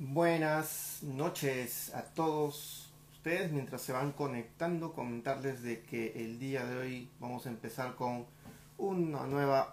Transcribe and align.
Buenas 0.00 1.00
noches 1.02 1.92
a 1.92 2.02
todos 2.02 2.88
ustedes. 3.10 3.50
Mientras 3.50 3.82
se 3.82 3.92
van 3.92 4.12
conectando, 4.12 4.92
comentarles 4.92 5.60
de 5.64 5.82
que 5.82 6.12
el 6.24 6.38
día 6.38 6.64
de 6.64 6.76
hoy 6.76 7.10
vamos 7.18 7.46
a 7.46 7.48
empezar 7.48 7.96
con 7.96 8.24
una 8.76 9.26
nueva 9.26 9.72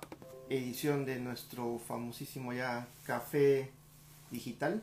edición 0.50 1.06
de 1.06 1.20
nuestro 1.20 1.78
famosísimo 1.78 2.54
ya 2.54 2.88
café 3.06 3.70
digital. 4.32 4.82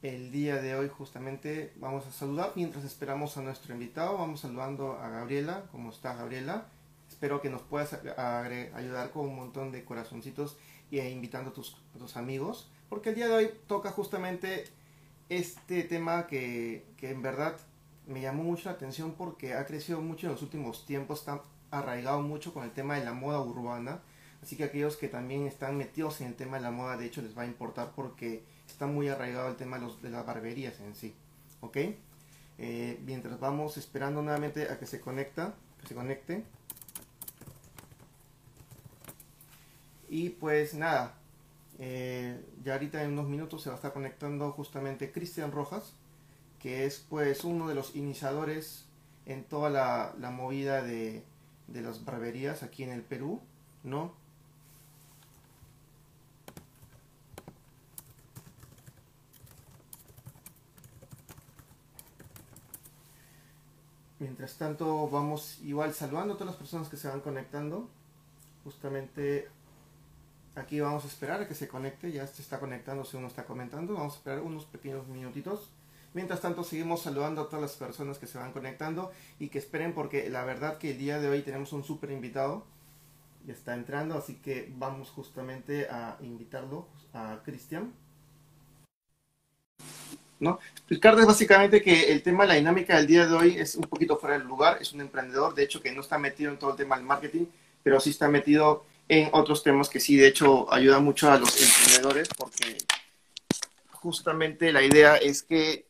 El 0.00 0.32
día 0.32 0.62
de 0.62 0.76
hoy 0.76 0.88
justamente 0.88 1.74
vamos 1.76 2.06
a 2.06 2.10
saludar 2.10 2.52
mientras 2.54 2.86
esperamos 2.86 3.36
a 3.36 3.42
nuestro 3.42 3.74
invitado. 3.74 4.16
Vamos 4.16 4.40
saludando 4.40 4.94
a 4.94 5.10
Gabriela. 5.10 5.64
¿Cómo 5.72 5.90
está 5.90 6.14
Gabriela? 6.14 6.68
Espero 7.10 7.42
que 7.42 7.50
nos 7.50 7.60
puedas 7.60 7.92
ayudar 7.92 9.10
con 9.10 9.26
un 9.26 9.36
montón 9.36 9.72
de 9.72 9.84
corazoncitos 9.84 10.56
y 10.90 11.00
invitando 11.00 11.50
a 11.50 11.52
tus, 11.52 11.76
a 11.94 11.98
tus 11.98 12.16
amigos 12.16 12.70
porque 12.88 13.10
el 13.10 13.14
día 13.14 13.28
de 13.28 13.34
hoy 13.34 13.50
toca 13.66 13.90
justamente 13.90 14.64
este 15.28 15.82
tema 15.82 16.26
que, 16.26 16.84
en 17.02 17.22
verdad 17.22 17.56
me 18.06 18.20
llamó 18.22 18.42
mucho 18.42 18.70
la 18.70 18.76
atención 18.76 19.12
porque 19.12 19.54
ha 19.54 19.66
crecido 19.66 20.00
mucho 20.00 20.26
en 20.26 20.32
los 20.32 20.42
últimos 20.42 20.86
tiempos, 20.86 21.20
está 21.20 21.42
arraigado 21.70 22.22
mucho 22.22 22.54
con 22.54 22.64
el 22.64 22.70
tema 22.70 22.96
de 22.98 23.04
la 23.04 23.12
moda 23.12 23.40
urbana. 23.40 24.00
Así 24.42 24.56
que 24.56 24.64
aquellos 24.64 24.96
que 24.96 25.08
también 25.08 25.46
están 25.46 25.76
metidos 25.76 26.20
en 26.20 26.28
el 26.28 26.34
tema 26.34 26.56
de 26.56 26.62
la 26.62 26.70
moda, 26.70 26.96
de 26.96 27.06
hecho, 27.06 27.20
les 27.20 27.36
va 27.36 27.42
a 27.42 27.46
importar 27.46 27.92
porque 27.94 28.44
está 28.66 28.86
muy 28.86 29.08
arraigado 29.08 29.48
el 29.48 29.56
tema 29.56 29.78
de, 29.78 29.84
los, 29.84 30.00
de 30.00 30.10
las 30.10 30.24
barberías 30.24 30.78
en 30.80 30.94
sí. 30.94 31.14
¿Ok? 31.60 31.76
Eh, 32.58 32.98
mientras 33.04 33.38
vamos 33.38 33.76
esperando 33.76 34.22
nuevamente 34.22 34.70
a 34.70 34.78
que 34.78 34.86
se 34.86 35.00
conecta, 35.00 35.54
que 35.80 35.88
se 35.88 35.94
conecte. 35.94 36.44
Y 40.08 40.30
pues 40.30 40.74
nada, 40.74 41.17
eh, 41.78 42.40
ya 42.64 42.74
ahorita 42.74 43.02
en 43.04 43.12
unos 43.12 43.28
minutos 43.28 43.62
se 43.62 43.70
va 43.70 43.74
a 43.74 43.78
estar 43.78 43.92
conectando 43.92 44.50
justamente 44.52 45.12
Cristian 45.12 45.52
Rojas, 45.52 45.92
que 46.58 46.86
es 46.86 47.04
pues 47.08 47.44
uno 47.44 47.68
de 47.68 47.74
los 47.74 47.94
iniciadores 47.94 48.86
en 49.26 49.44
toda 49.44 49.70
la, 49.70 50.30
movida 50.30 50.82
de, 50.82 51.24
de, 51.68 51.82
las 51.82 52.04
barberías 52.04 52.62
aquí 52.62 52.82
en 52.82 52.90
el 52.90 53.02
Perú, 53.02 53.40
¿no? 53.84 54.12
Mientras 64.18 64.56
tanto 64.56 65.08
vamos 65.08 65.60
igual 65.62 65.94
saludando 65.94 66.34
a 66.34 66.36
todas 66.36 66.52
las 66.52 66.56
personas 66.56 66.88
que 66.88 66.96
se 66.96 67.06
van 67.06 67.20
conectando. 67.20 67.88
Justamente 68.64 69.48
Aquí 70.58 70.80
vamos 70.80 71.04
a 71.04 71.06
esperar 71.06 71.40
a 71.40 71.48
que 71.48 71.54
se 71.54 71.68
conecte, 71.68 72.10
ya 72.10 72.26
se 72.26 72.42
está 72.42 72.58
conectando, 72.58 73.04
si 73.04 73.16
uno 73.16 73.28
está 73.28 73.44
comentando, 73.44 73.94
vamos 73.94 74.14
a 74.14 74.16
esperar 74.16 74.40
unos 74.40 74.64
pequeños 74.64 75.06
minutitos. 75.06 75.70
Mientras 76.14 76.40
tanto 76.40 76.64
seguimos 76.64 77.02
saludando 77.02 77.42
a 77.42 77.44
todas 77.48 77.62
las 77.62 77.76
personas 77.76 78.18
que 78.18 78.26
se 78.26 78.38
van 78.38 78.52
conectando 78.52 79.12
y 79.38 79.48
que 79.48 79.58
esperen 79.58 79.92
porque 79.92 80.28
la 80.30 80.44
verdad 80.44 80.78
que 80.78 80.90
el 80.90 80.98
día 80.98 81.20
de 81.20 81.28
hoy 81.28 81.42
tenemos 81.42 81.72
un 81.72 81.84
súper 81.84 82.10
invitado, 82.10 82.64
ya 83.46 83.52
está 83.52 83.74
entrando, 83.74 84.18
así 84.18 84.34
que 84.36 84.72
vamos 84.76 85.10
justamente 85.10 85.88
a 85.90 86.16
invitarlo 86.20 86.88
a 87.12 87.38
Cristian. 87.44 87.92
¿no? 90.40 90.58
Explicarles 90.72 91.26
básicamente 91.26 91.82
que 91.82 92.12
el 92.12 92.22
tema 92.22 92.46
la 92.46 92.54
dinámica 92.54 92.96
del 92.96 93.06
día 93.06 93.26
de 93.26 93.34
hoy 93.34 93.56
es 93.58 93.76
un 93.76 93.84
poquito 93.84 94.16
fuera 94.16 94.38
del 94.38 94.46
lugar, 94.46 94.78
es 94.80 94.92
un 94.92 95.02
emprendedor, 95.02 95.54
de 95.54 95.62
hecho 95.64 95.80
que 95.80 95.92
no 95.92 96.00
está 96.00 96.18
metido 96.18 96.50
en 96.50 96.58
todo 96.58 96.72
el 96.72 96.76
tema 96.76 96.96
del 96.96 97.04
marketing, 97.04 97.46
pero 97.82 98.00
sí 98.00 98.10
está 98.10 98.28
metido 98.28 98.84
en 99.08 99.30
otros 99.32 99.62
temas 99.62 99.88
que 99.88 100.00
sí, 100.00 100.16
de 100.16 100.28
hecho, 100.28 100.72
ayuda 100.72 101.00
mucho 101.00 101.30
a 101.30 101.38
los 101.38 101.60
emprendedores 101.60 102.28
porque 102.36 102.76
justamente 103.90 104.70
la 104.70 104.82
idea 104.82 105.16
es 105.16 105.42
que 105.42 105.86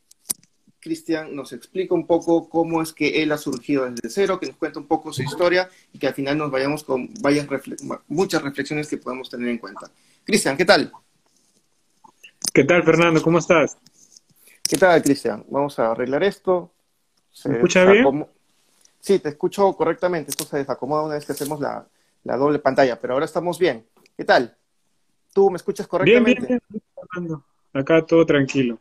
Cristian 0.81 1.35
nos 1.35 1.53
explique 1.53 1.93
un 1.93 2.07
poco 2.07 2.49
cómo 2.49 2.81
es 2.81 2.93
que 2.93 3.23
él 3.23 3.33
ha 3.33 3.39
surgido 3.39 3.91
desde 3.91 4.09
cero, 4.09 4.39
que 4.39 4.47
nos 4.47 4.57
cuente 4.57 4.79
un 4.79 4.87
poco 4.87 5.13
su 5.13 5.23
historia 5.23 5.69
y 5.93 5.99
que 5.99 6.07
al 6.07 6.15
final 6.15 6.39
nos 6.39 6.51
vayamos 6.51 6.85
con 6.85 7.11
muchas 8.07 8.43
reflexiones 8.43 8.89
que 8.89 8.97
podemos 8.97 9.29
tener 9.29 9.49
en 9.49 9.59
cuenta. 9.59 9.91
Cristian, 10.25 10.57
¿qué 10.57 10.65
tal? 10.65 10.93
¿Qué 12.55 12.65
tal, 12.65 12.85
Fernando? 12.85 13.21
¿Cómo 13.21 13.39
estás? 13.39 13.77
¿Qué 14.63 14.77
tal, 14.77 15.03
Cristian? 15.03 15.45
Vamos 15.49 15.79
a 15.79 15.91
arreglar 15.91 16.23
esto. 16.23 16.73
¿Se 17.33 17.53
escucha 17.53 17.85
bien? 17.85 18.27
Sí, 19.01 19.19
te 19.19 19.31
escucho 19.31 19.73
correctamente. 19.75 20.31
Esto 20.31 20.45
se 20.45 20.59
desacomoda 20.59 21.03
una 21.03 21.15
vez 21.15 21.25
que 21.25 21.33
hacemos 21.33 21.61
la, 21.61 21.87
la 22.29 22.37
doble 22.37 22.59
pantalla, 22.59 23.01
pero 23.01 23.15
ahora 23.15 23.25
estamos 23.25 23.59
bien. 23.59 23.87
¿Qué 24.15 24.23
tal? 24.23 24.55
¿Tú 25.33 25.51
me 25.51 25.57
escuchas 25.57 25.87
correctamente? 25.87 26.47
Bien, 26.47 26.61
bien, 26.69 27.43
Acá 27.73 28.05
todo 28.05 28.27
tranquilo. 28.27 28.79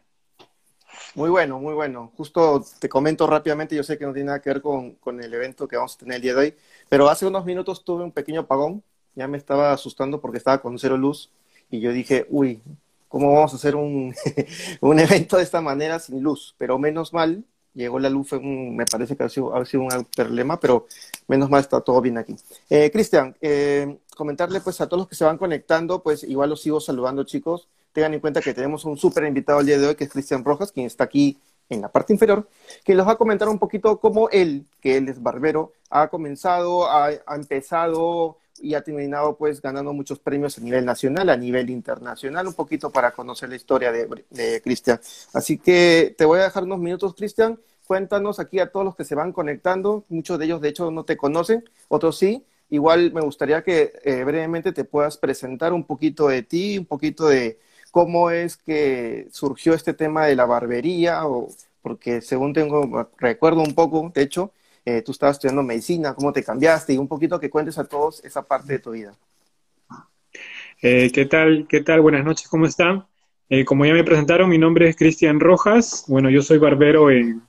Muy 1.15 1.29
bueno, 1.29 1.57
muy 1.57 1.73
bueno. 1.73 2.11
Justo 2.17 2.61
te 2.77 2.89
comento 2.89 3.25
rápidamente, 3.25 3.73
yo 3.73 3.83
sé 3.83 3.97
que 3.97 4.05
no 4.05 4.11
tiene 4.11 4.27
nada 4.27 4.41
que 4.41 4.49
ver 4.49 4.61
con, 4.61 4.95
con, 4.95 5.23
el 5.23 5.33
evento 5.33 5.65
que 5.65 5.77
vamos 5.77 5.95
a 5.95 5.99
tener 5.99 6.17
el 6.17 6.21
día 6.21 6.33
de 6.33 6.39
hoy, 6.41 6.55
pero 6.89 7.07
hace 7.07 7.25
unos 7.25 7.45
minutos 7.45 7.85
tuve 7.85 8.03
un 8.03 8.11
pequeño 8.11 8.41
apagón, 8.41 8.83
ya 9.15 9.29
me 9.29 9.37
estaba 9.37 9.71
asustando 9.71 10.19
porque 10.19 10.39
estaba 10.39 10.61
con 10.61 10.77
cero 10.77 10.97
luz 10.97 11.31
y 11.71 11.79
yo 11.79 11.93
dije, 11.93 12.27
uy, 12.29 12.61
¿cómo 13.07 13.33
vamos 13.33 13.53
a 13.53 13.55
hacer 13.55 13.77
un, 13.77 14.13
un 14.81 14.99
evento 14.99 15.37
de 15.37 15.43
esta 15.43 15.61
manera 15.61 15.99
sin 15.99 16.21
luz? 16.21 16.53
Pero 16.57 16.77
menos 16.77 17.13
mal, 17.13 17.45
llegó 17.73 17.99
la 17.99 18.09
luz, 18.09 18.33
me 18.41 18.85
parece 18.85 19.15
que 19.15 19.23
ha 19.23 19.29
sido, 19.29 19.55
ha 19.55 19.65
sido 19.65 19.83
un 19.83 20.07
problema, 20.15 20.59
pero 20.59 20.87
menos 21.27 21.49
mal 21.49 21.61
está 21.61 21.81
todo 21.81 22.01
bien 22.01 22.17
aquí. 22.17 22.35
Eh, 22.69 22.89
Cristian, 22.91 23.35
eh, 23.41 23.99
comentarle 24.15 24.61
pues 24.61 24.81
a 24.81 24.87
todos 24.87 25.01
los 25.01 25.07
que 25.07 25.15
se 25.15 25.25
van 25.25 25.37
conectando, 25.37 26.01
pues 26.01 26.23
igual 26.23 26.49
los 26.49 26.61
sigo 26.61 26.79
saludando 26.79 27.23
chicos, 27.23 27.67
tengan 27.91 28.13
en 28.13 28.19
cuenta 28.19 28.41
que 28.41 28.53
tenemos 28.53 28.85
un 28.85 28.97
súper 28.97 29.25
invitado 29.25 29.59
el 29.59 29.65
día 29.65 29.79
de 29.79 29.87
hoy, 29.87 29.95
que 29.95 30.05
es 30.05 30.09
Cristian 30.09 30.43
Rojas, 30.43 30.71
quien 30.71 30.85
está 30.85 31.03
aquí 31.03 31.39
en 31.69 31.81
la 31.81 31.89
parte 31.89 32.13
inferior, 32.13 32.47
que 32.83 32.95
les 32.95 33.05
va 33.05 33.11
a 33.11 33.17
comentar 33.17 33.49
un 33.49 33.59
poquito 33.59 33.99
cómo 33.99 34.29
él, 34.29 34.65
que 34.81 34.97
él 34.97 35.09
es 35.09 35.21
barbero, 35.21 35.73
ha 35.89 36.07
comenzado, 36.07 36.89
ha, 36.89 37.09
ha 37.25 37.35
empezado 37.35 38.37
y 38.61 38.73
ha 38.73 38.81
terminado 38.81 39.37
pues 39.37 39.61
ganando 39.61 39.93
muchos 39.93 40.19
premios 40.19 40.57
a 40.57 40.61
nivel 40.61 40.85
nacional, 40.85 41.29
a 41.29 41.37
nivel 41.37 41.69
internacional, 41.69 42.47
un 42.47 42.53
poquito 42.53 42.89
para 42.89 43.11
conocer 43.11 43.49
la 43.49 43.55
historia 43.55 43.91
de, 43.91 44.61
Cristian. 44.63 44.99
Así 45.33 45.57
que 45.57 46.15
te 46.17 46.25
voy 46.25 46.39
a 46.39 46.43
dejar 46.43 46.63
unos 46.63 46.79
minutos, 46.79 47.13
Cristian. 47.15 47.59
Cuéntanos 47.85 48.39
aquí 48.39 48.59
a 48.59 48.71
todos 48.71 48.85
los 48.85 48.95
que 48.95 49.05
se 49.05 49.15
van 49.15 49.31
conectando, 49.31 50.03
muchos 50.09 50.37
de 50.37 50.45
ellos 50.45 50.61
de 50.61 50.69
hecho 50.69 50.91
no 50.91 51.05
te 51.05 51.15
conocen, 51.15 51.63
otros 51.87 52.17
sí. 52.17 52.45
Igual 52.69 53.13
me 53.13 53.21
gustaría 53.21 53.63
que 53.63 53.93
eh, 54.03 54.25
brevemente 54.25 54.73
te 54.73 54.83
puedas 54.83 55.17
presentar 55.17 55.71
un 55.71 55.85
poquito 55.85 56.27
de 56.27 56.43
ti, 56.43 56.77
un 56.77 56.85
poquito 56.85 57.27
de 57.27 57.59
cómo 57.91 58.29
es 58.29 58.57
que 58.57 59.27
surgió 59.31 59.73
este 59.73 59.93
tema 59.93 60.25
de 60.25 60.35
la 60.35 60.45
barbería, 60.45 61.25
o 61.25 61.47
porque 61.81 62.21
según 62.21 62.51
tengo, 62.53 63.09
recuerdo 63.17 63.61
un 63.61 63.73
poco, 63.73 64.11
de 64.13 64.21
hecho, 64.21 64.51
eh, 64.89 65.01
tú 65.01 65.11
estabas 65.11 65.35
estudiando 65.35 65.63
medicina, 65.63 66.13
cómo 66.13 66.31
te 66.31 66.41
cambiaste 66.41 66.93
y 66.93 66.97
un 66.97 67.09
poquito 67.09 67.41
que 67.41 67.49
cuentes 67.49 67.77
a 67.77 67.83
todos 67.83 68.23
esa 68.23 68.47
parte 68.47 68.71
de 68.71 68.79
tu 68.79 68.91
vida. 68.91 69.13
Eh, 70.81 71.11
¿Qué 71.13 71.25
tal? 71.25 71.65
¿Qué 71.67 71.81
tal? 71.81 71.99
Buenas 71.99 72.23
noches, 72.23 72.47
¿cómo 72.47 72.65
están? 72.65 73.05
Eh, 73.49 73.65
como 73.65 73.85
ya 73.85 73.91
me 73.91 74.05
presentaron, 74.05 74.49
mi 74.49 74.57
nombre 74.57 74.87
es 74.87 74.95
Cristian 74.95 75.41
Rojas. 75.41 76.05
Bueno, 76.07 76.29
yo 76.29 76.41
soy 76.41 76.57
barbero 76.57 77.11
en, 77.11 77.41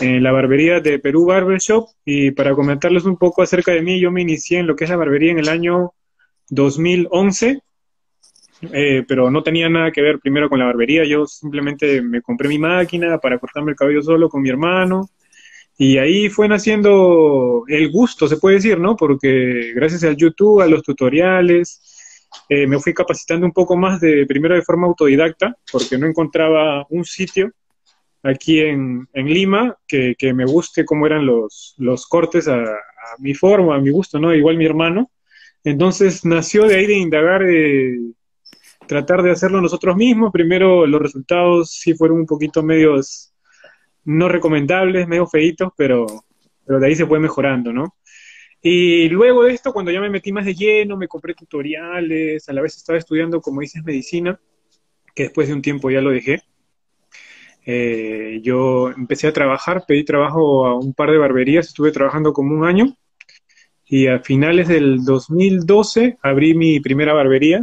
en, 0.00 0.22
la 0.22 0.32
barbería 0.32 0.80
de 0.80 0.98
Perú 0.98 1.26
Barbershop 1.26 1.88
y 2.06 2.30
para 2.30 2.54
comentarles 2.54 3.04
un 3.04 3.18
poco 3.18 3.42
acerca 3.42 3.72
de 3.72 3.82
mí, 3.82 4.00
yo 4.00 4.10
me 4.10 4.22
inicié 4.22 4.60
en 4.60 4.66
lo 4.66 4.74
que 4.74 4.84
es 4.84 4.90
la 4.90 4.96
barbería 4.96 5.32
en 5.32 5.40
el 5.40 5.50
año 5.50 5.92
2011, 6.48 7.60
pero 9.06 9.30
no 9.30 9.42
tenía 9.42 9.68
nada 9.68 9.90
que 9.90 10.00
ver 10.00 10.20
primero 10.20 10.48
con 10.48 10.58
la 10.58 10.64
barbería. 10.64 11.04
Yo 11.04 11.26
simplemente 11.26 12.00
me 12.00 12.22
compré 12.22 12.48
mi 12.48 12.58
máquina 12.58 13.18
para 13.18 13.38
cortarme 13.38 13.72
el 13.72 13.76
cabello 13.76 14.00
solo 14.00 14.30
con 14.30 14.40
mi 14.40 14.48
hermano 14.48 15.10
y 15.78 15.98
ahí 15.98 16.28
fue 16.28 16.48
naciendo 16.48 17.64
el 17.66 17.90
gusto, 17.90 18.28
se 18.28 18.36
puede 18.36 18.56
decir, 18.56 18.78
¿no? 18.78 18.96
Porque 18.96 19.72
gracias 19.74 20.04
al 20.04 20.16
YouTube, 20.16 20.60
a 20.60 20.66
los 20.66 20.82
tutoriales, 20.82 21.80
eh, 22.48 22.66
me 22.66 22.78
fui 22.78 22.94
capacitando 22.94 23.46
un 23.46 23.52
poco 23.52 23.76
más 23.76 24.00
de 24.00 24.26
primero 24.26 24.54
de 24.54 24.62
forma 24.62 24.86
autodidacta, 24.86 25.56
porque 25.70 25.98
no 25.98 26.06
encontraba 26.06 26.86
un 26.90 27.04
sitio 27.04 27.52
aquí 28.22 28.60
en, 28.60 29.08
Lima 29.14 29.76
que, 29.86 30.16
me 30.34 30.44
guste 30.44 30.84
cómo 30.84 31.06
eran 31.06 31.26
los, 31.26 31.74
los 31.78 32.06
cortes 32.06 32.48
a, 32.48 32.64
mi 33.18 33.34
forma, 33.34 33.76
a 33.76 33.80
mi 33.80 33.90
gusto, 33.90 34.18
¿no? 34.18 34.34
Igual 34.34 34.56
mi 34.56 34.64
hermano. 34.64 35.10
Entonces 35.64 36.24
nació 36.24 36.64
de 36.66 36.76
ahí 36.76 36.86
de 36.86 36.94
indagar, 36.94 37.42
eh, 37.42 37.98
tratar 38.86 39.22
de 39.22 39.32
hacerlo 39.32 39.60
nosotros 39.60 39.96
mismos. 39.96 40.32
Primero 40.32 40.86
los 40.86 41.00
resultados 41.00 41.70
sí 41.70 41.94
fueron 41.94 42.18
un 42.20 42.26
poquito 42.26 42.62
medios 42.62 43.31
no 44.04 44.28
recomendables, 44.28 45.08
medio 45.08 45.26
feitos, 45.26 45.72
pero, 45.76 46.06
pero 46.66 46.80
de 46.80 46.86
ahí 46.86 46.94
se 46.96 47.06
fue 47.06 47.20
mejorando, 47.20 47.72
¿no? 47.72 47.96
Y 48.60 49.08
luego 49.08 49.44
de 49.44 49.52
esto, 49.52 49.72
cuando 49.72 49.90
ya 49.90 50.00
me 50.00 50.10
metí 50.10 50.32
más 50.32 50.44
de 50.44 50.54
lleno, 50.54 50.96
me 50.96 51.08
compré 51.08 51.34
tutoriales, 51.34 52.48
a 52.48 52.52
la 52.52 52.62
vez 52.62 52.76
estaba 52.76 52.98
estudiando, 52.98 53.40
como 53.40 53.60
dices, 53.60 53.82
medicina, 53.82 54.38
que 55.14 55.24
después 55.24 55.48
de 55.48 55.54
un 55.54 55.62
tiempo 55.62 55.90
ya 55.90 56.00
lo 56.00 56.10
dejé. 56.10 56.42
Eh, 57.64 58.40
yo 58.42 58.90
empecé 58.90 59.28
a 59.28 59.32
trabajar, 59.32 59.84
pedí 59.86 60.04
trabajo 60.04 60.66
a 60.66 60.74
un 60.78 60.94
par 60.94 61.10
de 61.10 61.18
barberías, 61.18 61.68
estuve 61.68 61.92
trabajando 61.92 62.32
como 62.32 62.54
un 62.54 62.64
año 62.64 62.96
y 63.92 64.06
a 64.06 64.20
finales 64.20 64.68
del 64.68 65.04
2012 65.04 66.16
abrí 66.22 66.54
mi 66.54 66.80
primera 66.80 67.12
barbería, 67.12 67.60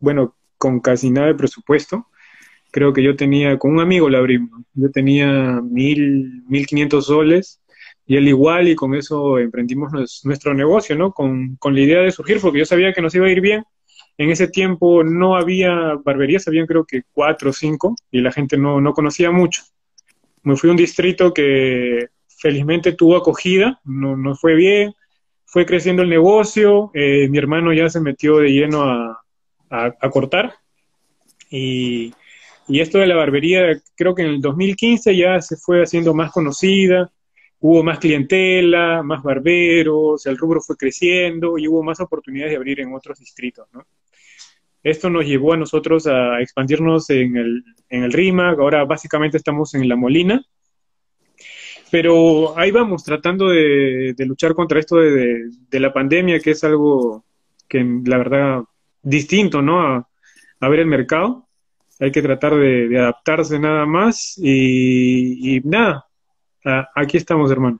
bueno, 0.00 0.34
con 0.58 0.80
casi 0.80 1.10
nada 1.10 1.28
de 1.28 1.36
presupuesto 1.36 2.08
creo 2.70 2.92
que 2.92 3.02
yo 3.02 3.16
tenía, 3.16 3.58
con 3.58 3.72
un 3.72 3.80
amigo 3.80 4.08
la 4.08 4.18
abrimos, 4.18 4.62
yo 4.74 4.90
tenía 4.90 5.60
mil, 5.62 6.42
mil 6.48 6.66
quinientos 6.66 7.06
soles 7.06 7.60
y 8.06 8.16
él 8.16 8.28
igual 8.28 8.68
y 8.68 8.74
con 8.74 8.94
eso 8.94 9.38
emprendimos 9.38 9.92
nuestro 10.24 10.54
negocio, 10.54 10.96
¿no? 10.96 11.12
Con, 11.12 11.56
con 11.56 11.74
la 11.74 11.80
idea 11.80 12.00
de 12.00 12.10
surgir, 12.10 12.40
porque 12.40 12.58
yo 12.58 12.64
sabía 12.64 12.92
que 12.92 13.02
nos 13.02 13.14
iba 13.14 13.26
a 13.26 13.30
ir 13.30 13.40
bien. 13.40 13.64
En 14.18 14.30
ese 14.30 14.48
tiempo 14.48 15.04
no 15.04 15.36
había 15.36 15.94
barberías, 16.04 16.46
habían 16.48 16.66
creo 16.66 16.84
que 16.84 17.02
cuatro 17.12 17.50
o 17.50 17.52
cinco 17.52 17.94
y 18.10 18.20
la 18.20 18.32
gente 18.32 18.56
no, 18.56 18.80
no 18.80 18.92
conocía 18.92 19.30
mucho. 19.30 19.62
Me 20.42 20.56
fui 20.56 20.68
a 20.68 20.72
un 20.72 20.76
distrito 20.76 21.32
que 21.32 22.08
felizmente 22.38 22.92
tuvo 22.92 23.16
acogida, 23.16 23.80
no, 23.84 24.16
no 24.16 24.34
fue 24.34 24.54
bien, 24.54 24.92
fue 25.44 25.66
creciendo 25.66 26.02
el 26.02 26.08
negocio, 26.08 26.90
eh, 26.94 27.28
mi 27.28 27.38
hermano 27.38 27.72
ya 27.72 27.88
se 27.88 28.00
metió 28.00 28.38
de 28.38 28.50
lleno 28.50 28.82
a, 28.82 29.20
a, 29.70 30.10
cortar 30.10 30.54
y, 31.50 32.12
y, 32.70 32.80
esto 32.80 32.98
de 32.98 33.06
la 33.06 33.16
barbería 33.16 33.80
creo 33.96 34.14
que 34.14 34.22
en 34.22 34.28
el 34.28 34.40
2015 34.40 35.16
ya 35.16 35.40
se 35.40 35.56
fue 35.56 35.82
haciendo 35.82 36.14
más 36.14 36.32
conocida, 36.32 37.10
hubo 37.60 37.82
más 37.82 37.98
clientela, 37.98 39.02
más 39.02 39.22
barberos, 39.22 40.26
el 40.26 40.38
rubro 40.38 40.60
fue 40.60 40.76
creciendo 40.76 41.58
y 41.58 41.68
hubo 41.68 41.82
más 41.82 42.00
oportunidades 42.00 42.52
de 42.52 42.56
abrir 42.56 42.80
en 42.80 42.94
otros 42.94 43.18
distritos, 43.18 43.66
¿no? 43.72 43.84
Esto 44.82 45.10
nos 45.10 45.26
llevó 45.26 45.52
a 45.52 45.58
nosotros 45.58 46.06
a 46.06 46.40
expandirnos 46.40 47.10
en 47.10 47.36
el, 47.36 47.64
en 47.90 48.04
el 48.04 48.12
RIMAC, 48.12 48.58
ahora 48.58 48.84
básicamente 48.84 49.36
estamos 49.36 49.74
en 49.74 49.86
La 49.86 49.96
Molina, 49.96 50.42
pero 51.90 52.56
ahí 52.56 52.70
vamos, 52.70 53.02
tratando 53.02 53.48
de, 53.48 54.14
luchar 54.18 54.54
contra 54.54 54.78
esto 54.78 54.96
de, 54.96 55.50
la 55.72 55.92
pandemia, 55.92 56.38
que 56.38 56.52
es 56.52 56.62
algo 56.62 57.24
que 57.68 57.84
la 58.04 58.18
verdad 58.18 58.62
distinto, 59.02 59.60
¿no? 59.60 59.80
A, 59.80 60.68
ver 60.68 60.80
el 60.80 60.86
mercado. 60.86 61.48
Hay 62.00 62.10
que 62.10 62.22
tratar 62.22 62.54
de, 62.54 62.98
adaptarse 62.98 63.58
nada 63.58 63.84
más 63.84 64.34
y, 64.38 65.60
nada, 65.64 66.08
aquí 66.94 67.18
estamos, 67.18 67.50
hermano. 67.50 67.78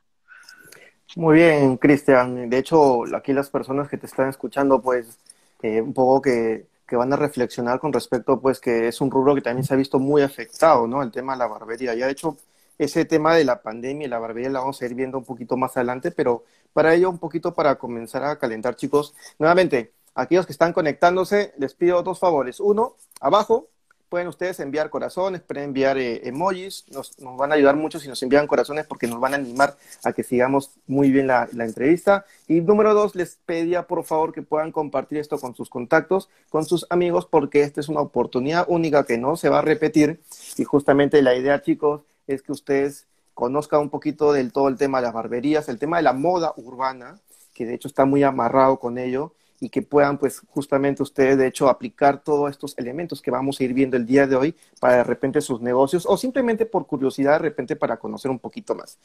Muy 1.17 1.37
bien, 1.37 1.79
Cristian. 1.79 2.51
De 2.51 2.59
hecho, 2.59 3.05
aquí 3.17 3.33
las 3.33 3.49
personas 3.49 3.89
que 3.89 3.97
te 3.97 4.05
están 4.05 4.29
escuchando, 4.29 4.83
pues, 4.83 5.19
eh, 5.63 5.81
un 5.81 5.95
poco 5.95 6.21
que, 6.21 6.67
que, 6.87 6.97
van 6.97 7.13
a 7.15 7.17
reflexionar 7.17 7.81
con 7.81 7.95
respecto, 7.95 8.39
pues, 8.39 8.61
que 8.61 8.89
es 8.89 9.01
un 9.01 9.11
rubro 9.11 9.35
que 9.35 9.41
también 9.41 9.65
se 9.65 9.73
ha 9.73 9.79
visto 9.79 9.99
muy 9.99 10.21
afectado, 10.21 10.87
¿no? 10.87 11.03
El 11.03 11.11
tema 11.11 11.33
de 11.33 11.39
la 11.39 11.47
barbería. 11.47 11.95
Ya, 11.95 12.05
de 12.05 12.13
hecho, 12.13 12.37
ese 12.79 13.07
tema 13.07 13.35
de 13.35 13.45
la 13.45 13.63
pandemia 13.63 14.07
y 14.07 14.11
la 14.11 14.19
barbería 14.19 14.51
la 14.51 14.61
vamos 14.61 14.81
a 14.83 14.85
ir 14.85 14.95
viendo 14.95 15.17
un 15.17 15.25
poquito 15.25 15.57
más 15.57 15.77
adelante, 15.79 16.11
pero 16.11 16.45
para 16.75 16.95
ello 16.95 17.09
un 17.09 17.19
poquito 17.19 17.55
para 17.55 17.77
comenzar 17.77 18.23
a 18.25 18.39
calentar, 18.39 18.77
chicos. 18.77 19.15
Nuevamente, 19.39 19.93
aquellos 20.15 20.45
que 20.45 20.53
están 20.53 20.75
conectándose, 20.75 21.55
les 21.59 21.75
pido 21.75 22.03
dos 22.03 22.19
favores. 22.19 22.61
Uno, 22.61 22.97
abajo 23.21 23.69
pueden 24.11 24.27
ustedes 24.27 24.59
enviar 24.61 24.91
corazones, 24.91 25.41
pueden 25.41 25.65
enviar 25.65 25.97
eh, 25.97 26.29
emojis, 26.29 26.85
nos, 26.91 27.15
van 27.39 27.53
a 27.53 27.55
ayudar 27.55 27.77
mucho 27.77 28.01
si 28.01 28.09
nos 28.09 28.23
envían 28.23 28.49
corazones 28.49 28.85
porque 28.85 29.07
nos 29.07 29.21
van 29.21 29.33
a 29.33 29.37
animar 29.37 29.77
a 30.05 30.13
que 30.13 30.25
sigamos 30.25 30.73
muy 30.89 31.11
bien 31.13 31.29
la, 31.29 31.49
la, 31.53 31.65
entrevista. 31.65 32.27
Y 32.49 32.61
número 32.61 32.93
dos, 32.93 33.15
les 33.15 33.39
pedía 33.47 33.87
por 33.87 34.05
favor 34.05 34.33
que 34.33 34.43
puedan 34.43 34.73
compartir 34.73 35.19
esto 35.19 35.39
con 35.39 35.55
sus 35.55 35.71
contactos, 35.71 36.29
con 36.51 36.67
sus 36.67 36.87
amigos, 36.91 37.25
porque 37.25 37.63
esta 37.63 37.81
es 37.81 37.89
una 37.89 38.01
oportunidad 38.01 38.67
única 38.69 39.07
que 39.07 39.17
no 39.17 39.37
se 39.37 39.49
va 39.49 39.61
a 39.61 39.63
repetir. 39.63 40.21
Y 40.59 40.65
justamente 40.65 41.23
la 41.23 41.37
idea, 41.37 41.63
chicos, 41.63 42.03
es 42.27 42.43
que 42.43 42.53
ustedes 42.53 43.07
conozcan 43.35 43.81
un 43.81 43.91
poquito 43.91 44.33
del 44.33 44.53
todo 44.53 44.69
el 44.69 44.77
tema 44.77 44.99
de 44.99 45.05
las 45.05 45.15
barberías, 45.15 45.69
el 45.69 45.79
tema 45.79 45.99
de 45.99 46.03
la 46.03 46.13
moda 46.13 46.53
urbana, 46.57 47.21
que 47.55 47.65
de 47.65 47.75
hecho 47.75 47.87
está 47.87 48.05
muy 48.05 48.25
amarrado 48.25 48.81
con 48.81 48.99
ello, 48.99 49.33
y 49.61 49.69
que 49.69 49.83
puedan 49.83 50.19
pues 50.19 50.41
justamente 50.49 51.03
ustedes 51.03 51.37
de 51.37 51.47
hecho 51.47 51.69
aplicar 51.69 52.23
todos 52.25 52.51
estos 52.51 52.77
elementos 52.79 53.21
que 53.21 53.31
vamos 53.31 53.61
a 53.61 53.65
ir 53.65 53.75
viendo 53.75 53.97
el 53.97 54.07
día 54.07 54.27
de 54.27 54.35
hoy 54.35 54.57
para 54.81 54.97
de 54.97 55.05
repente 55.05 55.41
sus 55.43 55.61
negocios 55.61 56.07
o 56.07 56.17
simplemente 56.17 56.65
por 56.65 56.87
curiosidad 56.87 57.33
de 57.33 57.41
repente 57.41 57.77
para 57.77 57.99
conocer 57.99 58.31
un 58.31 58.39
poquito 58.39 58.75
más. 58.75 58.99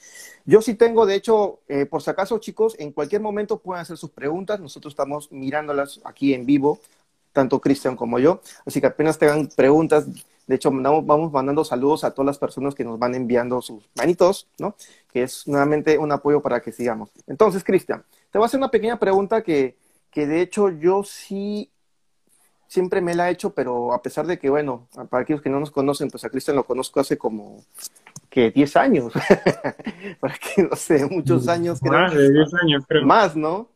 Yo 0.46 0.62
sí 0.62 0.76
tengo 0.76 1.06
de 1.06 1.16
hecho, 1.16 1.60
eh, 1.68 1.86
por 1.86 2.02
si 2.02 2.10
acaso 2.10 2.40
chicos, 2.40 2.76
en 2.80 2.94
cualquier 2.94 3.22
momento 3.22 3.60
pueden 3.60 3.82
hacer 3.82 3.98
sus 3.98 4.12
preguntas, 4.12 4.60
nosotros 4.60 4.94
estamos 4.94 5.32
mirándolas 5.32 6.00
aquí 6.06 6.34
en 6.34 6.46
vivo, 6.46 6.80
tanto 7.34 7.60
Cristian 7.60 7.98
como 7.98 8.18
yo, 8.18 8.42
así 8.66 8.80
que 8.80 8.88
apenas 8.88 9.20
tengan 9.20 9.50
preguntas 9.50 10.08
de 10.48 10.56
hecho, 10.56 10.70
vamos 10.72 11.32
mandando 11.32 11.66
saludos 11.66 12.04
a 12.04 12.12
todas 12.12 12.28
las 12.28 12.38
personas 12.38 12.76
que 12.76 12.84
nos 12.84 13.00
van 13.00 13.16
enviando 13.16 13.62
sus 13.64 13.90
manitos, 13.96 14.48
¿no? 14.60 14.76
Que 15.12 15.24
es 15.24 15.48
nuevamente 15.48 15.98
un 15.98 16.12
apoyo 16.12 16.40
para 16.40 16.62
que 16.62 16.72
sigamos. 16.72 17.10
Entonces, 17.26 17.64
Cristian, 17.64 18.04
te 18.30 18.38
voy 18.38 18.46
a 18.46 18.48
hacer 18.48 18.60
una 18.60 18.70
pequeña 18.70 19.00
pregunta 19.00 19.42
que, 19.42 19.76
que 20.16 20.26
de 20.26 20.40
hecho 20.40 20.70
yo 20.70 21.04
sí 21.04 21.70
siempre 22.68 23.02
me 23.02 23.14
la 23.14 23.30
he 23.30 23.34
hecho, 23.34 23.54
pero 23.54 23.94
a 23.94 24.02
pesar 24.02 24.26
de 24.26 24.40
que, 24.40 24.50
bueno, 24.50 24.88
para 25.10 25.24
aquellos 25.24 25.42
que 25.42 25.50
no 25.50 25.60
nos 25.60 25.72
conocen, 25.72 26.10
pues 26.10 26.24
a 26.24 26.30
Cristian 26.30 26.56
lo 26.56 26.66
conozco 26.66 27.02
hace 27.02 27.18
como 27.18 27.64
que 28.30 28.50
10 28.50 28.78
años, 28.78 29.14
para 30.22 30.36
que 30.36 30.64
no 30.64 30.76
sé, 30.78 31.06
muchos 31.06 31.50
años. 31.50 31.84
Más 31.84 32.14
de 32.14 32.32
10 32.32 32.54
años, 32.64 32.86
creo. 32.88 33.06
Más, 33.06 33.36
¿no? 33.36 33.70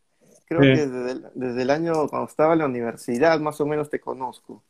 Creo 0.45 0.61
que 0.61 0.87
desde 0.87 1.29
desde 1.35 1.61
el 1.61 1.69
año 1.69 2.07
cuando 2.07 2.29
estaba 2.29 2.53
en 2.53 2.59
la 2.59 2.65
universidad, 2.65 3.39
más 3.41 3.59
o 3.59 3.65
menos 3.65 3.89
te 3.89 3.99
conozco. 3.99 4.63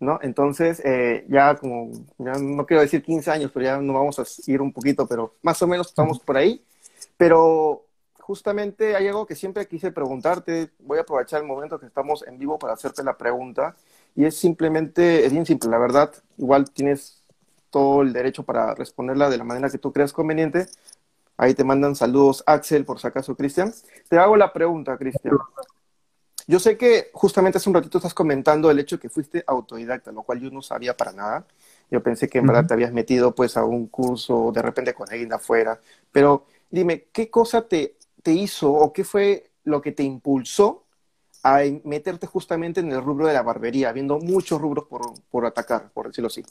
¿no? 0.00 0.18
Entonces, 0.20 0.82
eh, 0.84 1.24
ya 1.28 1.54
como, 1.54 1.92
ya 2.18 2.32
no 2.32 2.66
quiero 2.66 2.82
decir 2.82 3.02
15 3.02 3.30
años, 3.30 3.50
pero 3.54 3.64
ya 3.64 3.78
nos 3.78 3.94
vamos 3.94 4.18
a 4.18 4.50
ir 4.50 4.60
un 4.60 4.72
poquito, 4.72 5.06
pero 5.06 5.34
más 5.42 5.62
o 5.62 5.68
menos 5.68 5.86
estamos 5.86 6.18
por 6.18 6.36
ahí. 6.36 6.60
Pero 7.16 7.83
justamente 8.26 8.96
hay 8.96 9.06
algo 9.06 9.26
que 9.26 9.36
siempre 9.36 9.68
quise 9.68 9.92
preguntarte, 9.92 10.70
voy 10.78 10.96
a 10.96 11.02
aprovechar 11.02 11.42
el 11.42 11.46
momento 11.46 11.78
que 11.78 11.84
estamos 11.84 12.26
en 12.26 12.38
vivo 12.38 12.58
para 12.58 12.72
hacerte 12.72 13.04
la 13.04 13.18
pregunta, 13.18 13.76
y 14.16 14.24
es 14.24 14.34
simplemente, 14.34 15.26
es 15.26 15.32
bien 15.32 15.44
simple, 15.44 15.68
la 15.68 15.76
verdad, 15.76 16.10
igual 16.38 16.70
tienes 16.70 17.22
todo 17.68 18.00
el 18.00 18.14
derecho 18.14 18.42
para 18.42 18.74
responderla 18.74 19.28
de 19.28 19.36
la 19.36 19.44
manera 19.44 19.68
que 19.68 19.76
tú 19.76 19.92
creas 19.92 20.14
conveniente. 20.14 20.66
Ahí 21.36 21.52
te 21.52 21.64
mandan 21.64 21.96
saludos 21.96 22.42
Axel, 22.46 22.86
por 22.86 22.98
si 22.98 23.06
acaso, 23.06 23.36
Cristian. 23.36 23.74
Te 24.08 24.16
hago 24.16 24.36
la 24.36 24.54
pregunta, 24.54 24.96
Cristian. 24.96 25.36
Yo 26.46 26.58
sé 26.60 26.78
que 26.78 27.10
justamente 27.12 27.58
hace 27.58 27.68
un 27.68 27.74
ratito 27.74 27.98
estás 27.98 28.14
comentando 28.14 28.70
el 28.70 28.78
hecho 28.78 28.96
de 28.96 29.02
que 29.02 29.10
fuiste 29.10 29.44
autodidacta, 29.46 30.12
lo 30.12 30.22
cual 30.22 30.40
yo 30.40 30.50
no 30.50 30.62
sabía 30.62 30.96
para 30.96 31.12
nada. 31.12 31.46
Yo 31.90 32.02
pensé 32.02 32.28
que 32.28 32.38
en 32.38 32.46
verdad 32.46 32.66
te 32.66 32.74
habías 32.74 32.92
metido 32.92 33.34
pues 33.34 33.56
a 33.58 33.64
un 33.64 33.88
curso 33.88 34.50
de 34.54 34.62
repente 34.62 34.94
con 34.94 35.10
alguien 35.10 35.28
de 35.28 35.34
afuera. 35.34 35.78
Pero 36.10 36.46
dime, 36.70 37.08
¿qué 37.12 37.28
cosa 37.28 37.66
te, 37.66 37.96
te 38.24 38.32
hizo 38.32 38.72
o 38.72 38.92
qué 38.92 39.04
fue 39.04 39.50
lo 39.64 39.80
que 39.80 39.92
te 39.92 40.02
impulsó 40.02 40.86
a 41.44 41.60
meterte 41.84 42.26
justamente 42.26 42.80
en 42.80 42.90
el 42.90 43.02
rubro 43.02 43.26
de 43.26 43.34
la 43.34 43.42
barbería, 43.42 43.90
habiendo 43.90 44.18
muchos 44.18 44.60
rubros 44.60 44.86
por, 44.86 45.02
por 45.30 45.44
atacar, 45.44 45.90
por 45.92 46.08
decirlo 46.08 46.28
así? 46.28 46.42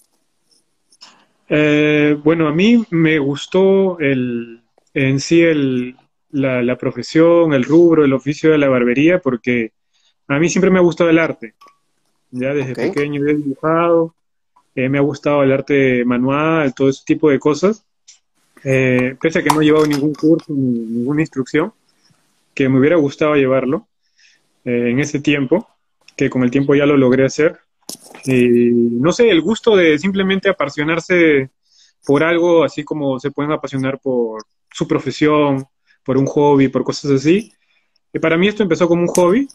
Eh, 1.50 2.15
bueno, 2.24 2.48
a 2.48 2.53
mí 2.53 2.86
me 2.92 3.18
gustó 3.18 4.00
el, 4.00 4.62
en 4.94 5.20
sí 5.20 5.42
el, 5.42 5.98
la, 6.30 6.62
la, 6.62 6.77
profesión, 6.77 7.53
el 7.53 7.63
rubro, 7.63 8.06
el 8.06 8.13
oficio 8.13 8.51
de 8.51 8.60
la 8.60 8.70
barbería, 8.70 9.20
porque 9.20 9.72
a 10.27 10.38
mí 10.38 10.48
siempre 10.48 10.70
me 10.70 10.77
ha 10.77 10.84
gustado 10.84 11.10
el 11.10 11.18
arte. 11.18 11.56
Ya 12.30 12.53
desde 12.53 12.75
pequeño 12.75 13.27
he 13.27 13.36
dibujado, 13.36 14.13
eh, 14.75 14.89
me 14.89 15.00
ha 15.00 15.01
gustado 15.01 15.42
el 15.42 15.51
arte 15.51 16.06
manual, 16.06 16.74
todo 16.75 16.89
ese 16.89 17.03
tipo 17.03 17.32
de 17.32 17.39
cosas. 17.39 17.84
Eh, 18.63 19.15
pese 19.20 19.39
a 19.39 19.43
que 19.43 19.50
no 19.50 19.62
he 19.62 19.65
llevado 19.65 19.86
ningún 19.86 20.13
curso 20.13 20.53
ni 20.53 20.79
ninguna 20.79 21.22
instrucción, 21.22 21.74
que 22.53 22.70
me 22.70 22.79
hubiera 22.79 22.96
gustado 22.96 23.36
llevarlo 23.36 23.88
eh, 24.65 24.89
en 24.91 25.00
ese 25.00 25.20
tiempo, 25.20 25.67
que 26.15 26.29
con 26.29 26.43
el 26.43 26.51
tiempo 26.51 26.75
ya 26.75 26.86
lo 26.86 26.98
logré 26.98 27.25
hacer. 27.25 27.60
Y 28.25 28.70
no 28.72 29.12
sé, 29.12 29.29
el 29.29 29.41
gusto 29.41 29.75
de 29.75 30.00
simplemente 30.00 30.50
apasionarse 30.50 31.50
por 32.05 32.24
algo, 32.24 32.63
así 32.63 32.84
como 32.84 33.20
se 33.20 33.32
pueden 33.32 33.51
apasionar 33.51 34.00
por 34.00 34.43
su 34.72 34.88
profesión, 34.88 35.65
por 36.03 36.17
un 36.17 36.25
hobby, 36.25 36.67
por 36.67 36.84
cosas 36.84 37.12
así. 37.12 37.53
Y 38.13 38.20
para 38.20 38.38
mí 38.38 38.48
esto 38.48 38.63
empezó 38.63 38.88
como 38.88 39.01
un 39.01 39.08
hobby, 39.08 39.48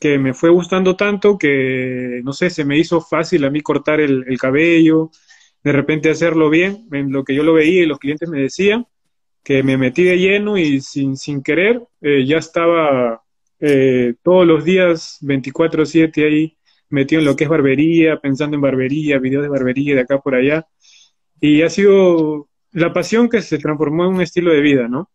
que 0.00 0.18
me 0.18 0.34
fue 0.34 0.50
gustando 0.50 0.96
tanto 0.96 1.38
que, 1.38 2.20
no 2.24 2.32
sé, 2.32 2.50
se 2.50 2.64
me 2.64 2.78
hizo 2.78 3.00
fácil 3.00 3.44
a 3.44 3.50
mí 3.50 3.60
cortar 3.60 4.00
el, 4.00 4.38
cabello, 4.38 5.10
de 5.62 5.72
repente 5.72 6.10
hacerlo 6.10 6.50
bien, 6.50 6.88
en 6.92 7.12
lo 7.12 7.24
que 7.24 7.34
yo 7.34 7.42
lo 7.42 7.54
veía 7.54 7.82
y 7.82 7.86
los 7.86 7.98
clientes 7.98 8.28
me 8.28 8.40
decían, 8.40 8.86
que 9.42 9.62
me 9.62 9.76
metí 9.76 10.04
de 10.04 10.18
lleno 10.18 10.56
y 10.56 10.80
sin, 10.80 11.16
sin 11.16 11.42
querer 11.42 11.82
eh, 12.00 12.24
ya 12.24 12.38
estaba 12.38 13.22
eh, 13.60 14.14
todos 14.22 14.46
los 14.46 14.64
días 14.64 15.18
24/7 15.22 16.24
ahí 16.24 16.56
metido 16.88 17.20
en 17.20 17.26
lo 17.26 17.36
que 17.36 17.44
es 17.44 17.50
barbería, 17.50 18.20
pensando 18.20 18.54
en 18.54 18.60
barbería, 18.60 19.18
videos 19.18 19.42
de 19.42 19.48
barbería 19.48 19.94
de 19.94 20.02
acá 20.02 20.18
por 20.20 20.34
allá. 20.34 20.66
Y 21.40 21.62
ha 21.62 21.70
sido 21.70 22.48
la 22.72 22.92
pasión 22.92 23.28
que 23.28 23.40
se 23.42 23.58
transformó 23.58 24.04
en 24.04 24.14
un 24.14 24.20
estilo 24.20 24.52
de 24.52 24.60
vida, 24.60 24.88
¿no? 24.88 25.10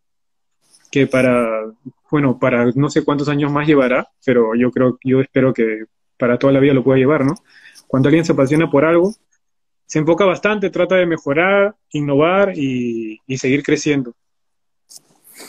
Que 0.90 1.06
para 1.06 1.72
bueno, 2.10 2.38
para 2.38 2.66
no 2.74 2.90
sé 2.90 3.04
cuántos 3.04 3.28
años 3.28 3.52
más 3.52 3.66
llevará, 3.66 4.08
pero 4.24 4.54
yo 4.54 4.70
creo, 4.70 4.98
yo 5.04 5.20
espero 5.20 5.52
que 5.52 5.84
para 6.16 6.38
toda 6.38 6.52
la 6.52 6.60
vida 6.60 6.74
lo 6.74 6.84
pueda 6.84 6.98
llevar, 6.98 7.24
¿no? 7.24 7.34
Cuando 7.86 8.08
alguien 8.08 8.24
se 8.24 8.32
apasiona 8.32 8.70
por 8.70 8.84
algo, 8.84 9.14
se 9.88 9.98
enfoca 9.98 10.26
bastante, 10.26 10.68
trata 10.68 10.96
de 10.96 11.06
mejorar, 11.06 11.74
innovar 11.92 12.52
y, 12.54 13.18
seguir 13.38 13.62
creciendo. 13.62 14.12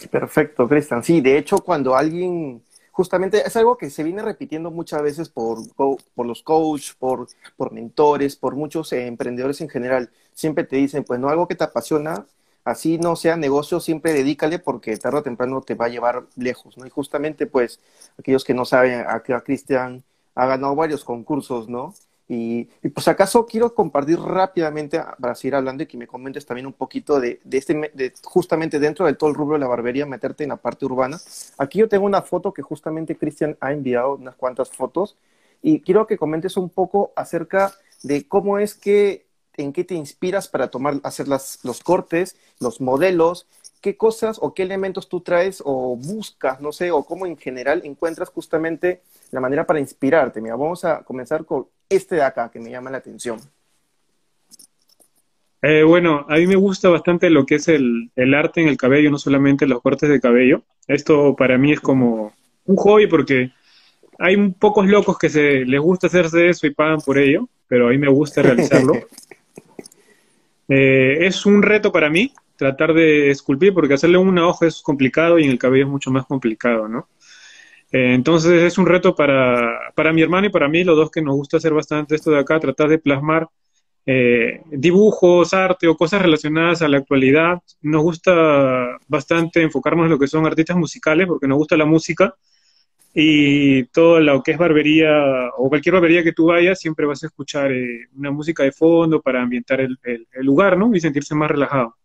Perfecto, 0.10 0.66
Cristian. 0.68 1.04
Sí, 1.04 1.20
de 1.20 1.38
hecho, 1.38 1.58
cuando 1.58 1.94
alguien 1.94 2.64
justamente 2.90 3.46
es 3.46 3.56
algo 3.58 3.78
que 3.78 3.90
se 3.90 4.02
viene 4.02 4.22
repitiendo 4.22 4.72
muchas 4.72 5.02
veces 5.02 5.28
por, 5.28 5.60
por 5.76 6.26
los 6.26 6.42
coaches, 6.42 6.96
por, 6.98 7.28
por 7.58 7.74
mentores, 7.74 8.38
por 8.38 8.56
muchos 8.56 8.94
eh, 8.94 9.08
emprendedores 9.08 9.60
en 9.60 9.68
general. 9.68 10.10
Siempre 10.34 10.64
te 10.64 10.78
dicen, 10.78 11.04
pues 11.04 11.20
no, 11.20 11.28
algo 11.28 11.46
que 11.46 11.56
te 11.56 11.66
apasiona, 11.66 12.26
así 12.64 12.98
no 12.98 13.18
sea 13.18 13.36
negocio, 13.36 13.82
siempre 13.82 14.14
dedícale 14.14 14.60
porque 14.60 14.96
tarde 14.96 15.18
o 15.18 15.24
temprano 15.24 15.62
te 15.62 15.76
va 15.76 15.88
a 15.88 15.90
llevar 15.90 16.24
lejos, 16.38 16.78
¿no? 16.78 16.86
Y 16.86 16.90
justamente, 16.90 17.46
pues, 17.46 17.82
aquellos 18.18 18.46
que 18.46 18.54
no 18.54 18.64
saben, 18.64 19.02
acá 19.06 19.42
Cristian 19.42 20.02
ha 20.34 20.46
ganado 20.46 20.76
varios 20.76 21.04
concursos, 21.04 21.68
¿no? 21.68 21.94
Y, 22.32 22.66
pues 22.94 23.08
acaso 23.08 23.48
quiero 23.48 23.74
compartir 23.74 24.20
rápidamente, 24.20 25.02
para 25.20 25.34
seguir 25.34 25.56
hablando 25.56 25.82
y 25.82 25.88
que 25.88 25.98
me 25.98 26.06
comentes 26.06 26.46
también 26.46 26.68
un 26.68 26.74
poquito 26.74 27.20
de, 27.20 27.42
este, 27.50 27.74
de 27.74 28.14
justamente 28.24 28.80
dentro 28.80 29.08
del 29.08 29.18
todo 29.18 29.32
el 29.32 29.36
rubro 29.36 29.56
de 29.56 29.62
la 29.62 29.68
barbería, 29.68 30.06
meterte 30.06 30.44
en 30.44 30.50
la 30.50 30.58
parte 30.58 30.86
urbana. 30.86 31.20
Aquí 31.58 31.80
yo 31.80 31.90
tengo 31.90 32.06
una 32.06 32.22
foto 32.22 32.54
que 32.54 32.62
justamente 32.62 33.18
Cristian 33.18 33.58
ha 33.60 33.74
enviado, 33.74 34.14
unas 34.14 34.36
cuantas 34.36 34.70
fotos, 34.70 35.18
y 35.64 35.82
quiero 35.82 36.06
que 36.06 36.18
comentes 36.18 36.56
un 36.56 36.70
poco 36.70 37.12
acerca 37.16 37.74
de 38.04 38.28
cómo 38.28 38.60
es 38.60 38.76
que, 38.76 39.26
en 39.58 39.74
qué 39.74 39.84
te 39.84 39.96
inspiras 39.96 40.48
para 40.48 40.68
tomar, 40.68 41.02
hacer 41.02 41.28
las, 41.28 41.58
los 41.64 41.82
cortes, 41.82 42.38
los 42.60 42.80
modelos, 42.80 43.48
qué 43.82 43.98
cosas 43.98 44.38
o 44.40 44.54
qué 44.54 44.62
elementos 44.64 45.10
tú 45.10 45.22
traes 45.22 45.64
o 45.66 45.96
buscas, 45.96 46.62
no 46.62 46.72
sé, 46.74 46.92
o 46.92 47.04
cómo 47.04 47.26
en 47.26 47.38
general 47.38 47.82
encuentras 47.86 48.30
justamente 48.30 49.02
la 49.32 49.40
manera 49.40 49.66
para 49.66 49.80
inspirarte. 49.80 50.42
Mira, 50.42 50.56
vamos 50.56 50.84
a 50.86 51.04
comenzar 51.04 51.46
con 51.46 51.68
este 51.88 52.16
de 52.16 52.24
acá 52.24 52.50
que 52.52 52.60
me 52.60 52.70
llama 52.70 52.90
la 52.90 52.98
atención. 52.98 53.40
Eh, 55.62 55.84
bueno, 55.84 56.26
a 56.30 56.36
mí 56.36 56.48
me 56.48 56.56
gusta 56.56 56.90
bastante 56.90 57.30
lo 57.30 57.46
que 57.46 57.56
es 57.56 57.68
el, 57.68 58.12
arte 58.34 58.62
en 58.62 58.70
el 58.70 58.78
cabello, 58.78 59.12
no 59.12 59.18
solamente 59.18 59.68
los 59.68 59.82
cortes 59.82 60.10
de 60.10 60.22
cabello. 60.22 60.64
Esto 60.88 61.36
para 61.36 61.58
mí 61.58 61.74
es 61.74 61.82
como 61.82 62.34
un 62.66 62.76
hobby 62.78 63.08
porque 63.08 63.52
hay 64.18 64.38
pocos 64.52 64.88
locos 64.88 65.18
que 65.18 65.30
se 65.30 65.66
les 65.66 65.82
gusta 65.82 66.08
hacerse 66.08 66.50
eso 66.50 66.66
y 66.66 66.74
pagan 66.74 67.02
por 67.02 67.18
ello, 67.18 67.50
pero 67.68 67.88
a 67.88 67.92
mí 67.92 67.98
me 67.98 68.10
gusta 68.10 68.42
realizarlo. 68.42 68.94
Eh, 70.72 71.26
es 71.26 71.48
un 71.48 71.64
reto 71.64 71.92
para 71.92 72.12
mí 72.12 72.32
tratar 72.56 72.94
de 72.94 73.32
esculpir 73.32 73.74
porque 73.74 73.96
hacerle 73.96 74.20
una 74.20 74.46
hoja 74.48 74.68
es 74.68 74.84
complicado 74.84 75.40
y 75.40 75.46
en 75.46 75.50
el 75.50 75.58
cabello 75.58 75.86
es 75.86 75.90
mucho 75.90 76.12
más 76.12 76.28
complicado, 76.28 76.88
¿no? 76.88 77.08
Eh, 77.92 78.14
entonces 78.14 78.64
es 78.64 78.78
un 78.78 78.86
reto 78.86 79.16
para, 79.16 79.92
para 79.96 80.14
mi 80.14 80.22
hermano 80.22 80.48
y 80.48 80.52
para 80.52 80.68
mí, 80.68 80.84
los 80.84 80.96
dos 80.96 81.12
que 81.12 81.22
nos 81.22 81.36
gusta 81.36 81.58
hacer 81.58 81.74
bastante 81.74 82.16
esto 82.16 82.32
de 82.32 82.40
acá, 82.40 82.60
tratar 82.60 82.88
de 82.90 83.00
plasmar 83.00 83.48
eh, 84.06 84.62
dibujos, 84.72 85.54
arte 85.54 85.88
o 85.88 85.96
cosas 85.96 86.22
relacionadas 86.22 86.82
a 86.82 86.88
la 86.88 86.98
actualidad. 86.98 87.62
Nos 87.82 88.02
gusta 88.02 88.98
bastante 89.08 89.62
enfocarnos 89.62 90.06
en 90.06 90.12
lo 90.12 90.20
que 90.20 90.28
son 90.28 90.46
artistas 90.46 90.78
musicales 90.78 91.28
porque 91.28 91.48
nos 91.48 91.58
gusta 91.58 91.78
la 91.78 91.86
música 91.86 92.36
y 93.14 93.84
todo 93.86 94.20
lo 94.20 94.42
que 94.44 94.52
es 94.52 94.58
barbería 94.58 95.12
o 95.58 95.70
cualquier 95.70 95.94
barbería 95.94 96.24
que 96.24 96.34
tú 96.34 96.46
vayas, 96.46 96.80
siempre 96.80 97.06
vas 97.06 97.24
a 97.24 97.28
escuchar 97.28 97.72
eh, 97.72 98.08
una 98.16 98.32
música 98.32 98.64
de 98.64 98.72
fondo 98.72 99.22
para 99.22 99.42
ambientar 99.42 99.82
el, 99.82 99.98
el, 100.04 100.28
el, 100.32 100.46
lugar, 100.46 100.78
¿no? 100.78 100.94
Y 100.96 101.00
sentirse 101.00 101.36
más 101.36 101.50
relajado. 101.50 101.96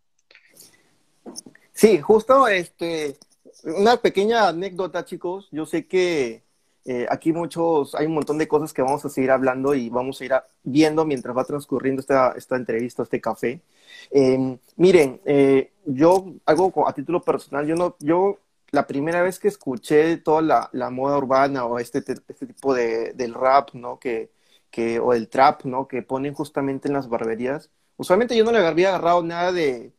Sí, 1.73 1.99
justo 1.99 2.47
este, 2.47 3.17
una 3.65 3.97
pequeña 3.97 4.47
anécdota, 4.47 5.05
chicos. 5.05 5.47
Yo 5.51 5.65
sé 5.65 5.87
que 5.87 6.43
eh, 6.85 7.07
aquí 7.09 7.33
muchos, 7.33 7.95
hay 7.95 8.05
un 8.05 8.13
montón 8.13 8.37
de 8.37 8.47
cosas 8.47 8.73
que 8.73 8.81
vamos 8.81 9.03
a 9.05 9.09
seguir 9.09 9.31
hablando 9.31 9.73
y 9.73 9.89
vamos 9.89 10.21
a 10.21 10.25
ir 10.25 10.33
viendo 10.63 11.05
mientras 11.05 11.35
va 11.35 11.43
transcurriendo 11.43 11.99
esta, 11.99 12.33
esta 12.37 12.55
entrevista, 12.55 13.03
este 13.03 13.19
café. 13.21 13.61
Em, 14.11 14.57
miren, 14.77 15.19
eh, 15.25 15.71
yo 15.85 16.25
algo 16.45 16.87
a 16.87 16.93
título 16.93 17.21
personal, 17.21 17.65
yo 17.65 17.75
no, 17.75 17.95
yo 17.99 18.39
la 18.71 18.87
primera 18.87 19.21
vez 19.23 19.39
que 19.39 19.47
escuché 19.47 20.17
toda 20.17 20.41
la, 20.41 20.69
la 20.73 20.89
moda 20.91 21.17
urbana 21.17 21.65
o 21.65 21.79
este, 21.79 21.99
este 21.99 22.45
tipo 22.47 22.73
de, 22.73 23.13
del 23.13 23.33
rap, 23.33 23.73
¿no? 23.73 23.99
Que, 23.99 24.31
que, 24.69 24.99
o 24.99 25.13
el 25.13 25.29
trap, 25.29 25.65
¿no? 25.65 25.87
Que 25.87 26.01
ponen 26.03 26.33
justamente 26.33 26.87
en 26.87 26.93
las 26.93 27.09
barberías. 27.09 27.71
Usualmente 27.97 28.35
yo 28.37 28.43
no 28.43 28.51
le 28.51 28.59
había 28.59 28.89
agarrado 28.89 29.23
nada 29.23 29.51
de, 29.51 29.94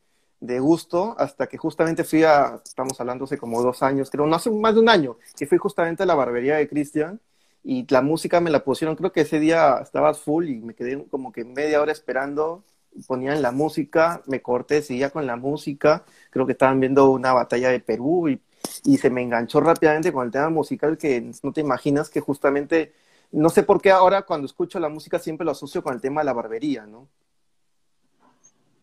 de 0.46 0.60
gusto 0.60 1.14
hasta 1.18 1.46
que 1.48 1.58
justamente 1.58 2.04
fui 2.04 2.24
a, 2.24 2.60
estamos 2.64 3.00
hablando 3.00 3.24
hace 3.24 3.38
como 3.38 3.62
dos 3.62 3.82
años, 3.82 4.10
creo, 4.10 4.26
no 4.26 4.36
hace 4.36 4.50
más 4.50 4.74
de 4.74 4.80
un 4.80 4.88
año, 4.88 5.16
que 5.36 5.46
fui 5.46 5.58
justamente 5.58 6.02
a 6.02 6.06
la 6.06 6.14
barbería 6.14 6.56
de 6.56 6.68
Cristian 6.68 7.20
y 7.64 7.86
la 7.90 8.02
música 8.02 8.40
me 8.40 8.50
la 8.50 8.64
pusieron, 8.64 8.96
creo 8.96 9.12
que 9.12 9.22
ese 9.22 9.40
día 9.40 9.78
estaba 9.82 10.14
full 10.14 10.48
y 10.48 10.60
me 10.60 10.74
quedé 10.74 11.04
como 11.08 11.32
que 11.32 11.44
media 11.44 11.82
hora 11.82 11.92
esperando, 11.92 12.64
ponían 13.06 13.42
la 13.42 13.52
música, 13.52 14.22
me 14.26 14.40
corté, 14.42 14.82
seguía 14.82 15.10
con 15.10 15.26
la 15.26 15.36
música, 15.36 16.04
creo 16.30 16.46
que 16.46 16.52
estaban 16.52 16.80
viendo 16.80 17.10
una 17.10 17.32
batalla 17.32 17.70
de 17.70 17.80
Perú 17.80 18.28
y, 18.28 18.40
y 18.84 18.98
se 18.98 19.10
me 19.10 19.22
enganchó 19.22 19.60
rápidamente 19.60 20.12
con 20.12 20.26
el 20.26 20.32
tema 20.32 20.50
musical 20.50 20.96
que 20.98 21.32
no 21.42 21.52
te 21.52 21.60
imaginas 21.60 22.10
que 22.10 22.20
justamente, 22.20 22.94
no 23.32 23.50
sé 23.50 23.62
por 23.62 23.80
qué 23.82 23.90
ahora 23.90 24.22
cuando 24.22 24.46
escucho 24.46 24.78
la 24.80 24.88
música 24.88 25.18
siempre 25.18 25.44
lo 25.44 25.52
asocio 25.52 25.82
con 25.82 25.94
el 25.94 26.00
tema 26.00 26.20
de 26.20 26.26
la 26.26 26.32
barbería, 26.32 26.86
¿no? 26.86 27.08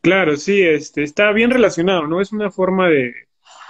Claro, 0.04 0.36
sí, 0.36 0.62
este, 0.62 1.02
está 1.04 1.32
bien 1.32 1.50
relacionado, 1.50 2.08
¿no? 2.08 2.20
Es 2.20 2.34
una 2.34 2.52
forma 2.52 2.90
de, 2.90 3.14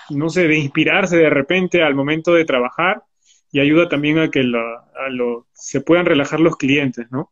no 0.10 0.30
sé, 0.30 0.48
de 0.48 0.58
inspirarse 0.58 1.16
de 1.18 1.30
repente 1.30 1.84
al 1.84 1.94
momento 1.94 2.34
de 2.34 2.44
trabajar 2.46 3.04
y 3.52 3.60
ayuda 3.60 3.88
también 3.88 4.18
a 4.18 4.32
que 4.32 4.40
a 4.40 5.10
lo, 5.10 5.48
se 5.54 5.82
puedan 5.82 6.08
relajar 6.08 6.40
los 6.40 6.58
clientes, 6.58 7.06
¿no? 7.12 7.32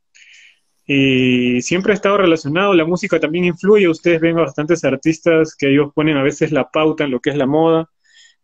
Y 0.85 1.61
siempre 1.63 1.93
ha 1.93 1.95
estado 1.95 2.17
relacionado, 2.17 2.75
la 2.75 2.85
música 2.85 3.19
también 3.19 3.45
influye, 3.45 3.89
ustedes 3.89 4.21
ven 4.21 4.37
a 4.37 4.43
bastantes 4.43 4.83
artistas 4.83 5.55
que 5.57 5.71
ellos 5.71 5.91
ponen 5.95 6.17
a 6.17 6.23
veces 6.23 6.51
la 6.51 6.69
pauta 6.69 7.05
en 7.05 7.11
lo 7.11 7.21
que 7.21 7.31
es 7.31 7.37
la 7.37 7.47
moda, 7.47 7.89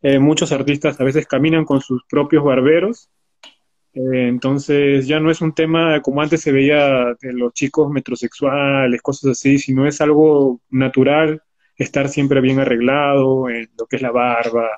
eh, 0.01 0.19
muchos 0.19 0.51
artistas 0.51 0.99
a 0.99 1.03
veces 1.03 1.27
caminan 1.27 1.65
con 1.65 1.81
sus 1.81 2.03
propios 2.09 2.43
barberos 2.43 3.11
eh, 3.97 4.27
entonces 4.27 5.07
ya 5.07 5.19
no 5.19 5.31
es 5.31 5.41
un 5.41 5.53
tema 5.53 6.01
como 6.01 6.21
antes 6.21 6.41
se 6.41 6.51
veía 6.51 7.15
de 7.19 7.33
los 7.33 7.51
chicos 7.53 7.89
metrosexuales, 7.91 9.01
cosas 9.01 9.31
así, 9.31 9.57
sino 9.57 9.87
es 9.87 10.01
algo 10.01 10.61
natural 10.69 11.41
estar 11.75 12.07
siempre 12.09 12.41
bien 12.41 12.59
arreglado 12.59 13.49
en 13.49 13.69
lo 13.77 13.87
que 13.87 13.95
es 13.95 14.01
la 14.03 14.11
barba, 14.11 14.69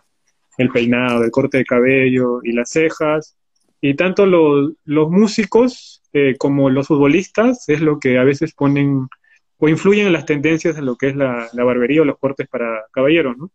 el 0.58 0.70
peinado, 0.70 1.24
el 1.24 1.32
corte 1.32 1.58
de 1.58 1.66
cabello 1.66 2.40
y 2.44 2.54
las 2.54 2.70
cejas. 2.72 3.38
Y 3.82 3.96
tanto 3.96 4.26
los, 4.26 4.74
músicos 5.10 6.02
eh, 6.14 6.36
como 6.38 6.70
los 6.70 6.88
futbolistas 6.88 7.68
es 7.68 7.82
lo 7.82 8.00
que 8.00 8.18
a 8.20 8.24
veces 8.24 8.54
ponen 8.54 9.10
o 9.58 9.68
influyen 9.70 10.08
en 10.08 10.14
las 10.14 10.26
tendencias 10.26 10.76
de 10.76 10.82
lo 10.82 10.96
que 10.96 11.10
es 11.10 11.16
la, 11.18 11.50
la 11.54 11.64
barbería 11.66 12.02
o 12.04 12.06
los 12.06 12.20
cortes 12.20 12.48
para 12.48 12.86
caballeros, 12.94 13.38
¿no? 13.38 13.52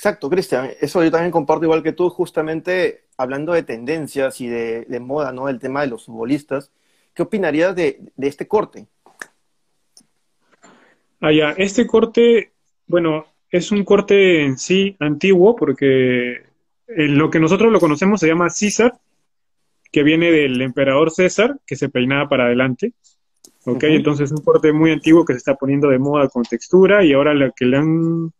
Exacto, 0.00 0.30
Cristian. 0.30 0.70
Eso 0.80 1.04
yo 1.04 1.10
también 1.10 1.30
comparto 1.30 1.66
igual 1.66 1.82
que 1.82 1.92
tú, 1.92 2.08
justamente 2.08 3.02
hablando 3.18 3.52
de 3.52 3.62
tendencias 3.62 4.40
y 4.40 4.46
de, 4.46 4.98
moda, 4.98 5.30
¿no? 5.30 5.50
El 5.50 5.58
tema 5.58 5.82
de 5.82 5.88
los 5.88 6.06
futbolistas. 6.06 6.72
¿Qué 7.12 7.20
opinarías 7.20 7.76
de, 7.76 8.00
este 8.16 8.48
corte? 8.48 8.86
Ah, 11.20 11.32
ya. 11.32 11.50
Este 11.50 11.86
corte, 11.86 12.50
bueno, 12.86 13.26
es 13.50 13.72
un 13.72 13.84
corte 13.84 14.42
en 14.42 14.56
sí 14.56 14.96
antiguo 15.00 15.54
porque 15.54 16.44
en 16.88 17.18
lo 17.18 17.28
que 17.28 17.38
nosotros 17.38 17.70
lo 17.70 17.78
conocemos 17.78 18.20
se 18.20 18.28
llama 18.28 18.48
César, 18.48 18.94
que 19.92 20.02
viene 20.02 20.32
del 20.32 20.62
emperador 20.62 21.10
César, 21.10 21.58
que 21.66 21.76
se 21.76 21.90
peinaba 21.90 22.26
para 22.26 22.44
adelante. 22.46 22.94
¿Ok? 23.66 23.84
Entonces 23.84 24.30
es 24.30 24.38
un 24.38 24.42
corte 24.42 24.72
muy 24.72 24.92
antiguo 24.92 25.26
que 25.26 25.34
se 25.34 25.40
está 25.40 25.56
poniendo 25.56 25.88
de 25.90 25.98
moda 25.98 26.30
con 26.30 26.42
textura 26.44 27.04
y 27.04 27.12
ahora 27.12 27.34
la 27.34 27.50
que 27.50 27.66
le 27.66 27.76
han 27.76 28.32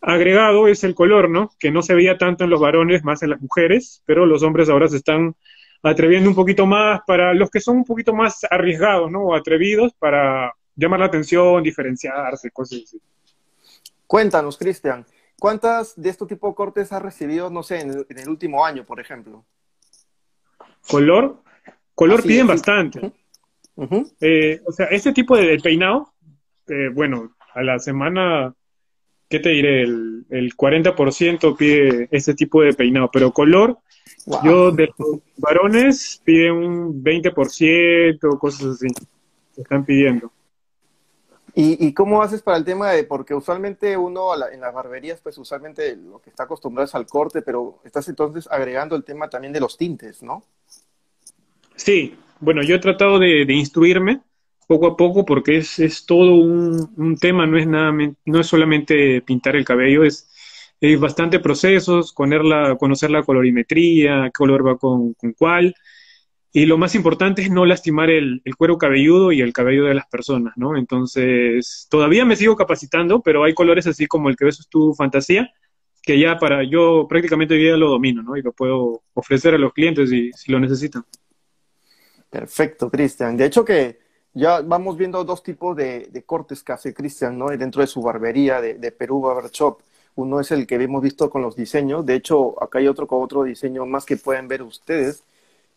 agregado 0.00 0.68
es 0.68 0.84
el 0.84 0.94
color, 0.94 1.28
¿no? 1.28 1.50
Que 1.58 1.70
no 1.70 1.82
se 1.82 1.94
veía 1.94 2.18
tanto 2.18 2.44
en 2.44 2.50
los 2.50 2.60
varones, 2.60 3.04
más 3.04 3.22
en 3.22 3.30
las 3.30 3.40
mujeres, 3.40 4.02
pero 4.06 4.26
los 4.26 4.42
hombres 4.42 4.68
ahora 4.68 4.88
se 4.88 4.96
están 4.96 5.34
atreviendo 5.82 6.28
un 6.28 6.36
poquito 6.36 6.66
más 6.66 7.00
para 7.06 7.34
los 7.34 7.50
que 7.50 7.60
son 7.60 7.78
un 7.78 7.84
poquito 7.84 8.12
más 8.12 8.44
arriesgados, 8.50 9.10
¿no? 9.10 9.22
O 9.22 9.34
atrevidos 9.34 9.92
para 9.98 10.52
llamar 10.74 11.00
la 11.00 11.06
atención, 11.06 11.62
diferenciarse, 11.62 12.50
cosas 12.50 12.82
así. 12.84 13.00
Cuéntanos, 14.06 14.56
Cristian, 14.56 15.04
¿cuántas 15.38 16.00
de 16.00 16.08
este 16.08 16.26
tipo 16.26 16.48
de 16.48 16.54
cortes 16.54 16.92
has 16.92 17.02
recibido, 17.02 17.50
no 17.50 17.62
sé, 17.62 17.80
en 17.80 17.90
el, 17.90 18.28
último 18.28 18.64
año, 18.64 18.84
por 18.84 19.00
ejemplo? 19.00 19.44
¿Color? 20.88 21.42
Color 21.94 22.22
piden 22.22 22.46
bastante. 22.46 23.12
Eh, 24.20 24.60
o 24.64 24.72
sea, 24.72 24.86
este 24.86 25.12
tipo 25.12 25.36
de, 25.36 25.58
peinado, 25.58 26.12
eh, 26.68 26.88
bueno, 26.92 27.34
a 27.54 27.62
la 27.62 27.78
semana 27.78 28.54
¿qué 29.28 29.40
te 29.40 29.50
diré? 29.50 29.82
El, 29.82 30.24
el 30.30 30.56
40% 30.56 31.56
pide 31.56 32.08
ese 32.10 32.34
tipo 32.34 32.62
de 32.62 32.74
peinado, 32.74 33.10
pero 33.12 33.32
color, 33.32 33.78
yo 34.44 34.70
de 34.72 34.90
los 34.98 35.20
varones 35.36 36.20
pide 36.24 36.50
un 36.50 37.02
20%, 37.02 38.38
cosas 38.38 38.66
así, 38.74 38.86
están 39.56 39.84
pidiendo. 39.84 40.30
¿Y, 41.54 41.86
¿Y, 41.86 41.92
cómo 41.92 42.22
haces 42.22 42.40
para 42.42 42.56
el 42.56 42.64
tema 42.64 42.92
de, 42.92 43.02
porque 43.02 43.34
usualmente 43.34 43.96
uno 43.96 44.32
en 44.48 44.60
las 44.60 44.72
barberías, 44.72 45.20
pues 45.20 45.36
usualmente 45.38 45.96
lo 45.96 46.20
que 46.20 46.30
está 46.30 46.44
acostumbrado 46.44 46.86
es 46.86 46.94
al 46.94 47.06
corte, 47.06 47.42
pero 47.42 47.80
estás 47.84 48.08
entonces 48.08 48.46
agregando 48.48 48.94
el 48.94 49.02
tema 49.02 49.28
también 49.28 49.52
de 49.52 49.60
los 49.60 49.76
tintes, 49.76 50.22
¿no? 50.22 50.44
Sí, 51.74 52.16
bueno, 52.38 52.62
yo 52.62 52.76
he 52.76 52.78
tratado 52.78 53.18
de, 53.18 53.44
de 53.44 53.54
instruirme 53.54 54.20
poco 54.68 54.86
a 54.86 54.96
poco 54.96 55.24
porque 55.24 55.56
es, 55.56 55.80
es 55.80 56.06
todo 56.06 56.34
un, 56.36 56.92
un, 56.96 57.16
tema, 57.16 57.46
no 57.46 57.58
es, 57.58 57.66
nada, 57.66 57.92
no 58.24 58.40
es 58.40 58.46
solamente 58.46 59.22
pintar 59.22 59.56
el 59.56 59.64
cabello, 59.64 60.04
es 60.04 60.28
hay 60.80 60.96
bastante 60.96 61.40
procesos, 61.40 62.12
conocer 62.12 63.10
la 63.10 63.22
colorimetría, 63.24 64.24
qué 64.26 64.30
color 64.32 64.66
va 64.66 64.76
con, 64.78 65.14
con 65.14 65.32
cuál. 65.32 65.74
Y 66.52 66.66
lo 66.66 66.78
más 66.78 66.94
importante 66.94 67.42
es 67.42 67.50
no 67.50 67.66
lastimar 67.66 68.10
el, 68.10 68.42
cuero 68.56 68.78
cabelludo 68.78 69.32
y 69.32 69.40
el 69.40 69.52
cabello 69.52 69.84
de 69.84 69.94
las 69.94 70.06
personas, 70.06 70.54
¿no? 70.56 70.76
Entonces, 70.76 71.86
todavía 71.90 72.24
me 72.24 72.36
sigo 72.36 72.56
capacitando, 72.56 73.22
pero 73.22 73.44
hay 73.44 73.54
colores 73.54 73.86
así 73.86 74.06
como 74.06 74.28
el 74.28 74.36
que 74.36 74.44
ves 74.44 74.66
tu 74.68 74.94
fantasía, 74.94 75.50
que 76.02 76.18
ya 76.18 76.38
para 76.38 76.62
yo 76.62 77.06
prácticamente 77.08 77.54
hoy 77.54 77.60
día 77.60 77.76
lo 77.76 77.90
domino, 77.90 78.22
¿no? 78.22 78.36
Y 78.36 78.42
lo 78.42 78.52
puedo 78.52 79.02
ofrecer 79.14 79.54
a 79.54 79.58
los 79.58 79.72
clientes 79.72 80.10
si, 80.10 80.30
si 80.32 80.52
lo 80.52 80.60
necesitan. 80.60 81.04
Perfecto, 82.30 82.90
Cristian. 82.90 83.36
De 83.36 83.46
hecho 83.46 83.64
que 83.64 83.98
ya 84.34 84.60
vamos 84.60 84.96
viendo 84.96 85.24
dos 85.24 85.42
tipos 85.42 85.76
de, 85.76 86.22
cortes 86.26 86.62
que 86.62 86.72
hace 86.72 86.94
Cristian, 86.94 87.38
¿no? 87.38 87.48
Dentro 87.48 87.80
de 87.80 87.86
su 87.86 88.02
barbería 88.02 88.60
de, 88.60 88.74
de 88.74 88.92
Perú 88.92 89.20
Barber 89.20 89.50
Shop. 89.50 89.80
Uno 90.14 90.40
es 90.40 90.50
el 90.50 90.66
que 90.66 90.76
hemos 90.76 91.02
visto 91.02 91.30
con 91.30 91.42
los 91.42 91.56
diseños. 91.56 92.04
De 92.04 92.14
hecho, 92.14 92.62
acá 92.62 92.78
hay 92.78 92.88
otro 92.88 93.06
con 93.06 93.22
otro 93.22 93.44
diseño 93.44 93.86
más 93.86 94.04
que 94.04 94.16
pueden 94.16 94.48
ver 94.48 94.62
ustedes 94.62 95.24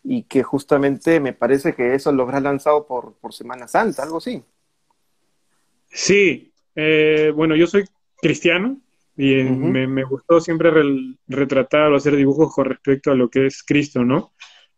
y 0.04 0.24
que 0.24 0.42
justamente 0.42 1.20
me 1.20 1.32
parece 1.32 1.74
que 1.74 1.94
eso 1.94 2.12
lo 2.12 2.24
habrás 2.24 2.42
lanzado 2.42 2.86
por, 2.86 3.14
por 3.14 3.32
Semana 3.32 3.68
Santa, 3.68 4.02
algo 4.02 4.18
así. 4.18 4.42
Sí, 5.88 6.52
eh, 6.74 7.32
bueno, 7.34 7.54
yo 7.54 7.66
soy 7.66 7.84
cristiano 8.20 8.78
y 9.16 9.44
me, 9.44 10.04
gustó 10.04 10.40
siempre 10.40 10.70
retratar 11.28 11.92
o 11.92 11.96
hacer 11.96 12.16
dibujos 12.16 12.54
con 12.54 12.64
respecto 12.64 13.10
a 13.10 13.14
lo 13.14 13.28
que 13.28 13.46
es 13.46 13.62
Cristo, 13.62 14.04
¿no? 14.04 14.32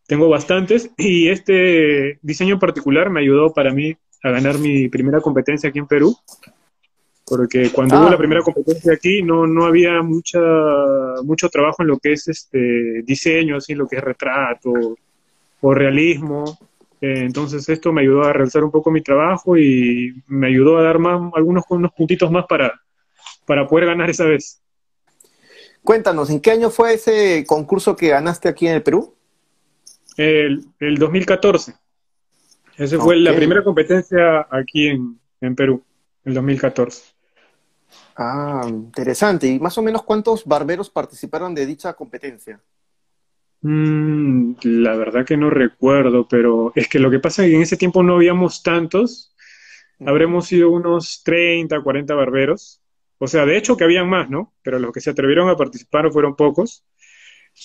Tengo 0.07 0.29
bastantes 0.29 0.91
y 0.99 1.29
este 1.29 2.19
diseño 2.23 2.55
en 2.55 2.61
particular 2.61 3.11
me 3.11 3.21
ayudó 3.21 3.53
para 3.53 3.73
mí 3.73 3.97
a 4.23 4.31
ganar 4.31 4.59
mi 4.59 4.89
primera 4.89 5.21
competencia 5.21 5.71
aquí 5.71 5.79
en 5.79 5.87
Perú, 5.87 6.17
porque 7.27 7.71
cuando 7.71 7.99
hubo 7.99 8.09
la 8.09 8.15
ah. 8.15 8.19
primera 8.19 8.43
competencia 8.43 8.93
aquí 8.93 9.23
no, 9.23 9.47
no 9.47 9.65
había 9.65 10.03
mucha, 10.03 10.41
mucho 11.23 11.49
trabajo 11.49 11.83
en 11.83 11.89
lo 11.89 11.99
que 11.99 12.13
es 12.13 12.29
este 12.29 13.03
diseño, 13.03 13.57
así 13.57 13.75
lo 13.75 13.87
que 13.87 13.97
es 13.97 14.05
retrato, 14.05 14.73
o 15.61 15.75
realismo. 15.75 16.59
Eh, 17.01 17.21
entonces 17.21 17.67
esto 17.69 17.93
me 17.93 18.03
ayudó 18.03 18.25
a 18.25 18.33
realizar 18.33 18.65
un 18.65 18.71
poco 18.71 18.91
mi 18.91 19.03
trabajo 19.03 19.57
y 19.57 20.23
me 20.27 20.49
ayudó 20.49 20.79
a 20.79 20.83
dar 20.83 20.99
más, 20.99 21.33
algunos 21.35 21.65
unos 21.71 21.93
puntitos 21.93 22.31
más 22.31 22.45
para, 22.47 22.81
para 23.47 23.67
poder 23.67 23.87
ganar 23.87 24.11
esa 24.11 24.25
vez. 24.25 24.61
Cuéntanos, 25.83 26.31
¿en 26.31 26.41
qué 26.41 26.51
año 26.51 26.71
fue 26.71 26.95
ese 26.95 27.45
concurso 27.47 27.95
que 27.97 28.09
ganaste 28.09 28.49
aquí 28.49 28.67
en 28.67 28.75
el 28.75 28.83
Perú? 28.83 29.15
El, 30.16 30.64
el 30.80 30.97
2014. 30.97 31.75
Esa 32.76 32.99
fue 32.99 33.16
la 33.16 33.35
primera 33.35 33.62
competencia 33.62 34.47
aquí 34.50 34.88
en, 34.88 35.18
en 35.40 35.54
Perú, 35.54 35.83
el 36.25 36.35
2014. 36.35 37.14
Ah, 38.16 38.62
interesante. 38.68 39.47
¿Y 39.47 39.59
más 39.59 39.76
o 39.78 39.83
menos 39.83 40.02
cuántos 40.02 40.44
barberos 40.44 40.90
participaron 40.90 41.54
de 41.54 41.66
dicha 41.66 41.92
competencia? 41.94 42.61
Mm, 43.61 44.54
la 44.62 44.97
verdad 44.97 45.25
que 45.25 45.37
no 45.37 45.50
recuerdo, 45.50 46.28
pero 46.28 46.73
es 46.75 46.88
que 46.88 46.99
lo 46.99 47.11
que 47.11 47.18
pasa 47.18 47.42
es 47.44 47.50
que 47.50 47.56
en 47.56 47.62
ese 47.62 47.76
tiempo 47.76 48.02
no 48.02 48.16
habíamos 48.16 48.62
tantos. 48.62 49.35
Habremos 50.04 50.49
sido 50.49 50.71
unos 50.71 51.23
30, 51.25 51.80
40 51.80 52.14
barberos. 52.14 52.80
O 53.18 53.26
sea, 53.26 53.47
de 53.47 53.56
hecho 53.56 53.76
que 53.76 53.85
habían 53.85 54.09
más, 54.09 54.28
¿no? 54.28 54.52
Pero 54.62 54.78
los 54.78 54.92
que 54.92 55.00
se 55.00 55.11
atrevieron 55.11 55.49
a 55.49 55.56
participar 55.56 56.11
fueron 56.12 56.37
pocos. 56.37 56.85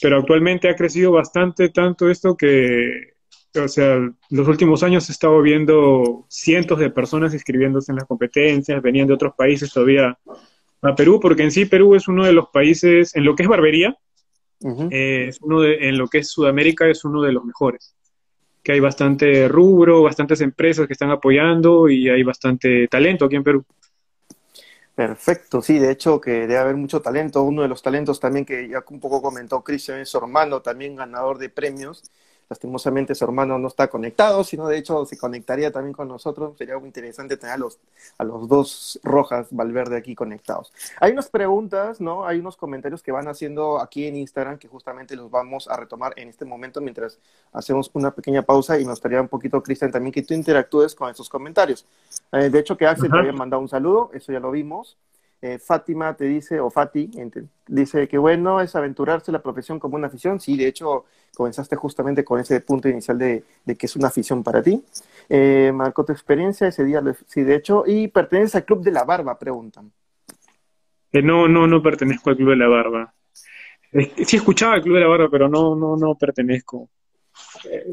Pero 0.01 0.19
actualmente 0.19 0.69
ha 0.69 0.75
crecido 0.75 1.11
bastante 1.11 1.69
tanto 1.69 2.09
esto 2.09 2.37
que, 2.37 3.13
o 3.55 3.67
sea, 3.67 3.97
los 4.29 4.47
últimos 4.47 4.83
años 4.83 5.09
he 5.09 5.11
estado 5.11 5.41
viendo 5.41 6.25
cientos 6.29 6.79
de 6.79 6.89
personas 6.89 7.33
inscribiéndose 7.33 7.91
en 7.91 7.97
las 7.97 8.07
competencias, 8.07 8.81
venían 8.81 9.07
de 9.07 9.13
otros 9.13 9.33
países 9.35 9.71
todavía 9.71 10.17
a 10.81 10.95
Perú, 10.95 11.19
porque 11.19 11.43
en 11.43 11.51
sí 11.51 11.65
Perú 11.65 11.95
es 11.95 12.07
uno 12.07 12.25
de 12.25 12.33
los 12.33 12.49
países, 12.49 13.15
en 13.15 13.25
lo 13.25 13.35
que 13.35 13.43
es 13.43 13.49
barbería, 13.49 13.97
eh, 14.91 15.27
es 15.29 15.39
uno 15.41 15.61
de, 15.61 15.87
en 15.87 15.97
lo 15.97 16.07
que 16.07 16.19
es 16.19 16.29
Sudamérica 16.29 16.87
es 16.87 17.03
uno 17.05 17.21
de 17.21 17.31
los 17.31 17.43
mejores. 17.43 17.95
Que 18.63 18.73
hay 18.73 18.79
bastante 18.79 19.47
rubro, 19.47 20.03
bastantes 20.03 20.41
empresas 20.41 20.85
que 20.85 20.93
están 20.93 21.11
apoyando 21.11 21.89
y 21.89 22.09
hay 22.09 22.23
bastante 22.23 22.87
talento 22.87 23.25
aquí 23.25 23.37
en 23.37 23.43
Perú. 23.43 23.65
Perfecto, 24.99 25.61
sí, 25.61 25.79
de 25.79 25.91
hecho 25.91 26.19
que 26.19 26.31
debe 26.41 26.57
haber 26.57 26.75
mucho 26.75 27.01
talento. 27.01 27.41
Uno 27.43 27.61
de 27.61 27.69
los 27.69 27.81
talentos 27.81 28.19
también 28.19 28.43
que 28.45 28.67
ya 28.67 28.83
un 28.89 28.99
poco 28.99 29.21
comentó 29.21 29.63
Cristian 29.63 29.99
es 29.99 30.09
su 30.09 30.17
hermano, 30.17 30.61
también 30.61 30.97
ganador 30.97 31.37
de 31.37 31.49
premios 31.49 32.11
Lastimosamente 32.49 33.13
su 33.13 33.23
hermano 33.23 33.59
no 33.59 33.67
está 33.67 33.87
conectado, 33.87 34.43
sino 34.43 34.67
de 34.67 34.77
hecho 34.77 35.05
se 35.05 35.17
conectaría 35.17 35.71
también 35.71 35.93
con 35.93 36.07
nosotros. 36.07 36.57
Sería 36.57 36.77
muy 36.77 36.87
interesante 36.87 37.37
tener 37.37 37.55
a 37.55 37.57
los, 37.57 37.79
a 38.17 38.23
los 38.23 38.47
dos 38.47 38.99
Rojas 39.03 39.47
Valverde 39.51 39.97
aquí 39.97 40.15
conectados. 40.15 40.73
Hay 40.99 41.11
unas 41.11 41.29
preguntas, 41.29 42.01
¿no? 42.01 42.25
Hay 42.25 42.39
unos 42.39 42.57
comentarios 42.57 43.03
que 43.03 43.11
van 43.11 43.27
haciendo 43.27 43.79
aquí 43.79 44.05
en 44.05 44.15
Instagram 44.15 44.57
que 44.57 44.67
justamente 44.67 45.15
los 45.15 45.29
vamos 45.29 45.67
a 45.67 45.77
retomar 45.77 46.13
en 46.17 46.27
este 46.29 46.43
momento 46.43 46.81
mientras 46.81 47.19
hacemos 47.53 47.91
una 47.93 48.11
pequeña 48.11 48.41
pausa 48.41 48.79
y 48.79 48.85
nos 48.85 48.97
estaría 48.97 49.21
un 49.21 49.27
poquito, 49.27 49.61
Cristian, 49.61 49.91
también 49.91 50.11
que 50.11 50.23
tú 50.23 50.33
interactúes 50.33 50.95
con 50.95 51.09
estos 51.09 51.29
comentarios. 51.29 51.85
Eh, 52.31 52.49
de 52.49 52.59
hecho, 52.59 52.75
que 52.75 52.87
Axel 52.87 53.11
te 53.11 53.17
había 53.17 53.33
mandado 53.33 53.61
un 53.61 53.69
saludo, 53.69 54.09
eso 54.13 54.31
ya 54.31 54.39
lo 54.39 54.51
vimos. 54.51 54.97
Eh, 55.41 55.57
Fátima 55.57 56.15
te 56.17 56.25
dice, 56.25 56.59
o 56.59 56.69
Fati, 56.69 57.09
dice 57.67 58.09
que 58.09 58.17
bueno 58.17 58.59
es 58.59 58.75
aventurarse 58.75 59.31
la 59.31 59.41
profesión 59.41 59.79
como 59.79 59.95
una 59.95 60.07
afición. 60.07 60.39
Sí, 60.39 60.57
de 60.57 60.67
hecho, 60.67 61.05
comenzaste 61.33 61.75
justamente 61.77 62.25
con 62.25 62.39
ese 62.39 62.59
punto 62.61 62.89
inicial 62.89 63.17
de, 63.17 63.43
que 63.65 63.85
es 63.85 63.95
una 63.95 64.09
afición 64.09 64.43
para 64.43 64.61
ti. 64.61 64.83
Eh, 65.29 65.71
marcó 65.73 66.03
tu 66.03 66.11
experiencia 66.11 66.67
ese 66.67 66.83
día, 66.83 67.01
sí, 67.27 67.43
de 67.43 67.55
hecho, 67.55 67.83
y 67.87 68.09
perteneces 68.09 68.55
al 68.55 68.65
Club 68.65 68.83
de 68.83 68.91
la 68.91 69.05
Barba, 69.05 69.39
preguntan. 69.39 69.91
Eh, 71.11 71.21
no, 71.21 71.47
no, 71.47 71.67
no 71.67 71.81
pertenezco 71.81 72.31
al 72.31 72.35
Club 72.35 72.49
de 72.49 72.55
la 72.57 72.67
Barba. 72.67 73.13
sí 74.25 74.35
escuchaba 74.35 74.75
el 74.75 74.81
Club 74.81 74.95
de 74.95 75.01
la 75.01 75.07
Barba, 75.07 75.29
pero 75.31 75.47
no, 75.47 75.75
no, 75.75 75.95
no 75.95 76.15
pertenezco. 76.15 76.89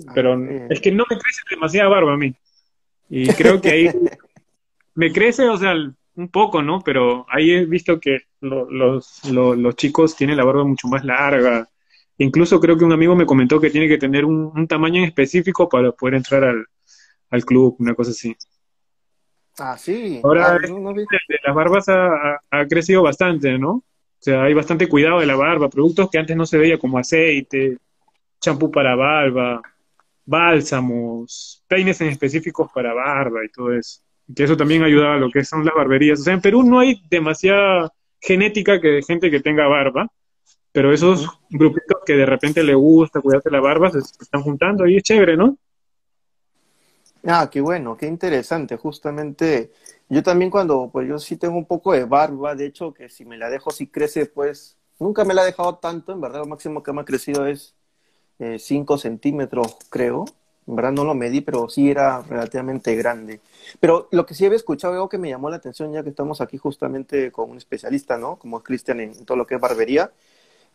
Ah, 0.07 0.13
pero 0.15 0.37
es 0.69 0.81
que 0.81 0.91
no 0.91 1.05
me 1.09 1.19
crece 1.19 1.43
demasiada 1.49 1.89
barba 1.89 2.15
a 2.15 2.17
mí. 2.17 2.35
Y 3.09 3.29
creo 3.29 3.61
que 3.61 3.71
ahí 3.71 3.89
me 4.95 5.13
crece, 5.13 5.49
o 5.49 5.57
sea, 5.57 5.75
un 6.17 6.29
poco, 6.29 6.63
¿no? 6.63 6.81
Pero 6.81 7.27
ahí 7.29 7.51
he 7.53 7.65
visto 7.67 8.01
que 8.01 8.23
los, 8.41 9.25
los, 9.31 9.77
chicos 9.77 10.17
tienen 10.17 10.37
la 10.37 10.45
barba 10.45 10.65
mucho 10.65 10.89
más 10.89 11.05
larga. 11.05 11.69
Incluso 12.19 12.61
creo 12.61 12.77
que 12.77 12.85
un 12.85 12.93
amigo 12.93 13.15
me 13.15 13.27
comentó 13.27 13.61
que 13.61 13.71
tiene 13.71 13.89
que 13.89 13.99
tener 13.99 14.25
un, 14.25 14.67
tamaño 14.67 14.99
en 15.03 15.09
específico 15.09 15.69
para 15.69 15.93
poder 15.93 16.15
entrar 16.15 16.45
al, 16.45 17.45
club, 17.45 17.77
una 17.79 17.95
cosa 17.95 18.11
así. 18.11 18.35
Ah, 19.59 19.77
sí. 19.79 20.21
Ahora, 20.23 20.55
ah, 20.55 20.59
de, 20.59 21.39
las 21.45 21.55
barbas 21.55 21.89
ha, 21.89 22.41
ha, 22.51 22.67
crecido 22.67 23.03
bastante, 23.03 23.59
¿no? 23.59 23.71
O 23.71 23.85
sea, 24.19 24.45
hay 24.45 24.55
bastante 24.55 24.89
cuidado 24.89 25.21
de 25.21 25.27
la 25.27 25.37
barba, 25.37 25.69
productos 25.69 26.11
que 26.11 26.19
antes 26.19 26.37
no 26.37 26.47
se 26.47 26.59
veía 26.59 26.79
como 26.79 26.99
aceite, 26.99 27.79
champú 28.41 28.71
para 28.71 28.97
barba, 28.97 29.61
bálsamos, 30.25 31.63
peines 31.69 32.01
en 32.01 32.09
específicos 32.09 32.71
para 32.73 32.95
barba 32.95 33.45
y 33.45 33.49
todo 33.51 33.73
eso 33.75 34.06
que 34.35 34.45
eso 34.45 34.57
también 34.57 34.83
ayuda 34.83 35.15
a 35.15 35.19
lo 35.19 35.31
que 35.31 35.45
son 35.45 35.65
las 35.65 35.75
barberías. 35.75 36.21
O 36.21 36.25
sea, 36.25 36.35
en 36.35 36.41
Perú 36.41 36.63
no 36.63 36.79
hay 36.79 37.03
demasiada 37.09 37.93
genética 38.21 38.81
que 38.81 38.89
de 38.89 39.03
gente 39.03 39.31
que 39.31 39.41
tenga 39.41 39.67
barba, 39.67 40.09
pero 40.73 40.93
esos 40.93 41.29
grupitos 41.49 41.99
que 42.05 42.15
de 42.15 42.27
repente 42.27 42.63
le 42.63 42.75
gusta 42.75 43.21
cuidarse 43.21 43.51
la 43.51 43.61
barba 43.61 43.91
se 43.91 43.99
están 43.99 44.43
juntando 44.43 44.87
y 44.87 44.97
es 44.97 45.03
chévere, 45.03 45.37
¿no? 45.37 45.57
Ah, 47.25 47.49
qué 47.51 47.61
bueno, 47.61 47.97
qué 47.97 48.07
interesante. 48.07 48.77
Justamente 48.77 49.73
yo 50.09 50.23
también 50.23 50.51
cuando, 50.51 50.91
pues 50.93 51.09
yo 51.09 51.19
sí 51.19 51.37
tengo 51.37 51.57
un 51.57 51.67
poco 51.67 51.93
de 51.93 52.05
barba, 52.05 52.55
de 52.55 52.67
hecho 52.67 52.95
que 52.95 53.09
si 53.09 53.25
me 53.25 53.37
la 53.37 53.51
dejo 53.51 53.71
si 53.71 53.89
crece, 53.89 54.27
pues 54.27 54.77
nunca 54.99 55.25
me 55.25 55.35
la 55.35 55.43
he 55.43 55.47
dejado 55.47 55.77
tanto, 55.77 56.13
en 56.13 56.21
verdad 56.21 56.41
lo 56.41 56.47
máximo 56.47 56.83
que 56.83 56.93
me 56.93 57.01
ha 57.01 57.05
crecido 57.05 57.47
es 57.47 57.75
5 58.59 58.95
eh, 58.95 58.99
centímetros, 58.99 59.77
creo. 59.91 60.25
En 60.67 60.75
verdad 60.75 60.93
no 60.93 61.05
lo 61.05 61.15
medí, 61.15 61.41
pero 61.41 61.69
sí 61.69 61.91
era 61.91 62.23
relativamente 62.23 62.95
grande. 62.97 63.41
Pero 63.79 64.09
lo 64.11 64.27
que 64.27 64.35
sí 64.35 64.45
había 64.45 64.57
escuchado, 64.57 64.95
algo 64.95 65.09
que 65.09 65.19
me 65.19 65.29
llamó 65.29 65.49
la 65.49 65.57
atención, 65.57 65.93
ya 65.93 66.03
que 66.03 66.11
estamos 66.11 66.41
aquí 66.41 66.59
justamente 66.59 67.31
con 67.31 67.51
un 67.51 67.57
especialista, 67.57 68.19
¿no? 68.19 68.37
Como 68.37 68.63
Cristian 68.63 69.01
en, 69.01 69.25
todo 69.25 69.37
lo 69.37 69.47
que 69.47 69.55
es 69.55 69.61
barbería. 69.61 70.11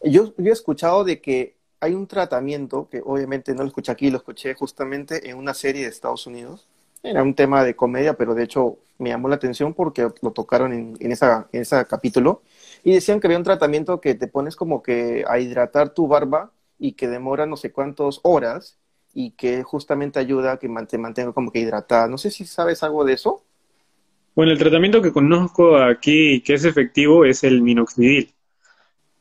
Yo, 0.04 0.34
yo 0.38 0.50
he 0.50 0.54
escuchado 0.54 1.04
de 1.04 1.22
que 1.22 1.56
hay 1.82 1.94
un 1.94 2.08
tratamiento, 2.08 2.88
que 2.90 3.02
obviamente 3.04 3.54
no 3.54 3.64
lo 3.64 3.68
escuché 3.68 3.92
aquí, 3.92 4.10
lo 4.12 4.18
escuché 4.18 4.54
justamente 4.54 5.30
en 5.30 5.38
una 5.38 5.54
serie 5.54 5.84
de 5.84 5.90
Estados 5.90 6.26
Unidos. 6.28 6.68
Era 7.04 7.24
un 7.24 7.34
tema 7.34 7.64
de 7.64 7.76
comedia, 7.76 8.14
pero 8.14 8.36
de 8.36 8.44
hecho 8.44 8.78
me 9.00 9.10
llamó 9.10 9.28
la 9.28 9.36
atención 9.36 9.74
porque 9.74 10.08
lo 10.22 10.32
tocaron 10.32 10.72
en, 10.74 11.12
esa, 11.12 11.50
en 11.52 11.64
ese 11.64 11.86
capítulo. 11.88 12.44
Y 12.84 12.94
decían 12.94 13.20
que 13.20 13.28
había 13.28 13.40
un 13.40 13.44
tratamiento 13.44 14.00
que 14.00 14.16
te 14.16 14.28
pones 14.28 14.56
como 14.56 14.84
que 14.84 15.26
a 15.28 15.40
hidratar 15.40 15.90
tu 15.94 16.08
barba 16.08 16.52
y 16.78 16.94
que 16.94 17.08
demora 17.08 17.46
no 17.46 17.58
sé 17.58 17.72
cuántas 17.72 18.20
horas 18.24 18.78
y 19.14 19.32
que 19.32 19.64
justamente 19.64 20.20
ayuda 20.20 20.54
a 20.54 20.58
que 20.58 20.70
te 20.88 20.98
mantenga 20.98 21.34
como 21.34 21.52
que 21.52 21.60
hidratada. 21.60 22.08
No 22.08 22.18
sé 22.18 22.32
si 22.32 22.46
sabes 22.46 22.84
algo 22.84 23.04
de 23.04 23.14
eso. 23.14 23.44
Bueno, 24.36 24.52
el 24.52 24.58
tratamiento 24.58 25.02
que 25.02 25.12
conozco 25.12 25.78
aquí 25.78 26.42
que 26.42 26.54
es 26.54 26.66
efectivo 26.66 27.26
es 27.26 27.44
el 27.44 27.62
minoxidil. 27.62 28.34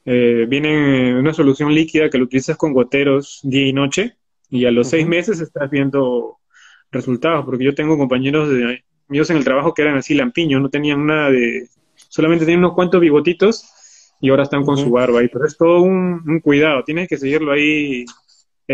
Eh, 0.05 0.47
viene 0.49 1.19
una 1.19 1.35
solución 1.35 1.75
líquida 1.75 2.09
que 2.09 2.19
lo 2.19 2.25
utilizas 2.25 2.57
con 2.57 2.73
goteros 2.73 3.41
día 3.43 3.67
y 3.67 3.73
noche 3.73 4.17
y 4.49 4.65
a 4.65 4.71
los 4.71 4.89
seis 4.89 5.07
meses 5.07 5.41
estás 5.41 5.71
viendo 5.71 6.39
resultados, 6.91 7.45
porque 7.45 7.65
yo 7.65 7.75
tengo 7.75 7.99
compañeros 7.99 8.49
de, 8.49 8.83
míos 9.09 9.31
en 9.31 9.37
el 9.37 9.45
trabajo 9.45 9.75
que 9.75 9.83
eran 9.83 9.97
así 9.97 10.15
lampiños, 10.15 10.63
no 10.63 10.71
tenían 10.71 11.07
nada 11.07 11.31
de, 11.31 11.69
solamente 12.09 12.45
tenían 12.45 12.65
unos 12.65 12.75
cuantos 12.75 13.01
bigotitos 13.01 13.69
y 14.21 14.31
ahora 14.31 14.45
están 14.45 14.65
con 14.65 14.77
su 14.77 14.91
barba 14.91 15.21
ahí. 15.21 15.29
Pero 15.29 15.47
es 15.47 15.57
todo 15.57 15.83
un, 15.83 16.41
cuidado, 16.41 16.85
tienes 16.85 17.09
que 17.09 17.17
seguirlo 17.17 17.53
ahí 17.53 18.05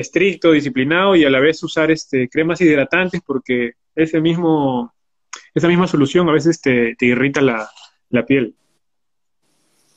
estricto, 0.01 0.53
disciplinado 0.53 1.17
y 1.17 1.25
a 1.25 1.31
la 1.31 1.41
vez 1.41 1.63
usar 1.63 1.91
este 1.91 2.29
cremas 2.29 2.61
hidratantes 2.61 3.23
porque 3.25 3.73
ese 3.95 4.21
mismo, 4.21 4.93
esa 5.55 5.69
misma 5.69 5.87
solución 5.87 6.29
a 6.29 6.33
veces 6.33 6.61
te, 6.61 6.95
irrita 7.01 7.41
la, 7.41 8.27
piel. 8.27 8.55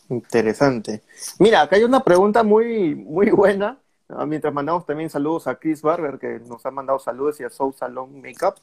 Interesante. 0.09 1.03
Mira, 1.39 1.61
acá 1.61 1.75
hay 1.75 1.83
una 1.83 2.03
pregunta 2.03 2.43
muy, 2.43 2.95
muy 2.95 3.29
buena. 3.29 3.77
Mientras 4.25 4.51
mandamos 4.51 4.87
también 4.87 5.09
saludos 5.09 5.45
a 5.45 5.55
Chris 5.55 5.83
Barber, 5.83 6.17
que 6.17 6.39
nos 6.39 6.65
ha 6.65 6.71
mandado 6.71 6.97
saludos, 6.97 7.39
y 7.39 7.43
a 7.43 7.49
Soul 7.49 7.75
Salon 7.75 8.19
Makeup. 8.19 8.55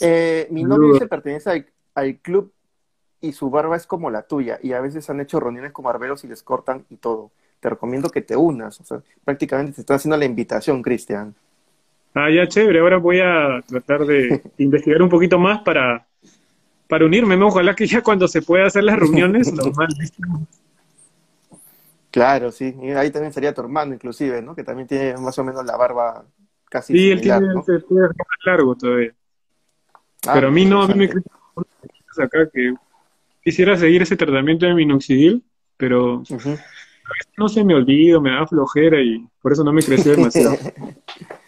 Eh, 0.00 0.46
mi 0.50 0.62
novio 0.62 0.92
dice 0.92 1.08
pertenece 1.08 1.50
al, 1.50 1.66
al, 1.94 2.16
club 2.18 2.52
y 3.20 3.32
su 3.32 3.50
barba 3.50 3.76
es 3.76 3.86
como 3.86 4.08
la 4.10 4.22
tuya, 4.22 4.60
y 4.62 4.72
a 4.72 4.80
veces 4.80 5.10
han 5.10 5.20
hecho 5.20 5.40
reuniones 5.40 5.72
con 5.72 5.84
barberos 5.84 6.22
y 6.22 6.28
les 6.28 6.44
cortan 6.44 6.84
y 6.90 6.96
todo. 6.96 7.32
Te 7.64 7.70
recomiendo 7.70 8.10
que 8.10 8.20
te 8.20 8.36
unas. 8.36 8.78
O 8.78 8.84
sea, 8.84 9.00
prácticamente 9.24 9.72
te 9.72 9.80
están 9.80 9.96
haciendo 9.96 10.18
la 10.18 10.26
invitación, 10.26 10.82
Cristian. 10.82 11.34
Ah, 12.12 12.28
ya 12.30 12.46
chévere. 12.46 12.80
Ahora 12.80 12.98
voy 12.98 13.20
a 13.20 13.62
tratar 13.66 14.04
de 14.04 14.42
investigar 14.58 15.00
un 15.00 15.08
poquito 15.08 15.38
más 15.38 15.62
para, 15.62 16.06
para 16.90 17.06
unirme. 17.06 17.42
Ojalá 17.42 17.74
que 17.74 17.86
ya 17.86 18.02
cuando 18.02 18.28
se 18.28 18.42
pueda 18.42 18.66
hacer 18.66 18.84
las 18.84 18.98
reuniones, 18.98 19.50
normal. 19.50 19.88
Claro, 22.10 22.52
sí. 22.52 22.76
Y 22.82 22.90
ahí 22.90 23.10
también 23.10 23.32
sería 23.32 23.54
tu 23.54 23.62
hermano, 23.62 23.94
inclusive, 23.94 24.42
¿no? 24.42 24.54
Que 24.54 24.62
también 24.62 24.86
tiene 24.86 25.16
más 25.16 25.38
o 25.38 25.42
menos 25.42 25.64
la 25.64 25.78
barba 25.78 26.22
casi 26.68 26.92
Sí, 26.92 27.12
él 27.12 27.22
tiene 27.22 27.46
¿no? 27.46 27.64
más 27.64 27.66
largo 28.44 28.74
todavía. 28.74 29.14
Ah, 30.26 30.32
Pero 30.34 30.48
a 30.48 30.50
mí 30.50 30.66
no, 30.66 30.82
a 30.82 30.88
mí 30.88 31.08
me 31.08 31.10
acá 32.22 32.46
que 32.52 32.74
quisiera 33.42 33.74
seguir 33.78 34.02
ese 34.02 34.18
tratamiento 34.18 34.66
de 34.66 34.74
minoxidil, 34.74 35.42
pero 35.78 36.22
no 37.36 37.48
se 37.48 37.64
me 37.64 37.74
olvido, 37.74 38.20
me 38.20 38.30
da 38.30 38.46
flojera 38.46 39.00
y 39.00 39.26
por 39.40 39.52
eso 39.52 39.64
no 39.64 39.72
me 39.72 39.82
creció 39.82 40.12
demasiado. 40.12 40.56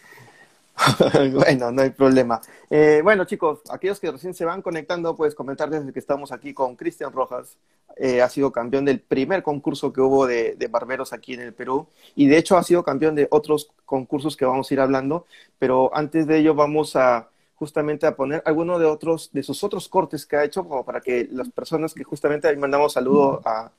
bueno, 1.33 1.73
no 1.73 1.83
hay 1.83 1.91
problema. 1.91 2.41
Eh, 2.69 3.01
bueno, 3.03 3.25
chicos, 3.25 3.61
aquellos 3.71 3.99
que 3.99 4.11
recién 4.11 4.35
se 4.35 4.45
van 4.45 4.63
conectando, 4.63 5.17
pues 5.17 5.35
comentar 5.35 5.71
desde 5.71 5.93
que 5.93 5.99
estamos 5.99 6.33
aquí 6.33 6.53
con 6.53 6.77
Cristian 6.77 7.13
Rojas. 7.13 7.57
Eh, 7.99 8.21
ha 8.21 8.29
sido 8.29 8.53
campeón 8.53 8.85
del 8.85 9.01
primer 9.01 9.43
concurso 9.43 9.91
que 9.91 10.03
hubo 10.03 10.27
de, 10.27 10.55
barberos 10.71 11.15
aquí 11.15 11.33
en 11.33 11.41
el 11.41 11.55
Perú 11.55 11.87
y 12.15 12.27
de 12.27 12.37
hecho 12.37 12.59
ha 12.59 12.63
sido 12.63 12.83
campeón 12.83 13.15
de 13.15 13.27
otros 13.31 13.71
concursos 13.87 14.37
que 14.37 14.45
vamos 14.45 14.71
a 14.71 14.75
ir 14.75 14.81
hablando, 14.81 15.25
pero 15.59 15.91
antes 15.95 16.27
de 16.27 16.41
ello 16.41 16.55
vamos 16.55 16.95
a 16.95 17.31
justamente 17.55 18.07
a 18.07 18.15
poner 18.15 18.43
algunos 18.45 18.81
de 18.81 18.85
otros 18.85 19.31
de 19.33 19.43
sus 19.43 19.65
otros 19.65 19.89
cortes 19.89 20.27
que 20.27 20.37
ha 20.37 20.45
hecho 20.45 20.63
como 20.69 20.85
para 20.85 21.01
que 21.01 21.27
las 21.33 21.49
personas 21.49 21.95
que 21.95 22.05
justamente 22.05 22.47
ahí 22.49 22.57
mandamos 22.59 22.93
saludo 22.93 23.41
a 23.47 23.71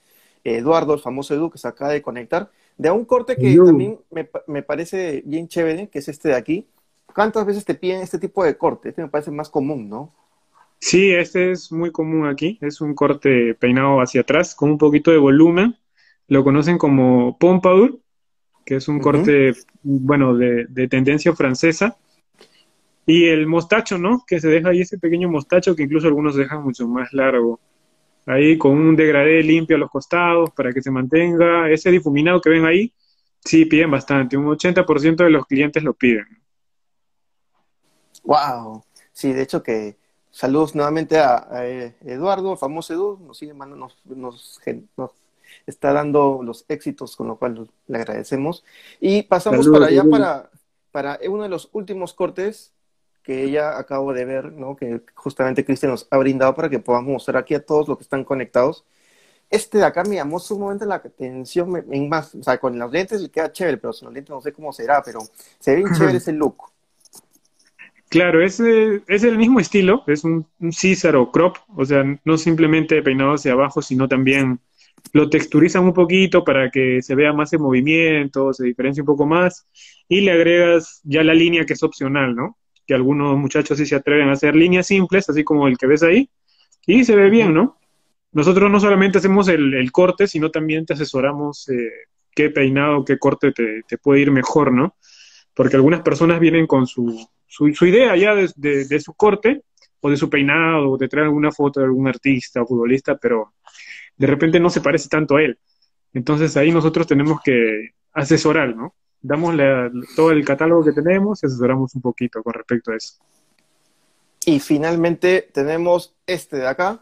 Eduardo, 0.44 0.94
el 0.94 1.00
famoso 1.00 1.34
Edu, 1.34 1.50
que 1.50 1.58
se 1.58 1.68
acaba 1.68 1.92
de 1.92 2.02
conectar, 2.02 2.52
de 2.78 2.92
un 2.92 3.06
corte 3.06 3.36
que 3.36 3.56
también 3.56 4.00
me, 4.12 4.30
me 4.48 4.64
parece 4.64 5.24
bien 5.26 5.48
chévere, 5.48 5.90
que 5.90 6.00
es 6.00 6.08
este 6.08 6.30
de 6.30 6.36
aquí, 6.36 6.68
¿Cuántas 7.18 7.48
veces 7.48 7.66
te 7.66 7.74
piden 7.74 8.02
este 8.02 8.20
tipo 8.20 8.44
de 8.44 8.58
corte? 8.58 8.90
Este 8.90 9.02
me 9.02 9.08
parece 9.08 9.32
más 9.32 9.50
común, 9.50 9.90
¿no? 9.90 10.14
Sí, 10.78 11.12
este 11.12 11.50
es 11.50 11.72
muy 11.72 11.92
común 11.92 12.28
aquí. 12.28 12.60
Es 12.62 12.80
un 12.80 12.94
corte 12.94 13.56
peinado 13.56 14.02
hacia 14.02 14.22
atrás 14.22 14.54
con 14.54 14.70
un 14.70 14.78
poquito 14.78 15.10
de 15.10 15.18
volumen. 15.18 15.76
Lo 16.28 16.44
conocen 16.44 16.78
como 16.78 17.36
pompadour, 17.40 17.98
que 18.64 18.76
es 18.76 18.88
un 18.88 19.00
corte, 19.00 19.54
bueno, 19.82 20.36
de, 20.36 20.88
tendencia 20.90 21.34
francesa. 21.34 21.98
Y 23.08 23.26
el 23.26 23.48
mostacho, 23.48 23.98
¿no? 23.98 24.24
Que 24.28 24.40
se 24.40 24.50
deja 24.50 24.70
ahí 24.70 24.82
ese 24.82 25.00
pequeño 25.00 25.28
mostacho 25.28 25.76
que 25.76 25.82
incluso 25.82 26.06
algunos 26.06 26.36
dejan 26.36 26.62
mucho 26.62 26.88
más 26.88 27.12
largo. 27.14 27.60
Ahí 28.28 28.58
con 28.58 28.74
un 28.74 28.96
degradé 28.96 29.42
limpio 29.42 29.78
a 29.78 29.80
los 29.80 29.90
costados 29.90 30.52
para 30.52 30.74
que 30.74 30.82
se 30.82 30.92
mantenga. 30.92 31.72
Ese 31.72 31.90
difuminado 31.90 32.42
que 32.42 32.50
ven 32.50 32.66
ahí, 32.66 32.94
sí 33.40 33.66
piden 33.66 33.90
bastante. 33.90 34.36
Un 34.36 34.46
80% 34.48 35.24
de 35.24 35.30
los 35.30 35.46
clientes 35.46 35.82
lo 35.82 35.94
piden. 35.94 36.28
Wow. 38.24 38.84
Sí, 39.14 39.32
de 39.32 39.44
hecho 39.44 39.64
que 39.64 39.96
saludos 40.30 40.76
nuevamente 40.76 41.20
a, 41.20 41.48
eh, 41.64 41.96
Eduardo, 42.02 42.52
el 42.52 42.58
famoso 42.58 42.94
Edu, 42.94 43.18
nos 43.26 43.38
sigue 43.38 43.54
mandando, 43.54 43.90
nos, 44.04 44.60
está 45.66 45.94
dando 45.94 46.42
los 46.44 46.66
éxitos, 46.68 47.16
con 47.16 47.30
lo 47.30 47.38
cual 47.38 47.70
le 47.88 47.98
agradecemos. 47.98 48.66
Y 49.00 49.24
pasamos 49.24 49.70
para 49.70 49.86
allá 49.86 50.04
para, 50.04 50.52
para 50.92 51.20
uno 51.30 51.44
de 51.44 51.50
los 51.50 51.70
últimos 51.72 52.14
cortes 52.14 52.74
que 53.28 53.52
ya 53.52 53.78
acabo 53.78 54.14
de 54.14 54.24
ver, 54.24 54.54
¿no? 54.54 54.78
Que 54.78 55.02
justamente 55.14 55.66
Cristian 55.66 55.92
nos 55.92 56.08
ha 56.10 56.18
brindado 56.18 56.56
para 56.56 56.70
que 56.70 56.80
podamos 56.80 57.12
mostrar 57.12 57.36
aquí 57.36 57.56
a 57.56 57.66
todos 57.66 57.86
los 57.86 57.98
que 57.98 58.04
están 58.04 58.24
conectados. 58.24 58.86
Este 59.50 59.80
de 59.80 59.84
acá 59.84 60.06
me 60.06 60.16
llamó 60.16 60.40
sumamente 60.40 60.86
la 60.86 60.96
atención, 60.96 61.84
en 61.92 62.08
más, 62.08 62.34
o 62.36 62.42
sea, 62.42 62.58
con 62.58 62.80
los 62.80 62.90
lentes 62.90 63.20
le 63.20 63.30
queda 63.30 63.52
chévere, 63.52 63.78
pero 63.78 63.92
sin 63.92 64.06
los 64.06 64.14
lentes 64.14 64.30
no 64.30 64.40
sé 64.40 64.54
cómo 64.54 64.72
será, 64.72 65.04
pero 65.04 65.20
se 65.60 65.72
ve 65.72 65.84
bien 65.84 65.94
chévere 65.94 66.20
ese 66.20 66.32
look. 66.32 66.56
Claro, 68.08 68.42
es, 68.42 68.62
es 68.62 69.24
el 69.26 69.38
mismo 69.38 69.60
estilo, 69.60 70.04
es 70.08 70.24
un, 70.24 70.46
un 70.62 70.72
o 71.16 71.32
crop, 71.32 71.58
o 71.76 71.84
sea, 71.86 72.06
no 72.24 72.38
simplemente 72.38 73.02
peinado 73.02 73.34
hacia 73.34 73.52
abajo, 73.52 73.82
sino 73.82 74.08
también 74.08 74.62
lo 75.12 75.30
texturizan 75.30 75.84
un 75.84 75.94
poquito 75.94 76.46
para 76.46 76.72
que 76.72 77.02
se 77.02 77.14
vea 77.14 77.34
más 77.34 77.52
en 77.52 77.62
movimiento, 77.62 78.54
se 78.54 78.64
diferencie 78.64 79.02
un 79.02 79.08
poco 79.08 79.26
más, 79.26 79.68
y 80.08 80.22
le 80.22 80.32
agregas 80.32 81.02
ya 81.04 81.26
la 81.26 81.34
línea 81.34 81.66
que 81.66 81.74
es 81.74 81.84
opcional, 81.84 82.34
¿no? 82.34 82.58
Que 82.88 82.94
algunos 82.94 83.38
muchachos 83.38 83.78
sí 83.78 83.86
se 83.86 83.96
atreven 83.96 84.30
a 84.30 84.34
hacer 84.34 84.56
líneas 84.56 84.88
simples, 84.88 85.30
así 85.30 85.44
como 85.44 85.68
el 85.68 85.78
que 85.78 85.88
ves 85.88 86.04
ahí, 86.04 86.30
y 86.86 87.04
se 87.04 87.16
ve 87.16 87.30
bien, 87.30 87.54
¿no? 87.54 87.78
Nosotros 88.32 88.72
no 88.72 88.80
solamente 88.80 89.18
hacemos 89.18 89.48
el, 89.50 89.92
corte, 89.92 90.28
sino 90.28 90.50
también 90.50 90.86
te 90.86 90.94
asesoramos 90.94 91.68
eh, 91.70 91.90
qué 92.34 92.50
peinado, 92.50 93.04
qué 93.04 93.18
corte 93.18 93.52
te, 93.52 93.84
te 93.88 93.98
puede 93.98 94.22
ir 94.22 94.32
mejor, 94.32 94.72
¿no? 94.72 94.96
Porque 95.54 95.76
algunas 95.76 96.02
personas 96.02 96.40
vienen 96.40 96.68
con 96.68 96.88
su, 96.88 97.28
su, 97.48 97.86
idea 97.86 98.16
ya 98.16 98.36
de, 98.36 99.00
su 99.00 99.14
corte 99.14 99.64
o 100.02 100.10
de 100.10 100.18
su 100.18 100.30
peinado 100.30 100.92
o 100.92 100.98
de 100.98 101.08
traer 101.08 101.26
alguna 101.26 101.52
foto 101.52 101.80
de 101.80 101.88
algún 101.88 102.08
artista 102.08 102.62
o 102.62 102.68
futbolista, 102.68 103.18
pero 103.18 103.54
de 104.16 104.28
repente 104.28 104.60
no 104.60 104.70
se 104.70 104.82
parece 104.82 105.10
tanto 105.10 105.38
a 105.38 105.42
él. 105.42 105.58
Entonces 106.14 106.56
ahí 106.58 106.72
nosotros 106.72 107.08
tenemos 107.08 107.40
que 107.44 107.92
asesorar, 108.14 108.76
¿no? 108.76 108.96
Damos 109.22 109.56
todo 110.16 110.32
el 110.32 110.46
catálogo 110.46 110.86
que 110.86 110.92
tenemos 110.92 111.44
y 111.44 111.48
asesoramos 111.48 111.96
un 111.96 112.02
poquito 112.02 112.44
con 112.44 112.54
respecto 112.54 112.92
a 112.92 112.96
eso. 112.96 113.16
Y 114.46 114.60
finalmente 114.60 115.50
tenemos 115.54 116.16
este 116.26 116.58
de 116.58 116.68
acá. 116.68 117.02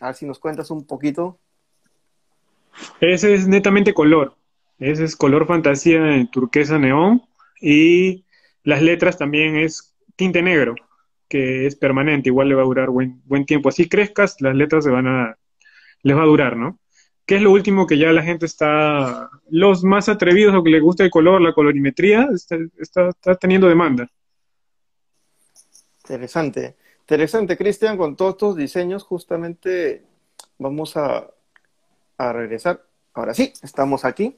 A 0.00 0.06
ver 0.06 0.14
si 0.14 0.26
nos 0.26 0.38
cuentas 0.38 0.70
un 0.70 0.86
poquito. 0.86 1.38
Ese 3.00 3.34
es 3.34 3.46
netamente 3.46 3.94
color. 3.94 4.34
Ese 4.78 5.04
es 5.04 5.14
color 5.14 5.46
fantasía 5.46 6.16
en 6.16 6.30
turquesa 6.30 6.78
neón 6.78 7.22
y 7.60 8.24
las 8.64 8.82
letras 8.82 9.18
también 9.18 9.56
es 9.56 9.94
tinte 10.16 10.42
negro, 10.42 10.74
que 11.28 11.66
es 11.66 11.76
permanente, 11.76 12.30
igual 12.30 12.48
le 12.48 12.54
va 12.54 12.62
a 12.62 12.66
durar 12.66 12.90
buen, 12.90 13.22
buen 13.26 13.44
tiempo. 13.44 13.68
Así 13.68 13.88
crezcas, 13.88 14.36
las 14.40 14.54
letras 14.54 14.84
se 14.84 14.90
van 14.90 15.06
a, 15.06 15.36
les 16.02 16.16
va 16.16 16.22
a 16.22 16.26
durar, 16.26 16.56
¿no? 16.56 16.78
¿Qué 17.30 17.36
es 17.36 17.42
lo 17.42 17.52
último 17.52 17.86
que 17.86 17.96
ya 17.96 18.10
la 18.10 18.24
gente 18.24 18.44
está, 18.44 19.30
los 19.50 19.84
más 19.84 20.08
atrevidos 20.08 20.52
o 20.52 20.64
que 20.64 20.70
les 20.70 20.82
gusta 20.82 21.04
el 21.04 21.12
color, 21.12 21.40
la 21.40 21.52
colorimetría, 21.52 22.28
está, 22.34 22.56
está, 22.76 23.36
teniendo 23.36 23.68
demanda? 23.68 24.10
Interesante, 26.02 26.74
interesante, 27.02 27.56
Cristian, 27.56 27.96
con 27.96 28.16
todos 28.16 28.32
estos 28.32 28.56
diseños 28.56 29.04
justamente 29.04 30.02
vamos 30.58 30.96
a, 30.96 31.30
a 32.18 32.32
regresar. 32.32 32.84
Ahora 33.14 33.32
sí, 33.32 33.52
estamos 33.62 34.04
aquí. 34.04 34.36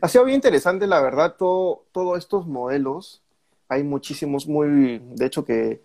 Ha 0.00 0.08
sido 0.08 0.24
bien 0.24 0.36
interesante, 0.36 0.86
la 0.86 1.02
verdad, 1.02 1.36
todo, 1.38 1.84
todos 1.92 2.16
estos 2.16 2.46
modelos 2.46 3.22
hay 3.68 3.82
muchísimos 3.82 4.46
muy, 4.46 5.02
de 5.14 5.26
hecho 5.26 5.44
que 5.44 5.82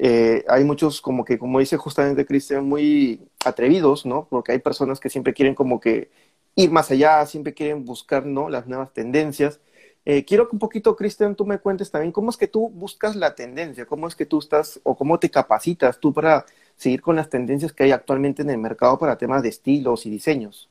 eh, 0.00 0.44
hay 0.48 0.64
muchos 0.64 1.00
como 1.00 1.24
que, 1.24 1.38
como 1.38 1.60
dice 1.60 1.76
justamente 1.76 2.26
Cristian, 2.26 2.66
muy 2.66 3.20
atrevidos, 3.44 4.06
¿no? 4.06 4.26
Porque 4.28 4.52
hay 4.52 4.58
personas 4.58 5.00
que 5.00 5.10
siempre 5.10 5.34
quieren 5.34 5.54
como 5.54 5.80
que 5.80 6.10
ir 6.56 6.70
más 6.70 6.90
allá, 6.90 7.24
siempre 7.26 7.54
quieren 7.54 7.84
buscar, 7.84 8.26
¿no? 8.26 8.48
Las 8.48 8.66
nuevas 8.66 8.92
tendencias. 8.92 9.60
Eh, 10.06 10.24
quiero 10.24 10.48
que 10.48 10.56
un 10.56 10.60
poquito, 10.60 10.94
Cristian, 10.96 11.34
tú 11.34 11.46
me 11.46 11.58
cuentes 11.58 11.90
también 11.90 12.12
cómo 12.12 12.30
es 12.30 12.36
que 12.36 12.46
tú 12.46 12.68
buscas 12.68 13.16
la 13.16 13.34
tendencia, 13.34 13.86
cómo 13.86 14.06
es 14.06 14.14
que 14.14 14.26
tú 14.26 14.38
estás 14.38 14.80
o 14.82 14.96
cómo 14.96 15.18
te 15.18 15.30
capacitas 15.30 15.98
tú 15.98 16.12
para 16.12 16.44
seguir 16.76 17.00
con 17.00 17.16
las 17.16 17.30
tendencias 17.30 17.72
que 17.72 17.84
hay 17.84 17.92
actualmente 17.92 18.42
en 18.42 18.50
el 18.50 18.58
mercado 18.58 18.98
para 18.98 19.16
temas 19.16 19.42
de 19.42 19.48
estilos 19.48 20.04
y 20.04 20.10
diseños. 20.10 20.68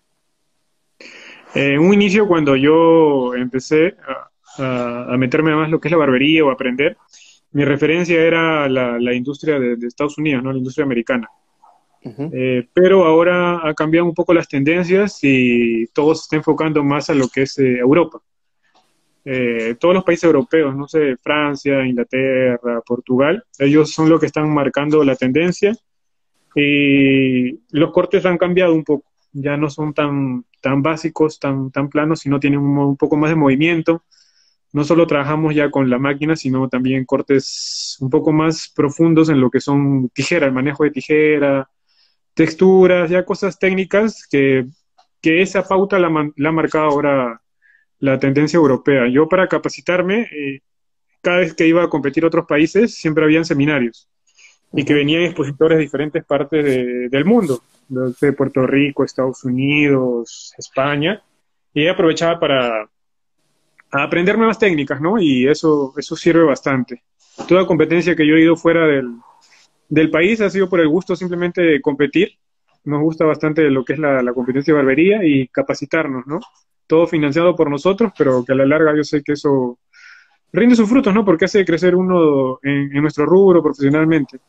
En 1.56 1.80
un 1.80 1.94
inicio, 1.94 2.28
cuando 2.28 2.56
yo 2.56 3.34
empecé, 3.36 3.96
a, 4.08 5.18
meterme 5.18 5.56
más 5.56 5.70
lo 5.70 5.80
que 5.80 5.88
es 5.88 5.92
la 5.92 5.98
barbería 5.98 6.46
o 6.46 6.52
aprender, 6.52 6.96
mi 7.54 7.66
referencia 7.66 8.20
era 8.20 8.68
la, 8.68 9.14
industria 9.14 9.60
de, 9.60 9.88
Estados 9.88 10.18
Unidos, 10.18 10.44
¿no? 10.44 10.52
la 10.52 10.58
industria 10.58 10.86
americana. 10.86 11.30
Eh, 12.06 12.68
pero 12.74 13.06
ahora 13.06 13.66
ha 13.66 13.74
cambiado 13.74 14.06
un 14.06 14.14
poco 14.14 14.34
las 14.34 14.50
tendencias 14.50 15.20
y 15.22 15.88
todo 15.94 16.14
se 16.16 16.24
está 16.24 16.36
enfocando 16.36 16.84
más 16.84 17.10
a 17.10 17.14
lo 17.14 17.30
que 17.30 17.44
es 17.44 17.58
eh, 17.60 17.78
Europa. 17.78 18.20
Eh, 19.26 19.76
todos 19.80 19.96
los 19.96 20.04
países 20.04 20.26
europeos, 20.26 20.76
no 20.76 20.86
sé, 20.86 21.16
Francia, 21.16 21.86
Inglaterra, 21.86 22.82
Portugal, 22.86 23.42
ellos 23.58 23.92
son 23.92 24.10
los 24.10 24.20
que 24.20 24.26
están 24.26 24.54
marcando 24.54 25.02
la 25.04 25.16
tendencia 25.16 25.74
y 26.56 27.58
los 27.72 27.92
cortes 27.92 28.26
han 28.26 28.38
cambiado 28.38 28.74
un 28.74 28.84
poco. 28.84 29.06
ya 29.32 29.56
no 29.58 29.70
son 29.70 29.94
tan, 29.94 30.46
tan 30.62 30.82
básicos, 30.82 31.40
tan, 31.40 31.72
tan 31.72 31.90
planos, 31.90 32.20
sino 32.20 32.40
tienen 32.40 32.60
un, 32.60 32.98
poco 32.98 33.16
más 33.18 33.30
de 33.30 33.36
movimiento. 33.36 34.04
No 34.74 34.84
solo 34.84 35.08
trabajamos 35.08 35.56
ya 35.56 35.70
con 35.72 35.90
la 35.90 36.00
máquina, 36.00 36.36
sino 36.36 36.68
también 36.68 37.06
cortes 37.06 37.98
un 38.02 38.10
poco 38.10 38.32
más 38.32 38.72
profundos 38.76 39.30
en 39.30 39.40
lo 39.40 39.50
que 39.50 39.62
son 39.62 40.10
tijera, 40.10 40.48
el 40.48 40.52
manejo 40.52 40.84
de 40.84 40.92
tijera, 40.92 41.70
texturas, 42.34 43.10
ya 43.10 43.24
cosas 43.24 43.60
técnicas 43.60 44.28
que, 44.30 44.66
esa 45.22 45.64
pauta 45.64 46.00
la, 46.00 46.08
ha 46.08 46.52
marcado 46.52 46.86
ahora 46.86 47.42
la 48.00 48.20
tendencia 48.20 48.58
europea. 48.58 49.08
Yo 49.08 49.30
para 49.30 49.48
capacitarme, 49.48 50.24
eh, 50.24 50.60
cada 51.22 51.38
vez 51.38 51.54
que 51.54 51.68
iba 51.68 51.84
a 51.84 51.90
competir 51.90 52.26
a 52.26 52.28
otros 52.28 52.46
países, 52.46 52.96
siempre 52.96 53.24
habían 53.24 53.46
seminarios 53.46 54.10
y 54.74 54.84
que 54.84 54.94
venían 54.94 55.22
expositores 55.22 55.78
de 55.78 55.84
diferentes 55.84 56.26
partes 56.26 56.66
del 57.12 57.26
mundo, 57.26 57.62
de 57.88 58.34
Puerto 58.34 58.66
Rico, 58.66 59.04
Estados 59.04 59.44
Unidos, 59.44 60.54
España, 60.58 61.22
y 61.74 61.88
aprovechaba 61.88 62.40
para 62.40 62.90
aprender 64.02 64.38
nuevas 64.38 64.60
técnicas, 64.60 65.00
¿no? 65.00 65.20
Y 65.20 65.48
eso, 65.48 65.94
eso 65.98 66.16
sirve 66.16 66.44
bastante. 66.44 67.04
Toda 67.48 67.66
competencia 67.66 68.16
que 68.16 68.28
yo 68.28 68.36
he 68.36 68.42
ido 68.42 68.56
fuera 68.56 68.86
del, 68.88 69.16
del 69.90 70.12
país 70.12 70.42
ha 70.42 70.50
sido 70.50 70.70
por 70.70 70.80
el 70.80 70.90
gusto 70.90 71.16
simplemente 71.16 71.62
de 71.62 71.82
competir. 71.82 72.38
Nos 72.86 73.02
gusta 73.02 73.26
bastante 73.26 73.64
lo 73.70 73.86
que 73.86 73.94
es 73.94 74.00
la, 74.00 74.34
competencia 74.34 74.74
de 74.74 74.78
barbería 74.78 75.24
y 75.24 75.48
capacitarnos, 75.48 76.28
¿no? 76.28 76.40
Todo 76.86 77.08
financiado 77.08 77.56
por 77.56 77.70
nosotros, 77.70 78.12
pero 78.18 78.44
que 78.44 78.52
a 78.52 78.56
la 78.56 78.66
larga 78.66 78.96
yo 78.96 79.04
sé 79.04 79.24
que 79.24 79.34
eso 79.34 79.80
rinde 80.52 80.76
sus 80.76 80.90
frutos, 80.90 81.14
¿no? 81.14 81.24
Porque 81.24 81.46
hace 81.46 81.64
crecer 81.64 81.96
uno 81.96 82.60
en 82.62 83.02
nuestro 83.02 83.26
rubro 83.26 83.64
profesionalmente. 83.64 84.40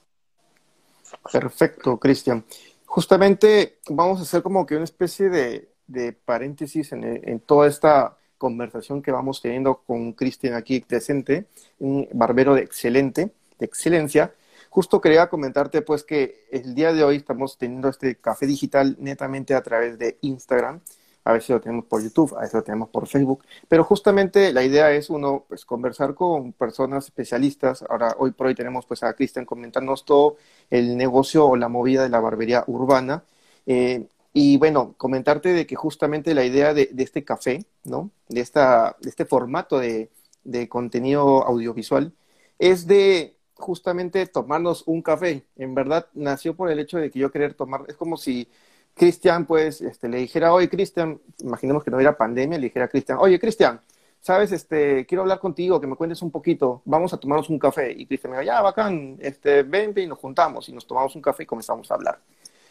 Perfecto, 1.32 1.98
Cristian. 1.98 2.44
Justamente 2.86 3.78
vamos 3.88 4.20
a 4.20 4.22
hacer 4.22 4.42
como 4.42 4.64
que 4.66 4.76
una 4.76 4.84
especie 4.84 5.28
de, 5.28 6.12
paréntesis 6.24 6.92
en, 6.92 7.40
toda 7.40 7.66
esta 7.66 8.16
conversación 8.38 9.02
que 9.02 9.12
vamos 9.12 9.40
teniendo 9.42 9.82
con 9.86 10.12
Cristian 10.12 10.54
aquí 10.54 10.80
presente, 10.80 11.46
un 11.78 12.08
barbero 12.12 12.54
de 12.54 12.62
excelente, 12.62 13.30
de 13.58 13.66
excelencia. 13.66 14.34
Justo 14.70 15.00
quería 15.00 15.28
comentarte 15.28 15.82
pues 15.82 16.04
que 16.04 16.46
el 16.50 16.74
día 16.74 16.92
de 16.92 17.04
hoy 17.04 17.16
estamos 17.16 17.58
teniendo 17.58 17.88
este 17.88 18.16
café 18.16 18.46
digital 18.46 18.96
netamente 18.98 19.54
a 19.54 19.62
través 19.62 19.98
de 19.98 20.18
Instagram 20.22 20.80
a 21.24 21.32
veces 21.32 21.50
lo 21.50 21.60
tenemos 21.60 21.86
por 21.86 22.02
YouTube, 22.02 22.34
a 22.36 22.40
veces 22.40 22.54
lo 22.54 22.62
tenemos 22.62 22.88
por 22.90 23.06
Facebook, 23.06 23.44
pero 23.66 23.82
justamente 23.82 24.52
la 24.52 24.62
idea 24.62 24.92
es 24.92 25.08
uno, 25.08 25.44
pues, 25.48 25.64
conversar 25.64 26.14
con 26.14 26.52
personas 26.52 27.06
especialistas. 27.06 27.82
Ahora, 27.88 28.14
hoy 28.18 28.32
por 28.32 28.48
hoy 28.48 28.54
tenemos 28.54 28.84
pues 28.86 29.02
a 29.02 29.14
Cristian 29.14 29.46
comentándonos 29.46 30.04
todo 30.04 30.36
el 30.70 30.96
negocio 30.96 31.46
o 31.46 31.56
la 31.56 31.68
movida 31.68 32.02
de 32.02 32.10
la 32.10 32.20
barbería 32.20 32.64
urbana. 32.66 33.24
Eh, 33.66 34.06
y 34.34 34.58
bueno, 34.58 34.94
comentarte 34.98 35.50
de 35.50 35.66
que 35.66 35.76
justamente 35.76 36.34
la 36.34 36.44
idea 36.44 36.74
de, 36.74 36.90
este 36.98 37.24
café, 37.24 37.64
¿no? 37.84 38.10
De, 38.28 38.40
esta, 38.40 38.96
de 39.00 39.08
este 39.08 39.24
formato 39.24 39.78
de, 39.78 40.10
de 40.42 40.68
contenido 40.68 41.46
audiovisual, 41.46 42.12
es 42.58 42.86
de 42.88 43.36
justamente 43.54 44.26
tomarnos 44.26 44.82
un 44.86 45.02
café. 45.02 45.44
En 45.56 45.74
verdad, 45.76 46.08
nació 46.14 46.56
por 46.56 46.70
el 46.70 46.80
hecho 46.80 46.98
de 46.98 47.10
que 47.10 47.20
yo 47.20 47.30
querer 47.30 47.54
tomar, 47.54 47.84
es 47.88 47.96
como 47.96 48.16
si 48.16 48.48
Cristian, 48.94 49.46
pues, 49.46 49.80
este, 49.80 50.08
le 50.08 50.18
dijera, 50.18 50.52
oye, 50.52 50.68
Cristian, 50.68 51.20
imaginemos 51.38 51.84
que 51.84 51.90
no 51.90 51.96
hubiera 51.96 52.16
pandemia, 52.16 52.58
le 52.58 52.66
dijera 52.66 52.86
a 52.86 52.88
Cristian, 52.88 53.18
oye, 53.20 53.38
Cristian, 53.38 53.80
sabes, 54.20 54.50
este, 54.50 55.06
quiero 55.06 55.22
hablar 55.22 55.38
contigo, 55.38 55.80
que 55.80 55.86
me 55.86 55.96
cuentes 55.96 56.22
un 56.22 56.32
poquito, 56.32 56.82
vamos 56.86 57.12
a 57.12 57.18
tomarnos 57.18 57.50
un 57.50 57.58
café. 57.60 57.92
Y 57.92 58.06
Cristian 58.06 58.32
me 58.32 58.38
dijo, 58.38 58.46
ya, 58.46 58.62
bacán, 58.62 59.16
este, 59.20 59.62
ven, 59.62 59.94
ven, 59.94 60.06
y 60.06 60.08
nos 60.08 60.18
juntamos, 60.18 60.68
y 60.68 60.72
nos 60.72 60.86
tomamos 60.86 61.14
un 61.14 61.22
café 61.22 61.44
y 61.44 61.46
comenzamos 61.46 61.90
a 61.90 61.94
hablar. 61.94 62.18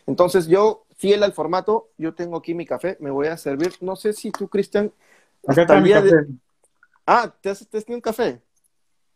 Entonces, 0.06 0.48
yo, 0.48 0.86
fiel 0.96 1.24
al 1.24 1.34
formato, 1.34 1.90
yo 1.98 2.14
tengo 2.14 2.38
aquí 2.38 2.54
mi 2.54 2.66
café, 2.66 2.98
me 3.00 3.12
voy 3.12 3.28
a 3.28 3.38
servir, 3.38 3.74
no 3.82 3.96
sé 3.96 4.14
si 4.14 4.32
tú, 4.32 4.48
Cristian, 4.48 4.92
Acá 5.48 5.62
está 5.64 5.82
mi 5.82 5.92
café. 5.92 6.28
Ah, 7.06 7.34
¿te 7.42 7.50
has, 7.50 7.68
tenido 7.68 7.96
un 7.96 8.02
café? 8.02 8.42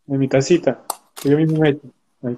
En 0.06 0.18
mi 0.18 0.28
casita, 0.28 0.84
que 1.14 1.30
yo 1.30 1.38
mismo 1.38 1.64
he 1.64 1.70
hecho. 1.70 1.88
Ahí. 2.22 2.36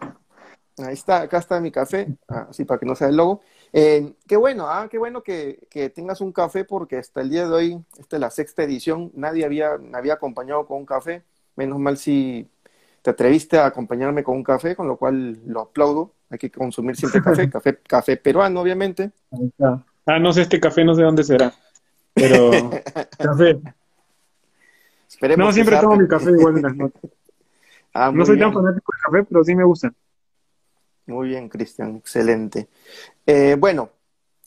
está, 0.93 1.23
acá 1.23 1.39
está 1.39 1.61
mi 1.61 1.73
café, 1.73 2.07
así 2.29 2.65
para 2.65 2.79
que 2.79 2.87
no 2.87 2.95
sea 2.95 3.09
el 3.09 3.17
logo. 3.17 3.41
Eh, 3.73 4.15
qué 4.27 4.37
bueno, 4.37 4.69
ah, 4.69 4.89
qué 4.89 4.99
bueno 4.99 5.23
que, 5.23 5.67
tengas 5.95 6.21
un 6.21 6.33
café 6.33 6.65
porque 6.65 6.99
hasta 6.99 7.21
el 7.21 7.31
día 7.31 7.49
de 7.49 7.55
hoy, 7.55 7.85
esta 7.99 8.17
es 8.17 8.21
la 8.21 8.31
sexta 8.31 8.63
edición, 8.63 9.11
nadie 9.15 9.45
había, 9.45 9.77
me 9.79 9.99
había 9.99 10.15
acompañado 10.15 10.67
con 10.67 10.79
un 10.79 10.87
café, 10.87 11.25
menos 11.57 11.79
mal 11.79 11.97
si 11.97 12.49
te 13.03 13.11
atreviste 13.11 13.59
a 13.59 13.67
acompañarme 13.67 14.23
con 14.23 14.37
un 14.37 14.45
café, 14.45 14.77
con 14.77 14.87
lo 14.87 14.97
cual 14.97 15.41
lo 15.47 15.63
aplaudo, 15.63 16.13
hay 16.31 16.39
que 16.39 16.51
consumir 16.51 16.97
siempre 16.97 17.21
café, 17.21 17.51
café, 17.51 17.79
café 17.87 18.17
peruano 18.17 18.61
obviamente. 18.61 19.11
Ah, 20.07 20.19
no 20.19 20.33
sé, 20.33 20.43
este 20.43 20.61
café 20.61 20.85
no 20.85 20.95
sé 20.95 21.03
dónde 21.03 21.25
será, 21.25 21.53
pero 22.15 22.51
café. 23.19 23.61
no, 25.37 25.53
siempre 25.53 25.77
tomo 25.79 25.97
mi 25.97 26.09
café 26.09 26.31
igual 26.31 26.57
en 26.57 26.63
las 26.63 26.77
noches. 26.77 27.03
Ah, 27.93 28.13
no 28.15 28.25
soy 28.25 28.39
tan 28.39 28.53
fanático 28.53 28.93
del 28.93 29.03
café, 29.03 29.27
pero 29.29 29.43
sí 29.43 29.53
me 29.53 29.65
gusta. 29.65 29.93
Muy 31.07 31.27
bien, 31.27 31.49
Cristian, 31.49 31.97
excelente. 31.97 32.69
Eh, 33.27 33.57
bueno, 33.59 33.91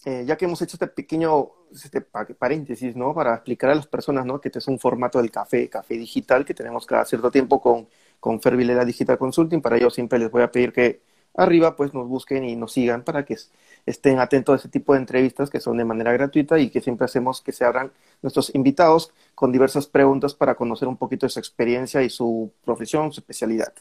eh, 0.05 0.23
ya 0.25 0.37
que 0.37 0.45
hemos 0.45 0.61
hecho 0.61 0.77
este 0.77 0.87
pequeño 0.87 1.49
este 1.73 1.99
paréntesis, 2.01 2.95
¿no? 2.95 3.13
Para 3.13 3.33
explicar 3.35 3.71
a 3.71 3.75
las 3.75 3.87
personas, 3.87 4.25
¿no? 4.25 4.39
Que 4.39 4.47
este 4.47 4.59
es 4.59 4.67
un 4.69 4.79
formato 4.79 5.17
del 5.17 5.29
café, 5.29 5.67
café 5.69 5.95
digital 5.95 6.45
que 6.45 6.53
tenemos 6.53 6.85
cada 6.85 7.03
cierto 7.03 7.31
tiempo 7.31 7.61
con, 7.61 7.87
con 8.19 8.39
Fervilera 8.39 8.85
Digital 8.85 9.17
Consulting. 9.17 9.61
Para 9.61 9.75
ello 9.75 9.89
siempre 9.89 10.19
les 10.19 10.31
voy 10.31 10.43
a 10.43 10.49
pedir 10.49 10.71
que 10.71 11.01
arriba 11.35 11.75
pues 11.75 11.93
nos 11.93 12.07
busquen 12.07 12.43
y 12.45 12.55
nos 12.55 12.73
sigan 12.73 13.03
para 13.03 13.25
que 13.25 13.37
estén 13.85 14.19
atentos 14.19 14.53
a 14.53 14.55
ese 14.57 14.69
tipo 14.69 14.93
de 14.93 14.99
entrevistas 14.99 15.49
que 15.49 15.59
son 15.59 15.77
de 15.77 15.85
manera 15.85 16.11
gratuita 16.13 16.59
y 16.59 16.69
que 16.69 16.81
siempre 16.81 17.05
hacemos 17.05 17.41
que 17.41 17.51
se 17.51 17.65
abran 17.65 17.91
nuestros 18.21 18.53
invitados 18.55 19.11
con 19.35 19.51
diversas 19.51 19.87
preguntas 19.87 20.33
para 20.33 20.55
conocer 20.55 20.87
un 20.87 20.97
poquito 20.97 21.25
de 21.25 21.31
su 21.31 21.39
experiencia 21.39 22.01
y 22.01 22.09
su 22.09 22.51
profesión, 22.63 23.11
su 23.11 23.21
especialidad. 23.21 23.73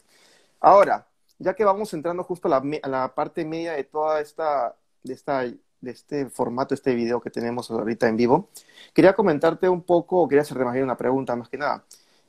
Ahora, 0.59 1.07
ya 1.39 1.53
que 1.53 1.63
vamos 1.63 1.93
entrando 1.93 2.23
justo 2.23 2.47
a 2.53 2.61
la, 2.87 3.13
parte 3.15 3.45
media 3.45 3.73
de 3.73 3.83
toda 3.83 4.21
esta, 4.21 4.75
de 5.03 5.13
esta, 5.13 5.41
de 5.41 5.91
este 5.91 6.29
formato, 6.29 6.73
este 6.73 6.95
video 6.95 7.21
que 7.21 7.29
tenemos 7.29 7.69
ahorita 7.69 8.07
en 8.07 8.17
vivo, 8.17 8.49
quería 8.93 9.13
comentarte 9.13 9.69
un 9.69 9.83
poco, 9.83 10.27
quería 10.27 10.41
hacerte 10.41 10.63
más 10.63 10.75
una 10.77 10.97
pregunta 10.97 11.35
más 11.35 11.49
que 11.49 11.57
nada. 11.57 11.83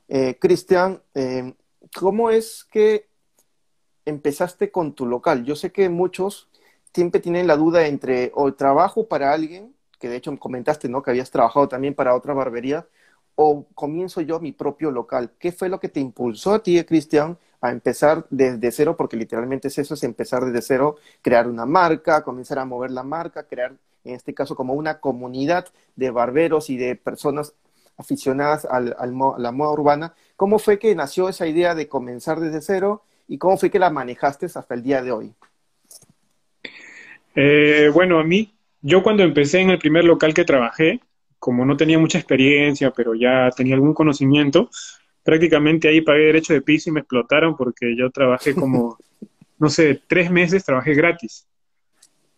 Eh, 0.07 0.37
Cristian, 0.39 1.01
eh, 1.13 1.53
¿cómo 1.93 2.29
es 2.29 2.65
que 2.65 3.07
empezaste 4.05 4.71
con 4.71 4.93
tu 4.93 5.05
local? 5.05 5.43
Yo 5.45 5.55
sé 5.55 5.71
que 5.71 5.89
muchos 5.89 6.49
siempre 6.93 7.19
tienen 7.19 7.47
la 7.47 7.57
duda 7.57 7.87
entre 7.87 8.31
o 8.35 8.53
trabajo 8.53 9.07
para 9.07 9.33
alguien, 9.33 9.75
que 9.99 10.09
de 10.09 10.17
hecho 10.17 10.37
comentaste, 10.39 10.89
¿no? 10.89 11.03
Que 11.03 11.11
habías 11.11 11.31
trabajado 11.31 11.67
también 11.67 11.93
para 11.93 12.15
otra 12.15 12.33
barbería, 12.33 12.87
o 13.35 13.65
comienzo 13.75 14.21
yo 14.21 14.39
mi 14.39 14.51
propio 14.51 14.91
local. 14.91 15.31
¿Qué 15.39 15.51
fue 15.51 15.69
lo 15.69 15.79
que 15.79 15.89
te 15.89 15.99
impulsó 15.99 16.53
a 16.53 16.63
ti, 16.63 16.81
Cristian, 16.85 17.37
a 17.61 17.71
empezar 17.71 18.25
desde 18.29 18.71
cero, 18.71 18.95
porque 18.97 19.17
literalmente 19.17 19.67
es 19.69 19.77
eso, 19.77 19.95
es 19.95 20.03
empezar 20.03 20.45
desde 20.45 20.61
cero, 20.61 20.97
crear 21.21 21.47
una 21.47 21.65
marca, 21.65 22.23
comenzar 22.23 22.59
a 22.59 22.65
mover 22.65 22.91
la 22.91 23.03
marca, 23.03 23.43
crear, 23.43 23.73
en 24.03 24.15
este 24.15 24.33
caso, 24.33 24.55
como 24.55 24.73
una 24.73 24.99
comunidad 24.99 25.67
de 25.95 26.11
barberos 26.11 26.69
y 26.69 26.77
de 26.77 26.95
personas 26.95 27.53
aficionadas 27.97 28.65
al, 28.65 28.95
a 28.97 29.05
la 29.39 29.51
moda 29.51 29.71
urbana. 29.71 30.13
¿Cómo 30.35 30.59
fue 30.59 30.79
que 30.79 30.93
nació 30.95 31.29
esa 31.29 31.47
idea 31.47 31.75
de 31.75 31.87
comenzar 31.87 32.39
desde 32.39 32.61
cero 32.61 33.03
y 33.27 33.37
cómo 33.37 33.57
fue 33.57 33.69
que 33.69 33.79
la 33.79 33.89
manejaste 33.89 34.45
hasta 34.45 34.73
el 34.73 34.83
día 34.83 35.01
de 35.01 35.11
hoy? 35.11 35.33
Eh, 37.35 37.89
bueno, 37.93 38.19
a 38.19 38.23
mí, 38.23 38.53
yo 38.81 39.03
cuando 39.03 39.23
empecé 39.23 39.59
en 39.59 39.69
el 39.69 39.79
primer 39.79 40.05
local 40.05 40.33
que 40.33 40.45
trabajé, 40.45 41.01
como 41.39 41.65
no 41.65 41.75
tenía 41.77 41.99
mucha 41.99 42.17
experiencia, 42.17 42.91
pero 42.91 43.13
ya 43.13 43.49
tenía 43.55 43.75
algún 43.75 43.93
conocimiento, 43.93 44.69
prácticamente 45.23 45.87
ahí 45.87 46.01
pagué 46.01 46.25
derecho 46.25 46.53
de 46.53 46.61
piso 46.61 46.89
y 46.89 46.93
me 46.93 47.01
explotaron 47.01 47.57
porque 47.57 47.95
yo 47.97 48.09
trabajé 48.11 48.55
como, 48.55 48.97
no 49.59 49.69
sé, 49.69 50.01
tres 50.07 50.31
meses 50.31 50.63
trabajé 50.63 50.93
gratis. 50.93 51.47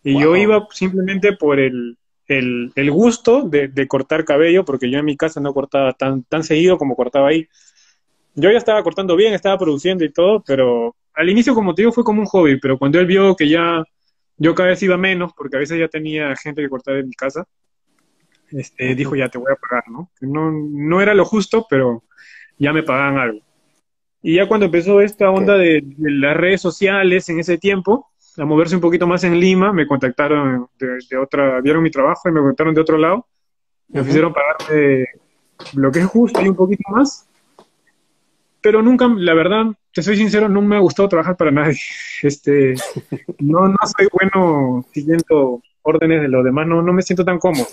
Y 0.02 0.18
yo 0.20 0.36
iba 0.36 0.66
simplemente 0.70 1.32
por 1.32 1.58
el, 1.60 1.98
el, 2.28 2.90
gusto 2.90 3.42
de, 3.42 3.88
cortar 3.88 4.24
cabello, 4.24 4.64
porque 4.64 4.90
yo 4.90 4.98
en 4.98 5.04
mi 5.04 5.16
casa 5.16 5.40
no 5.40 5.52
cortaba 5.52 5.92
tan, 5.92 6.22
tan 6.22 6.44
seguido 6.44 6.78
como 6.78 6.96
cortaba 6.96 7.28
ahí. 7.28 7.48
Yo 8.40 8.52
ya 8.52 8.58
estaba 8.58 8.84
cortando 8.84 9.16
bien, 9.16 9.34
estaba 9.34 9.58
produciendo 9.58 10.04
y 10.04 10.12
todo, 10.12 10.44
pero 10.46 10.94
al 11.12 11.28
inicio, 11.28 11.54
como 11.54 11.74
te 11.74 11.82
digo, 11.82 11.92
fue 11.92 12.04
como 12.04 12.20
un 12.20 12.26
hobby, 12.26 12.60
pero 12.60 12.78
cuando 12.78 13.00
él 13.00 13.06
vio 13.06 13.34
que 13.34 13.48
ya 13.48 13.82
yo 14.36 14.54
cada 14.54 14.68
vez 14.68 14.82
iba 14.84 14.96
menos, 14.96 15.32
porque 15.36 15.56
a 15.56 15.58
veces 15.58 15.76
ya 15.76 15.88
tenía 15.88 16.36
gente 16.36 16.62
que 16.62 16.68
cortaba 16.68 16.98
en 16.98 17.08
mi 17.08 17.14
casa, 17.14 17.44
este, 18.52 18.94
dijo, 18.94 19.16
ya 19.16 19.28
te 19.28 19.38
voy 19.38 19.52
a 19.52 19.56
pagar, 19.56 19.82
¿no? 19.88 20.12
No, 20.20 20.52
no 20.52 21.00
era 21.02 21.14
lo 21.14 21.24
justo, 21.24 21.66
pero 21.68 22.04
ya 22.56 22.72
me 22.72 22.84
pagaban 22.84 23.18
algo. 23.18 23.40
Y 24.22 24.36
ya 24.36 24.46
cuando 24.46 24.66
empezó 24.66 25.00
esta 25.00 25.30
onda 25.30 25.56
de, 25.56 25.82
las 25.98 26.36
redes 26.36 26.60
sociales 26.60 27.28
en 27.28 27.40
ese 27.40 27.58
tiempo, 27.58 28.06
a 28.36 28.44
moverse 28.44 28.76
un 28.76 28.80
poquito 28.80 29.08
más 29.08 29.24
en 29.24 29.40
Lima, 29.40 29.72
me 29.72 29.84
contactaron 29.84 30.68
de, 30.78 31.16
otra, 31.16 31.60
vieron 31.60 31.82
mi 31.82 31.90
trabajo 31.90 32.28
y 32.28 32.32
me 32.32 32.40
contactaron 32.40 32.74
de 32.74 32.80
otro 32.80 32.98
lado, 32.98 33.26
me 33.88 34.00
ofrecieron 34.00 34.32
pagarme 34.32 35.06
lo 35.74 35.90
que 35.90 35.98
es 35.98 36.06
justo 36.06 36.40
y 36.40 36.48
un 36.48 36.54
poquito 36.54 36.84
más, 36.90 37.27
pero 38.60 38.82
nunca, 38.82 39.08
la 39.08 39.34
verdad, 39.34 39.66
te 39.92 40.02
soy 40.02 40.16
sincero, 40.16 40.48
no 40.48 40.62
me 40.62 40.76
ha 40.76 40.80
gustado 40.80 41.08
trabajar 41.08 41.36
para 41.36 41.50
nadie. 41.50 41.78
Este, 42.22 42.74
no, 43.38 43.68
no 43.68 43.76
soy 43.96 44.08
bueno 44.12 44.84
siguiendo 44.92 45.62
órdenes 45.82 46.20
de 46.20 46.28
los 46.28 46.44
demás, 46.44 46.66
no, 46.66 46.82
no 46.82 46.92
me 46.92 47.02
siento 47.02 47.24
tan 47.24 47.38
cómodo. 47.38 47.66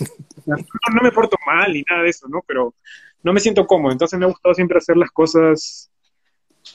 No, 0.45 1.01
me 1.01 1.11
porto 1.11 1.35
mal 1.47 1.73
ni 1.73 1.81
nada 1.81 2.03
de 2.03 2.09
eso, 2.09 2.27
¿no? 2.27 2.43
Pero 2.47 2.75
no 3.23 3.33
me 3.33 3.39
siento 3.39 3.65
cómodo. 3.65 3.91
Entonces 3.91 4.19
me 4.19 4.25
ha 4.25 4.29
gustado 4.29 4.53
siempre 4.53 4.77
hacer 4.77 4.97
las 4.97 5.09
cosas 5.09 5.91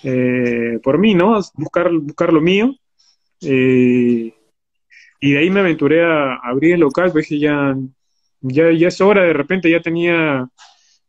eh, 0.03 0.81
por 0.83 0.99
mí, 0.99 1.15
¿no? 1.15 1.39
Buscar, 1.55 1.93
buscar 1.93 2.33
lo 2.33 2.41
mío. 2.41 2.75
Eh, 3.41 4.35
y 5.21 5.33
de 5.33 5.39
ahí 5.39 5.51
me 5.51 5.61
aventuré 5.61 6.05
a 6.05 6.35
abrir 6.43 6.75
el 6.75 6.81
local, 6.81 7.13
pues 7.13 7.29
que 7.29 7.39
ya, 7.39 7.77
ya, 8.41 8.73
ya 8.73 8.89
es 8.89 9.01
hora, 9.01 9.23
de 9.23 9.33
repente 9.33 9.71
ya 9.71 9.81
tenía 9.81 10.49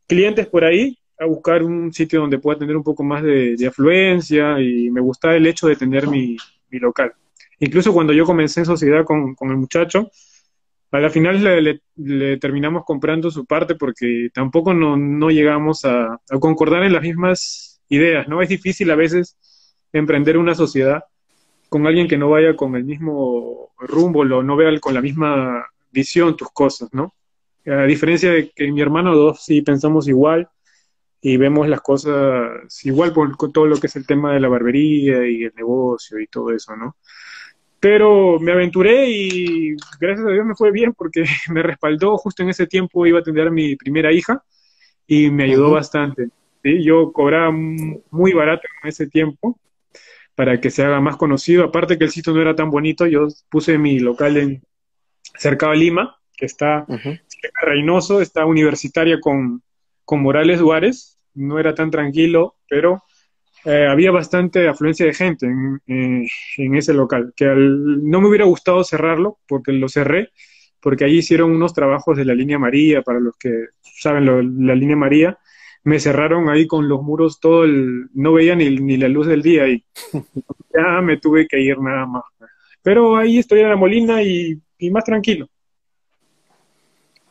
clientes 0.08 0.48
por 0.48 0.66
ahí, 0.66 0.98
a 1.22 1.26
buscar 1.26 1.62
un 1.62 1.94
sitio 1.94 2.20
donde 2.20 2.40
pueda 2.40 2.58
tener 2.58 2.76
un 2.76 2.84
poco 2.84 3.04
más 3.04 3.22
de, 3.22 3.56
afluencia 3.68 4.60
y 4.60 4.90
me 4.90 5.02
gustaba 5.02 5.36
el 5.36 5.46
hecho 5.46 5.68
de 5.68 5.76
tener 5.76 6.08
mi, 6.08 6.36
local. 6.72 7.14
Incluso 7.60 7.94
cuando 7.94 8.12
yo 8.12 8.26
comencé 8.26 8.62
en 8.62 8.66
sociedad 8.66 9.06
con, 9.06 9.36
el 9.40 9.58
muchacho, 9.58 10.10
a 10.92 11.00
la 11.00 11.12
final 11.12 11.80
le, 11.96 12.38
terminamos 12.38 12.84
comprando 12.86 13.30
su 13.30 13.46
parte 13.46 13.76
porque 13.76 14.30
tampoco 14.34 14.74
no, 14.74 14.98
no 14.98 15.30
llegamos 15.30 15.86
a, 15.86 16.14
a, 16.14 16.40
concordar 16.40 16.84
en 16.84 16.94
las 16.94 17.04
mismas 17.04 17.82
ideas, 17.88 18.28
¿no? 18.28 18.42
Es 18.42 18.50
difícil 18.50 18.90
a 18.90 18.96
veces 18.96 19.38
emprender 19.94 20.40
una 20.40 20.56
sociedad 20.56 21.04
con 21.70 21.86
alguien 21.86 22.08
que 22.08 22.18
no 22.18 22.32
vaya 22.32 22.56
con 22.56 22.76
el 22.76 22.84
mismo 22.84 23.74
rumbo, 23.78 24.22
o 24.22 24.44
no 24.44 24.56
vea 24.56 24.78
con 24.80 24.96
la 24.96 25.02
misma 25.02 25.68
visión 25.92 26.36
tus 26.36 26.50
cosas, 26.50 26.90
¿no? 26.94 27.14
A 27.68 27.84
diferencia 27.84 28.32
de 28.32 28.50
que 28.50 28.72
mi 28.72 28.82
hermano 28.82 29.16
dos 29.16 29.46
sí 29.46 29.62
pensamos 29.62 30.08
igual, 30.08 30.50
y 31.22 31.38
vemos 31.38 31.70
las 31.70 31.82
cosas 31.82 32.84
igual 32.84 33.14
por, 33.14 33.38
con 33.38 33.54
todo 33.54 33.68
lo 33.68 33.78
que 33.78 33.88
es 33.88 33.96
el 33.96 34.08
tema 34.08 34.34
de 34.34 34.40
la 34.40 34.50
barbería 34.50 35.28
y 35.28 35.44
el 35.44 35.54
negocio 35.56 36.20
y 36.20 36.28
todo 36.28 36.52
eso, 36.52 36.76
¿no? 36.76 36.98
Pero 37.80 38.40
me 38.40 38.52
aventuré 38.52 39.10
y 39.10 39.76
gracias 40.00 40.28
a 40.28 40.32
Dios 40.32 40.46
me 40.46 40.56
fue 40.56 40.72
bien 40.72 40.94
porque 40.94 41.24
me 41.50 41.64
respaldó. 41.64 42.18
Justo 42.18 42.44
en 42.44 42.50
ese 42.50 42.68
tiempo 42.68 43.06
iba 43.06 43.20
a 43.20 43.24
tener 43.24 43.48
a 43.48 43.52
mi 43.52 43.76
primera 43.76 44.12
hija 44.12 44.44
y 45.08 45.30
me 45.30 45.46
ayudó 45.46 45.72
bastante. 45.72 46.30
¿sí? 46.64 46.84
Yo 46.84 47.12
cobraba 47.12 47.52
muy 47.52 48.34
barato 48.34 48.68
en 48.82 48.90
ese 48.90 49.08
tiempo 49.08 49.60
para 50.36 50.60
que 50.60 50.70
se 50.70 50.84
haga 50.84 51.02
más 51.02 51.18
conocido. 51.18 51.64
Aparte 51.64 51.98
que 51.98 52.06
el 52.06 52.12
sitio 52.12 52.34
no 52.34 52.42
era 52.42 52.56
tan 52.56 52.70
bonito, 52.70 53.06
yo 53.06 53.28
puse 53.50 53.78
mi 53.78 54.00
local 54.00 54.38
en 54.38 54.64
cerca 55.38 55.70
de 55.70 55.78
Lima, 55.78 56.18
que 56.36 56.46
está 56.46 56.86
Reynoso, 57.64 58.22
está 58.22 58.46
universitaria 58.46 59.20
con, 59.20 59.64
con 60.12 60.24
Morales 60.24 60.60
Duárez, 60.60 61.22
no 61.36 61.58
era 61.58 61.74
tan 61.74 61.90
tranquilo, 61.90 62.58
pero 62.68 63.02
eh, 63.64 63.88
había 63.90 64.12
bastante 64.12 64.68
afluencia 64.68 65.06
de 65.06 65.14
gente 65.14 65.46
en, 65.46 66.76
ese 66.76 66.94
local, 66.94 67.32
que 67.34 67.46
no 67.46 68.20
me 68.20 68.28
hubiera 68.28 68.44
gustado 68.44 68.84
cerrarlo, 68.84 69.40
porque 69.48 69.72
lo 69.72 69.88
cerré, 69.88 70.32
porque 70.82 71.06
allí 71.06 71.20
hicieron 71.20 71.52
unos 71.52 71.74
trabajos 71.74 72.18
de 72.18 72.26
la 72.26 72.34
línea 72.34 72.60
María, 72.60 73.04
para 73.04 73.22
los 73.22 73.38
que 73.38 73.68
saben 74.02 74.26
la 74.68 74.76
línea 74.76 74.98
María, 74.98 75.40
me 75.86 75.98
cerraron 75.98 76.50
ahí 76.50 76.68
con 76.68 76.90
los 76.90 77.02
muros 77.02 77.40
todo 77.40 77.64
el, 77.64 78.10
no 78.14 78.34
veía 78.34 78.54
ni, 78.54 78.98
la 78.98 79.08
luz 79.08 79.28
del 79.28 79.42
día 79.42 79.70
y 79.70 79.82
ya 80.76 81.00
me 81.02 81.22
tuve 81.22 81.48
que 81.48 81.62
ir 81.62 81.80
nada 81.80 82.06
más. 82.06 82.24
Pero 82.84 83.16
ahí 83.16 83.38
estoy 83.38 83.62
en 83.62 83.70
la 83.70 83.78
Molina 83.78 84.22
y 84.22 84.60
más 84.92 85.06
tranquilo. 85.06 85.48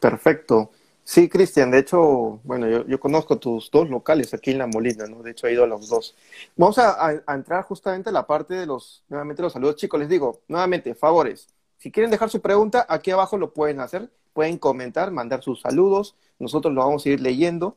Perfecto. 0.00 0.70
Sí, 1.10 1.28
Cristian, 1.28 1.72
de 1.72 1.78
hecho, 1.80 2.38
bueno, 2.44 2.68
yo, 2.86 3.00
conozco 3.00 3.36
tus 3.36 3.68
dos 3.72 3.90
locales 3.90 4.32
aquí 4.32 4.52
en 4.52 4.58
La 4.58 4.68
Molina, 4.68 5.06
¿no? 5.06 5.24
De 5.24 5.32
hecho, 5.32 5.48
he 5.48 5.52
ido 5.52 5.64
a 5.64 5.66
los 5.66 5.88
dos. 5.88 6.14
Vamos 6.54 6.78
a, 6.78 7.20
entrar 7.34 7.64
justamente 7.64 8.10
a 8.10 8.12
la 8.12 8.28
parte 8.28 8.54
de 8.54 8.64
los, 8.64 9.02
nuevamente 9.08 9.42
los 9.42 9.52
saludos, 9.52 9.74
chicos, 9.74 9.98
les 9.98 10.08
digo, 10.08 10.42
nuevamente, 10.46 10.94
favores, 10.94 11.48
si 11.78 11.90
quieren 11.90 12.12
dejar 12.12 12.30
su 12.30 12.40
pregunta, 12.40 12.86
aquí 12.88 13.10
abajo 13.10 13.38
lo 13.38 13.52
pueden 13.52 13.80
hacer, 13.80 14.08
pueden 14.32 14.56
comentar, 14.56 15.10
mandar 15.10 15.42
sus 15.42 15.62
saludos, 15.62 16.14
nosotros 16.38 16.72
lo 16.72 16.82
vamos 16.82 17.04
a 17.04 17.08
ir 17.08 17.20
leyendo. 17.20 17.76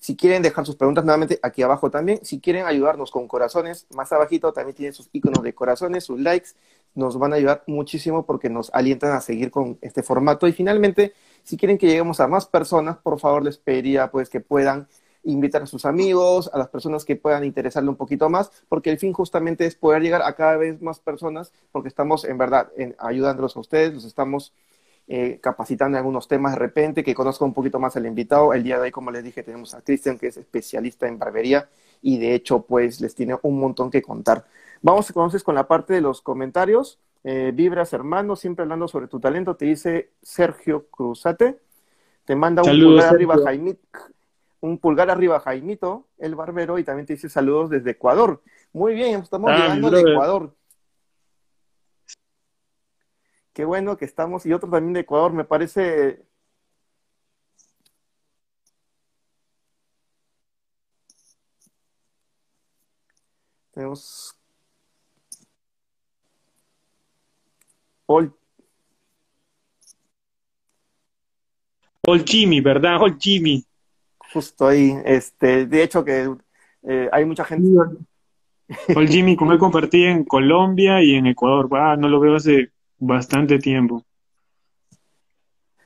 Si 0.00 0.16
quieren 0.16 0.42
dejar 0.42 0.66
sus 0.66 0.74
preguntas 0.74 1.04
nuevamente 1.04 1.38
aquí 1.40 1.62
abajo 1.62 1.88
también, 1.88 2.18
si 2.24 2.40
quieren 2.40 2.66
ayudarnos 2.66 3.12
con 3.12 3.28
corazones, 3.28 3.86
más 3.94 4.10
abajito 4.10 4.52
también 4.52 4.74
tienen 4.74 4.92
sus 4.92 5.08
iconos 5.12 5.44
de 5.44 5.54
corazones, 5.54 6.02
sus 6.02 6.18
likes, 6.18 6.48
nos 6.96 7.16
van 7.16 7.32
a 7.32 7.36
ayudar 7.36 7.62
muchísimo 7.68 8.26
porque 8.26 8.50
nos 8.50 8.74
alientan 8.74 9.12
a 9.12 9.20
seguir 9.20 9.52
con 9.52 9.78
este 9.82 10.02
formato. 10.02 10.48
Y 10.48 10.52
finalmente, 10.52 11.14
si 11.42 11.56
quieren 11.56 11.78
que 11.78 11.86
lleguemos 11.86 12.20
a 12.20 12.28
más 12.28 12.46
personas, 12.46 12.96
por 12.98 13.18
favor 13.18 13.42
les 13.42 13.58
pediría 13.58 14.10
pues 14.10 14.28
que 14.28 14.40
puedan 14.40 14.88
invitar 15.24 15.62
a 15.62 15.66
sus 15.66 15.84
amigos, 15.84 16.50
a 16.52 16.58
las 16.58 16.68
personas 16.68 17.04
que 17.04 17.16
puedan 17.16 17.44
interesarle 17.44 17.90
un 17.90 17.96
poquito 17.96 18.28
más, 18.28 18.50
porque 18.68 18.90
el 18.90 18.98
fin 18.98 19.12
justamente 19.12 19.66
es 19.66 19.74
poder 19.74 20.02
llegar 20.02 20.22
a 20.22 20.34
cada 20.34 20.56
vez 20.56 20.80
más 20.82 20.98
personas, 20.98 21.52
porque 21.70 21.88
estamos 21.88 22.24
en 22.24 22.38
verdad 22.38 22.70
en, 22.76 22.96
ayudándolos 22.98 23.56
a 23.56 23.60
ustedes, 23.60 23.94
los 23.94 24.04
estamos 24.04 24.52
eh, 25.08 25.38
capacitando 25.40 25.96
en 25.96 25.98
algunos 25.98 26.28
temas 26.28 26.52
de 26.52 26.58
repente, 26.58 27.04
que 27.04 27.14
conozca 27.14 27.44
un 27.44 27.54
poquito 27.54 27.78
más 27.78 27.96
al 27.96 28.06
invitado. 28.06 28.52
El 28.52 28.62
día 28.62 28.76
de 28.76 28.82
hoy, 28.82 28.90
como 28.90 29.10
les 29.10 29.24
dije, 29.24 29.42
tenemos 29.42 29.74
a 29.74 29.82
Cristian, 29.82 30.18
que 30.18 30.28
es 30.28 30.36
especialista 30.36 31.06
en 31.06 31.18
barbería, 31.18 31.68
y 32.00 32.18
de 32.18 32.34
hecho, 32.34 32.62
pues 32.62 33.00
les 33.00 33.14
tiene 33.14 33.36
un 33.42 33.58
montón 33.58 33.90
que 33.90 34.02
contar. 34.02 34.44
Vamos 34.80 35.08
entonces 35.10 35.42
con 35.42 35.54
la 35.54 35.68
parte 35.68 35.92
de 35.94 36.00
los 36.00 36.22
comentarios. 36.22 36.98
Eh, 37.24 37.52
vibras, 37.54 37.92
hermano, 37.92 38.34
siempre 38.36 38.64
hablando 38.64 38.88
sobre 38.88 39.06
tu 39.06 39.20
talento, 39.20 39.56
te 39.56 39.66
dice 39.66 40.12
Sergio 40.22 40.88
Cruzate. 40.88 41.60
Te 42.24 42.36
manda 42.36 42.62
un 42.62 42.80
pulgar 42.80 43.14
arriba, 43.14 43.36
Jaimito, 43.42 43.80
un 44.60 44.78
pulgar 44.78 45.10
arriba, 45.10 45.40
Jaimito, 45.40 46.06
el 46.18 46.34
barbero, 46.34 46.78
y 46.78 46.84
también 46.84 47.06
te 47.06 47.14
dice 47.14 47.28
saludos 47.28 47.70
desde 47.70 47.92
Ecuador. 47.92 48.42
Muy 48.72 48.94
bien, 48.94 49.20
estamos 49.20 49.50
ah, 49.52 49.56
llegando 49.56 49.90
de 49.90 50.00
Ecuador. 50.00 50.54
Qué 53.52 53.64
bueno 53.64 53.96
que 53.96 54.04
estamos, 54.04 54.46
y 54.46 54.52
otro 54.52 54.70
también 54.70 54.94
de 54.94 55.00
Ecuador, 55.00 55.32
me 55.32 55.44
parece 55.44 56.24
tenemos 63.72 64.41
Paul 72.02 72.24
Jimmy, 72.26 72.60
¿verdad? 72.60 72.98
Paul 72.98 73.16
Jimmy. 73.18 73.64
Justo 74.32 74.66
ahí. 74.66 74.96
Este, 75.04 75.66
de 75.66 75.82
hecho 75.82 76.04
que 76.04 76.34
eh, 76.82 77.08
hay 77.12 77.24
mucha 77.24 77.44
gente. 77.44 77.68
Paul 78.92 79.08
Jimmy, 79.08 79.36
como 79.36 79.52
él 79.52 79.58
compartí 79.58 80.04
en 80.04 80.24
Colombia 80.24 81.02
y 81.02 81.14
en 81.14 81.26
Ecuador. 81.26 81.68
Ah, 81.72 81.96
no 81.96 82.08
lo 82.08 82.18
veo 82.18 82.36
hace 82.36 82.70
bastante 82.98 83.58
tiempo. 83.58 84.04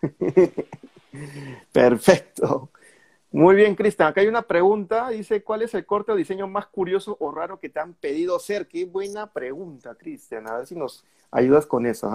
Perfecto. 1.72 2.70
Muy 3.36 3.54
bien, 3.54 3.74
Cristian. 3.74 4.08
Acá 4.08 4.22
hay 4.22 4.28
una 4.28 4.40
pregunta. 4.40 5.10
Dice, 5.10 5.42
¿cuál 5.42 5.60
es 5.60 5.74
el 5.74 5.84
corte 5.84 6.10
o 6.10 6.16
diseño 6.16 6.48
más 6.48 6.68
curioso 6.68 7.18
o 7.20 7.30
raro 7.30 7.60
que 7.60 7.68
te 7.68 7.78
han 7.78 7.92
pedido 7.92 8.34
hacer? 8.34 8.66
Qué 8.66 8.86
buena 8.86 9.30
pregunta, 9.30 9.94
Cristian. 9.94 10.48
A 10.48 10.56
ver 10.56 10.66
si 10.66 10.74
nos 10.74 11.04
ayudas 11.30 11.66
con 11.66 11.84
eso. 11.84 12.10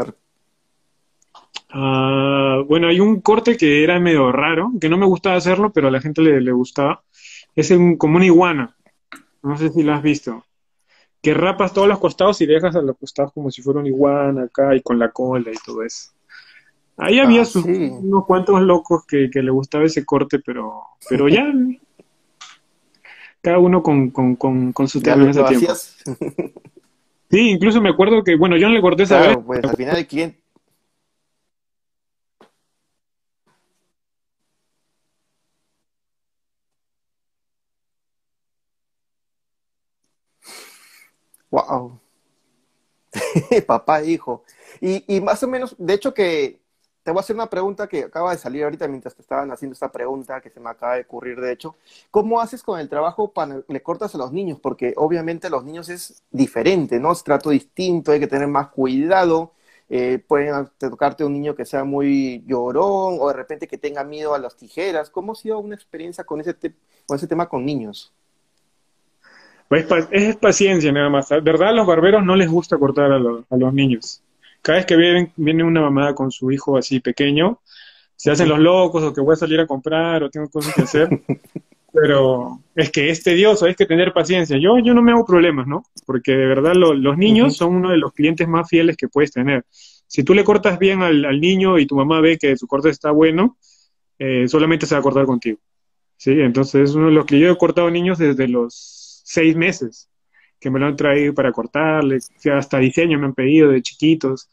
Ah, 1.70 2.64
bueno, 2.68 2.88
hay 2.88 3.00
un 3.00 3.22
corte 3.22 3.56
que 3.56 3.84
era 3.84 4.00
medio 4.00 4.32
raro, 4.32 4.72
que 4.82 4.90
no 4.90 4.98
me 4.98 5.06
gustaba 5.06 5.36
hacerlo, 5.36 5.72
pero 5.72 5.90
a 5.90 5.92
la 5.92 6.02
gente 6.02 6.24
le, 6.24 6.52
gustaba. 6.52 7.04
Es 7.56 7.70
un, 7.70 7.98
como 7.98 8.16
una 8.16 8.26
iguana. 8.26 8.76
No 9.44 9.56
sé 9.60 9.70
si 9.70 9.84
lo 9.84 9.94
has 9.94 10.02
visto. 10.02 10.44
Que 11.22 11.36
rapas 11.36 11.72
todos 11.72 11.88
los 11.88 12.00
costados 12.00 12.42
y 12.42 12.48
dejas 12.48 12.76
a 12.76 12.82
los 12.82 12.98
costados 12.98 13.32
como 13.32 13.52
si 13.52 13.62
fuera 13.62 13.80
una 13.80 13.90
iguana 13.90 14.46
acá 14.46 14.76
y 14.76 14.82
con 14.82 14.98
la 14.98 15.12
cola 15.12 15.52
y 15.52 15.58
todo 15.64 15.84
eso. 15.84 16.14
Ahí 17.02 17.18
había 17.18 17.42
ah, 17.42 17.48
unos 17.56 18.26
cuantos 18.28 18.62
locos 18.62 19.08
que, 19.08 19.28
le 19.34 19.50
gustaba 19.50 19.86
ese 19.86 20.06
corte, 20.06 20.38
pero, 20.38 20.84
pero 21.10 21.28
ya 21.28 21.52
cada 23.42 23.58
uno 23.58 23.82
con, 23.82 24.14
su 24.88 25.02
tema 25.02 25.24
en 25.24 25.30
ese 25.30 25.44
tiempo. 25.46 25.74
Sí, 27.32 27.50
incluso 27.50 27.82
me 27.82 27.90
acuerdo 27.90 28.24
que, 28.24 28.36
bueno, 28.36 28.56
yo 28.56 28.68
no 28.68 28.76
le 28.76 28.82
corté 28.82 29.04
esa 29.04 29.18
claro, 29.18 29.42
pues 29.44 29.64
al 29.64 29.76
final 29.76 29.98
el 29.98 30.06
cliente... 30.06 30.44
Wow. 41.50 42.00
Papá 43.66 44.04
hijo. 44.04 44.44
Y, 44.80 45.16
y 45.16 45.20
más 45.20 45.42
o 45.42 45.48
menos, 45.48 45.76
de 45.80 45.94
hecho 45.96 46.14
que 46.14 46.62
te 47.04 47.12
voy 47.12 47.20
a 47.20 47.22
hacer 47.22 47.36
una 47.36 47.50
pregunta 47.50 47.88
que 47.88 48.04
acaba 48.04 48.32
de 48.32 48.38
salir 48.38 48.64
ahorita 48.64 48.88
mientras 48.88 49.16
te 49.16 49.22
estaban 49.22 49.52
haciendo 49.52 49.74
esta 49.74 49.92
pregunta 49.92 50.40
que 50.40 50.50
se 50.50 50.60
me 50.60 50.70
acaba 50.70 50.96
de 50.96 51.02
ocurrir, 51.02 51.40
de 51.40 51.52
hecho. 51.52 51.76
¿Cómo 52.12 52.40
haces 52.40 52.62
con 52.62 52.80
el 52.80 52.90
trabajo 52.90 53.32
para 53.32 53.62
le 53.68 53.82
cortas 53.82 54.14
a 54.14 54.18
los 54.20 54.32
niños? 54.32 54.60
Porque 54.62 54.94
obviamente 54.96 55.48
a 55.48 55.50
los 55.50 55.64
niños 55.64 55.90
es 55.90 56.24
diferente, 56.30 57.00
¿no? 57.00 57.12
Es 57.12 57.24
trato 57.24 57.50
distinto, 57.50 58.12
hay 58.12 58.20
que 58.20 58.28
tener 58.28 58.48
más 58.48 58.70
cuidado. 58.70 59.54
Eh, 59.90 60.24
pueden 60.26 60.70
tocarte 60.78 61.26
un 61.26 61.34
niño 61.34 61.56
que 61.56 61.66
sea 61.66 61.84
muy 61.84 62.44
llorón 62.48 63.18
o 63.20 63.28
de 63.28 63.34
repente 63.34 63.68
que 63.68 63.78
tenga 63.78 64.04
miedo 64.04 64.34
a 64.36 64.40
las 64.40 64.56
tijeras. 64.56 65.10
¿Cómo 65.10 65.32
ha 65.34 65.36
sido 65.36 65.60
una 65.60 65.76
experiencia 65.76 66.24
con 66.24 66.40
ese, 66.40 66.56
con 67.08 67.18
ese 67.18 67.28
tema 67.28 67.50
con 67.50 67.66
niños? 67.66 68.14
Pues 69.68 69.86
es 70.12 70.36
paciencia 70.36 70.92
nada 70.92 71.10
más. 71.10 71.30
¿Verdad? 71.30 71.70
A 71.70 71.74
los 71.74 71.88
barberos 71.88 72.24
no 72.24 72.36
les 72.36 72.50
gusta 72.50 72.78
cortar 72.78 73.12
a 73.12 73.20
los 73.20 73.74
niños 73.74 74.22
cada 74.62 74.78
vez 74.78 74.86
que 74.86 74.96
viene, 74.96 75.32
viene 75.36 75.64
una 75.64 75.82
mamá 75.82 76.14
con 76.14 76.32
su 76.32 76.52
hijo 76.52 76.78
así 76.78 77.00
pequeño, 77.00 77.62
se 78.16 78.32
hacen 78.32 78.50
los 78.50 78.60
locos 78.60 79.04
o 79.04 79.14
que 79.14 79.22
voy 79.22 79.34
a 79.34 79.38
salir 79.38 79.60
a 79.60 79.68
comprar 79.68 80.24
o 80.24 80.30
tengo 80.30 80.50
cosas 80.50 80.76
que 80.76 80.84
hacer. 80.84 81.10
pero 81.94 82.62
es 82.76 82.90
que 82.90 83.10
es 83.10 83.24
tedioso, 83.24 83.66
hay 83.66 83.76
que 83.76 83.86
tener 83.86 84.14
paciencia. 84.14 84.58
Yo, 84.58 84.80
yo 84.80 84.94
no 84.94 85.02
me 85.02 85.12
hago 85.12 85.26
problemas, 85.26 85.68
¿no? 85.68 85.84
Porque 86.06 86.32
de 86.32 86.46
verdad 86.46 86.74
los 86.76 87.18
niños 87.18 87.58
son 87.58 87.76
uno 87.76 87.90
de 87.90 87.98
los 87.98 88.14
clientes 88.14 88.48
más 88.48 88.70
fieles 88.70 88.96
que 88.96 89.08
puedes 89.08 89.32
tener. 89.32 89.66
Si 90.08 90.24
tú 90.24 90.34
le 90.34 90.44
cortas 90.44 90.80
bien 90.80 91.02
al, 91.02 91.42
niño 91.42 91.80
y 91.80 91.86
tu 91.86 91.96
mamá 91.96 92.22
ve 92.22 92.38
que 92.38 92.56
su 92.58 92.68
corte 92.68 92.90
está 92.90 93.12
bueno, 93.12 93.58
eh, 94.20 94.48
solamente 94.48 94.86
se 94.86 94.96
va 94.96 95.00
a 95.00 95.04
cortar 95.04 95.26
contigo. 95.26 95.60
¿sí? 96.18 96.32
Entonces 96.40 96.90
es 96.90 96.96
uno 96.96 97.08
de 97.08 97.14
los 97.14 97.26
que 97.26 97.40
yo 97.40 97.52
he 97.52 97.58
cortado 97.58 97.90
niños 97.90 98.18
desde 98.18 98.48
los 98.48 99.22
seis 99.26 99.56
meses, 99.56 100.10
que 100.62 100.70
me 100.70 100.80
lo 100.80 100.86
han 100.86 100.96
traído 100.96 101.34
para 101.34 101.52
cortarle, 101.52 102.20
hasta 102.54 102.78
diseño 102.78 103.18
me 103.20 103.26
han 103.26 103.34
pedido 103.34 103.72
de 103.72 103.82
chiquitos. 103.82 104.48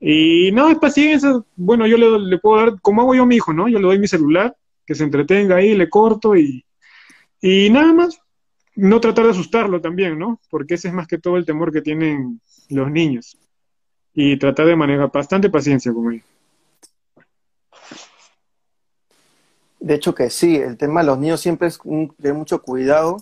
Y 0.00 0.50
no, 0.52 0.68
es 0.68 0.78
paciencia. 0.78 1.40
Bueno, 1.54 1.86
yo 1.86 1.96
le, 1.96 2.38
puedo 2.38 2.56
dar, 2.56 2.80
como 2.80 3.02
hago 3.02 3.14
yo 3.14 3.22
a 3.22 3.26
mi 3.26 3.36
hijo, 3.36 3.52
¿no? 3.52 3.68
Yo 3.68 3.78
le 3.78 3.86
doy 3.86 3.98
mi 4.00 4.08
celular 4.08 4.56
que 4.84 4.96
se 4.96 5.04
entretenga 5.04 5.56
ahí, 5.56 5.76
le 5.76 5.88
corto 5.88 6.36
y, 6.36 6.64
y 7.40 7.70
nada 7.70 7.92
más. 7.92 8.20
No 8.74 9.00
tratar 9.00 9.26
de 9.26 9.30
asustarlo 9.30 9.80
también, 9.80 10.18
¿no? 10.18 10.40
Porque 10.50 10.74
ese 10.74 10.88
es 10.88 10.94
más 10.94 11.06
que 11.06 11.18
todo 11.18 11.36
el 11.36 11.44
temor 11.44 11.72
que 11.72 11.82
tienen 11.82 12.40
los 12.68 12.90
niños. 12.90 13.38
Y 14.12 14.36
tratar 14.36 14.66
de 14.66 14.74
manejar 14.74 15.12
bastante 15.12 15.48
paciencia 15.48 15.92
con 15.92 16.12
él. 16.12 16.22
De 19.78 19.94
hecho 19.94 20.14
que 20.14 20.28
sí, 20.28 20.56
el 20.56 20.76
tema 20.76 21.00
de 21.00 21.06
los 21.06 21.18
niños 21.18 21.40
siempre 21.40 21.68
es 21.68 21.78
de 22.18 22.32
mucho 22.32 22.62
cuidado 22.62 23.18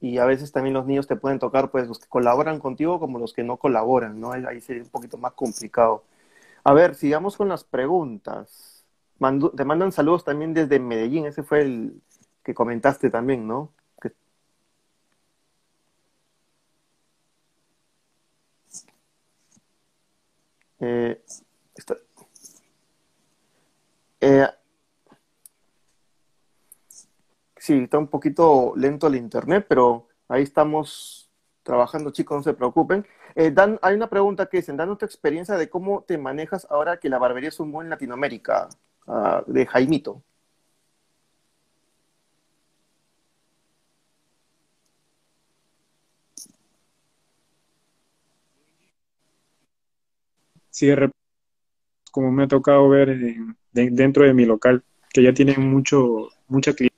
y 0.00 0.18
a 0.18 0.24
veces 0.26 0.52
también 0.52 0.74
los 0.74 0.86
niños 0.86 1.06
te 1.06 1.16
pueden 1.16 1.38
tocar, 1.38 1.70
pues 1.70 1.88
los 1.88 1.98
que 1.98 2.08
colaboran 2.08 2.58
contigo 2.60 2.98
como 3.00 3.18
los 3.18 3.32
que 3.34 3.42
no 3.44 3.56
colaboran, 3.58 4.20
¿no? 4.20 4.32
Ahí 4.32 4.60
sería 4.60 4.82
un 4.82 4.88
poquito 4.90 5.18
más 5.18 5.32
complicado. 5.32 6.04
A 6.64 6.72
ver, 6.74 6.94
sigamos 6.94 7.36
con 7.36 7.48
las 7.48 7.64
preguntas 7.64 8.70
te 9.56 9.64
mandan 9.64 9.92
saludos 9.92 10.24
también 10.24 10.54
desde 10.54 10.78
Medellín, 10.80 11.26
ese 11.26 11.42
fue 11.42 11.60
el 11.62 12.02
que 12.42 12.54
comentaste 12.54 13.10
también, 13.10 13.46
¿no? 13.46 13.72
Eh, 20.80 21.20
eh, 24.20 24.46
sí, 27.60 27.74
está 27.84 27.98
un 27.98 28.08
poquito 28.08 28.72
lento 28.76 29.06
el 29.06 29.16
internet, 29.16 29.66
pero 29.68 30.08
ahí 30.28 30.42
estamos 30.42 31.30
trabajando, 31.62 32.10
chicos, 32.10 32.36
no 32.38 32.42
se 32.42 32.54
preocupen. 32.54 33.06
Eh, 33.34 33.50
Dan, 33.52 33.78
hay 33.82 33.94
una 33.94 34.08
pregunta 34.10 34.46
que 34.46 34.58
dicen, 34.58 34.76
dando 34.76 34.96
tu 34.96 35.04
experiencia 35.06 35.56
de 35.56 35.70
cómo 35.70 36.02
te 36.04 36.18
manejas 36.18 36.66
ahora 36.70 36.98
que 36.98 37.08
la 37.08 37.18
barbería 37.18 37.50
es 37.50 37.60
un 37.60 37.72
buen 37.72 37.90
Latinoamérica. 37.90 38.68
Ah, 39.06 39.44
de 39.46 39.66
Jaimito. 39.66 40.22
Sí, 50.70 50.90
como 52.12 52.30
me 52.30 52.44
ha 52.44 52.48
tocado 52.48 52.88
ver 52.88 53.16
dentro 53.72 54.24
de 54.24 54.34
mi 54.34 54.44
local, 54.44 54.84
que 55.12 55.22
ya 55.22 55.32
tienen 55.34 55.68
mucho, 55.70 56.28
mucha 56.48 56.72
clientela 56.72 56.89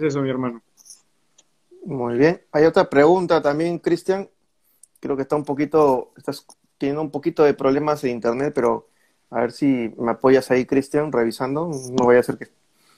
Es 0.00 0.04
eso, 0.04 0.22
mi 0.22 0.30
hermano. 0.30 0.62
Muy 1.84 2.16
bien. 2.16 2.40
Hay 2.52 2.64
otra 2.64 2.88
pregunta 2.88 3.42
también, 3.42 3.78
Cristian. 3.78 4.30
Creo 4.98 5.14
que 5.14 5.22
está 5.22 5.36
un 5.36 5.44
poquito, 5.44 6.14
estás 6.16 6.46
teniendo 6.78 7.02
un 7.02 7.10
poquito 7.10 7.44
de 7.44 7.52
problemas 7.52 8.00
de 8.00 8.08
internet, 8.08 8.52
pero 8.54 8.88
a 9.28 9.40
ver 9.40 9.52
si 9.52 9.92
me 9.98 10.12
apoyas 10.12 10.50
ahí, 10.50 10.64
Cristian, 10.64 11.12
revisando. 11.12 11.66
No 11.66 12.04
voy 12.04 12.16
a 12.16 12.20
hacer 12.20 12.38
que 12.38 12.46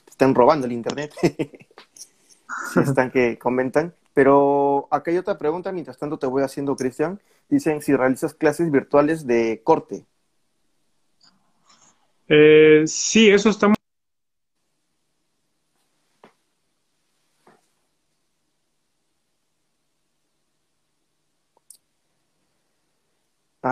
estén 0.07 0.33
robando 0.33 0.65
el 0.65 0.71
internet. 0.71 1.13
si 2.73 2.79
están 2.79 3.11
que 3.11 3.37
comentan. 3.37 3.93
Pero 4.13 4.87
acá 4.89 5.11
hay 5.11 5.17
otra 5.17 5.37
pregunta, 5.37 5.73
mientras 5.73 5.97
tanto 5.97 6.17
te 6.17 6.27
voy 6.27 6.43
haciendo, 6.43 6.77
Cristian. 6.77 7.19
Dicen 7.49 7.81
si 7.81 7.93
realizas 7.93 8.33
clases 8.33 8.71
virtuales 8.71 9.27
de 9.27 9.59
corte. 9.61 10.05
Eh, 12.29 12.83
sí, 12.87 13.29
eso 13.29 13.49
está 13.49 13.73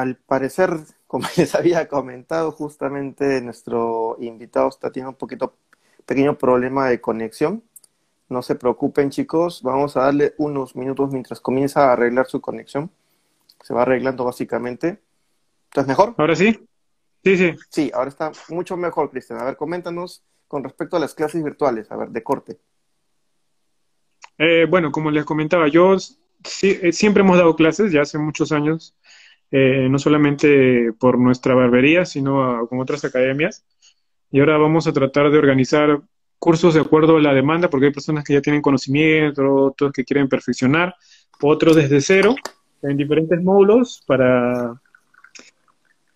Al 0.02 0.16
parecer, 0.16 0.72
como 1.06 1.28
les 1.38 1.54
había 1.54 1.88
comentado, 1.88 2.52
justamente 2.52 3.40
nuestro 3.42 4.18
invitado 4.20 4.68
está 4.68 4.92
teniendo 4.92 5.12
un 5.12 5.18
poquito 5.18 5.54
pequeño 6.08 6.40
problema 6.40 6.90
de 6.90 7.00
conexión. 7.00 7.64
No 8.28 8.42
se 8.42 8.56
preocupen, 8.56 9.12
chicos. 9.12 9.62
Vamos 9.62 9.96
a 9.96 10.06
darle 10.06 10.34
unos 10.40 10.76
minutos 10.76 11.12
mientras 11.12 11.40
comienza 11.40 11.90
a 11.90 11.94
arreglar 11.94 12.26
su 12.26 12.42
conexión. 12.42 12.90
Se 13.62 13.76
va 13.76 13.84
arreglando 13.84 14.26
básicamente. 14.26 15.00
¿Estás 15.66 15.86
mejor? 15.86 16.16
¿Ahora 16.18 16.36
sí? 16.36 16.60
Sí, 17.24 17.38
sí. 17.38 17.56
Sí, 17.70 17.92
ahora 17.94 18.10
está 18.10 18.32
mucho 18.50 18.76
mejor, 18.76 19.12
Cristian. 19.12 19.40
A 19.40 19.44
ver, 19.44 19.56
coméntanos 19.56 20.24
con 20.48 20.64
respecto 20.64 20.98
a 20.98 21.00
las 21.00 21.14
clases 21.14 21.44
virtuales, 21.44 21.92
a 21.92 21.96
ver, 21.96 22.10
de 22.10 22.24
corte. 22.24 22.60
Eh, 24.40 24.66
bueno, 24.68 24.92
como 24.92 25.12
les 25.12 25.26
comentaba, 25.26 25.68
yo 25.68 25.96
sí, 26.44 26.80
eh, 26.82 26.92
siempre 26.92 27.22
hemos 27.22 27.38
dado 27.38 27.56
clases, 27.56 27.92
ya 27.92 28.02
hace 28.02 28.18
muchos 28.18 28.52
años, 28.52 28.96
eh, 29.52 29.88
no 29.90 30.00
solamente 30.00 30.94
por 30.98 31.20
nuestra 31.20 31.54
barbería, 31.54 32.06
sino 32.06 32.66
con 32.68 32.80
otras 32.80 33.04
academias. 33.04 33.64
Y 34.32 34.40
ahora 34.40 34.58
vamos 34.58 34.88
a 34.88 34.94
tratar 34.94 35.30
de 35.30 35.38
organizar 35.38 36.00
cursos 36.40 36.74
de 36.74 36.80
acuerdo 36.80 37.18
a 37.18 37.22
la 37.22 37.34
demanda, 37.34 37.70
porque 37.70 37.88
hay 37.88 37.92
personas 37.92 38.24
que 38.24 38.34
ya 38.34 38.42
tienen 38.42 38.62
conocimiento, 38.62 39.44
otros 39.66 39.92
que 39.92 40.06
quieren 40.06 40.30
perfeccionar, 40.30 40.96
otros 41.42 41.76
desde 41.76 42.02
cero, 42.02 42.36
en 42.82 42.98
diferentes 42.98 43.44
módulos, 43.44 44.04
para, 44.08 44.74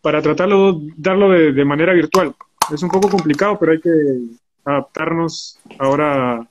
para 0.02 0.22
tratarlo, 0.22 0.82
darlo 0.96 1.30
de, 1.30 1.52
de 1.52 1.66
manera 1.66 1.94
virtual. 1.94 2.34
Es 2.74 2.82
un 2.82 2.90
poco 2.90 3.10
complicado, 3.10 3.58
pero 3.60 3.74
hay 3.74 3.82
que 3.82 3.92
adaptarnos 4.64 5.60
ahora 5.78 6.48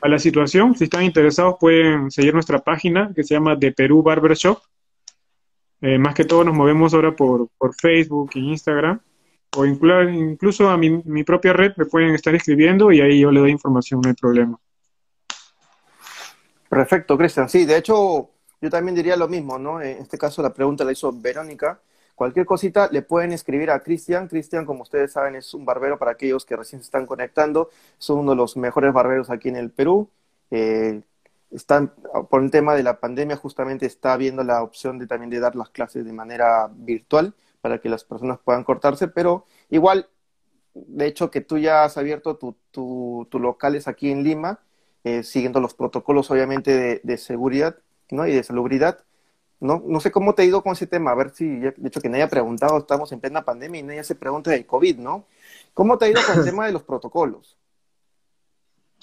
a 0.00 0.08
la 0.08 0.18
situación. 0.18 0.74
Si 0.74 0.84
están 0.84 1.04
interesados, 1.04 1.56
pueden 1.60 2.10
seguir 2.10 2.34
nuestra 2.34 2.58
página 2.58 3.12
que 3.14 3.22
se 3.22 3.34
llama 3.34 3.58
The 3.58 3.72
Perú 3.72 4.02
Barbershop 4.02 4.58
eh, 5.80 5.98
más 5.98 6.14
que 6.14 6.24
todo 6.24 6.44
nos 6.44 6.54
movemos 6.54 6.94
ahora 6.94 7.14
por, 7.14 7.48
por 7.58 7.74
Facebook 7.74 8.30
e 8.34 8.40
Instagram, 8.40 9.00
o 9.56 9.64
incluso 9.64 10.68
a 10.68 10.76
mi, 10.76 10.90
mi, 11.04 11.24
propia 11.24 11.52
red 11.52 11.72
me 11.76 11.86
pueden 11.86 12.14
estar 12.14 12.34
escribiendo 12.34 12.92
y 12.92 13.00
ahí 13.00 13.20
yo 13.20 13.30
le 13.30 13.40
doy 13.40 13.50
información, 13.50 14.00
no 14.02 14.08
hay 14.08 14.14
problema. 14.14 14.58
Perfecto, 16.68 17.16
Cristian. 17.16 17.48
Sí, 17.48 17.64
de 17.64 17.78
hecho, 17.78 18.30
yo 18.60 18.70
también 18.70 18.94
diría 18.94 19.16
lo 19.16 19.28
mismo, 19.28 19.58
¿no? 19.58 19.80
En 19.80 19.98
este 19.98 20.18
caso 20.18 20.42
la 20.42 20.52
pregunta 20.52 20.84
la 20.84 20.92
hizo 20.92 21.12
Verónica. 21.12 21.80
Cualquier 22.14 22.46
cosita 22.46 22.88
le 22.90 23.02
pueden 23.02 23.32
escribir 23.32 23.70
a 23.70 23.80
Cristian. 23.80 24.26
Cristian, 24.26 24.64
como 24.64 24.82
ustedes 24.82 25.12
saben, 25.12 25.36
es 25.36 25.52
un 25.52 25.64
barbero 25.64 25.98
para 25.98 26.12
aquellos 26.12 26.46
que 26.46 26.56
recién 26.56 26.80
se 26.80 26.86
están 26.86 27.06
conectando. 27.06 27.70
Es 27.98 28.08
uno 28.08 28.30
de 28.30 28.36
los 28.36 28.56
mejores 28.56 28.92
barberos 28.92 29.30
aquí 29.30 29.50
en 29.50 29.56
el 29.56 29.70
Perú. 29.70 30.08
Eh, 30.50 31.02
están, 31.56 31.92
por 32.28 32.42
el 32.42 32.50
tema 32.50 32.74
de 32.74 32.82
la 32.82 33.00
pandemia, 33.00 33.36
justamente 33.36 33.86
está 33.86 34.16
viendo 34.16 34.44
la 34.44 34.62
opción 34.62 34.98
de 34.98 35.06
también 35.06 35.30
de 35.30 35.40
dar 35.40 35.56
las 35.56 35.70
clases 35.70 36.04
de 36.04 36.12
manera 36.12 36.70
virtual 36.70 37.34
para 37.62 37.80
que 37.80 37.88
las 37.88 38.04
personas 38.04 38.38
puedan 38.44 38.62
cortarse, 38.62 39.08
pero 39.08 39.46
igual, 39.70 40.08
de 40.74 41.06
hecho 41.06 41.30
que 41.30 41.40
tú 41.40 41.58
ya 41.58 41.84
has 41.84 41.96
abierto 41.96 42.36
tu, 42.36 42.56
tu, 42.70 43.26
tu 43.30 43.40
locales 43.40 43.88
aquí 43.88 44.10
en 44.10 44.22
Lima, 44.22 44.60
eh, 45.02 45.22
siguiendo 45.22 45.60
los 45.60 45.74
protocolos 45.74 46.30
obviamente 46.30 47.00
de, 47.02 47.16
seguridad 47.16 47.76
¿no? 48.10 48.26
y 48.26 48.32
de 48.32 48.42
salubridad. 48.42 49.04
¿no? 49.58 49.82
no 49.86 50.00
sé 50.00 50.10
cómo 50.10 50.34
te 50.34 50.42
ha 50.42 50.44
ido 50.44 50.62
con 50.62 50.72
ese 50.72 50.86
tema, 50.86 51.12
a 51.12 51.14
ver 51.14 51.30
si, 51.30 51.48
de 51.48 51.74
hecho 51.86 52.02
que 52.02 52.10
nadie 52.10 52.24
ha 52.24 52.28
preguntado, 52.28 52.76
estamos 52.76 53.10
en 53.12 53.20
plena 53.20 53.44
pandemia 53.44 53.80
y 53.80 53.82
nadie 53.82 54.04
se 54.04 54.14
pregunta 54.14 54.50
del 54.50 54.66
COVID, 54.66 54.98
¿no? 54.98 55.24
¿Cómo 55.72 55.96
te 55.96 56.04
ha 56.04 56.08
ido 56.08 56.20
con 56.26 56.38
el 56.38 56.44
tema 56.50 56.66
de 56.66 56.72
los 56.72 56.82
protocolos? 56.82 57.56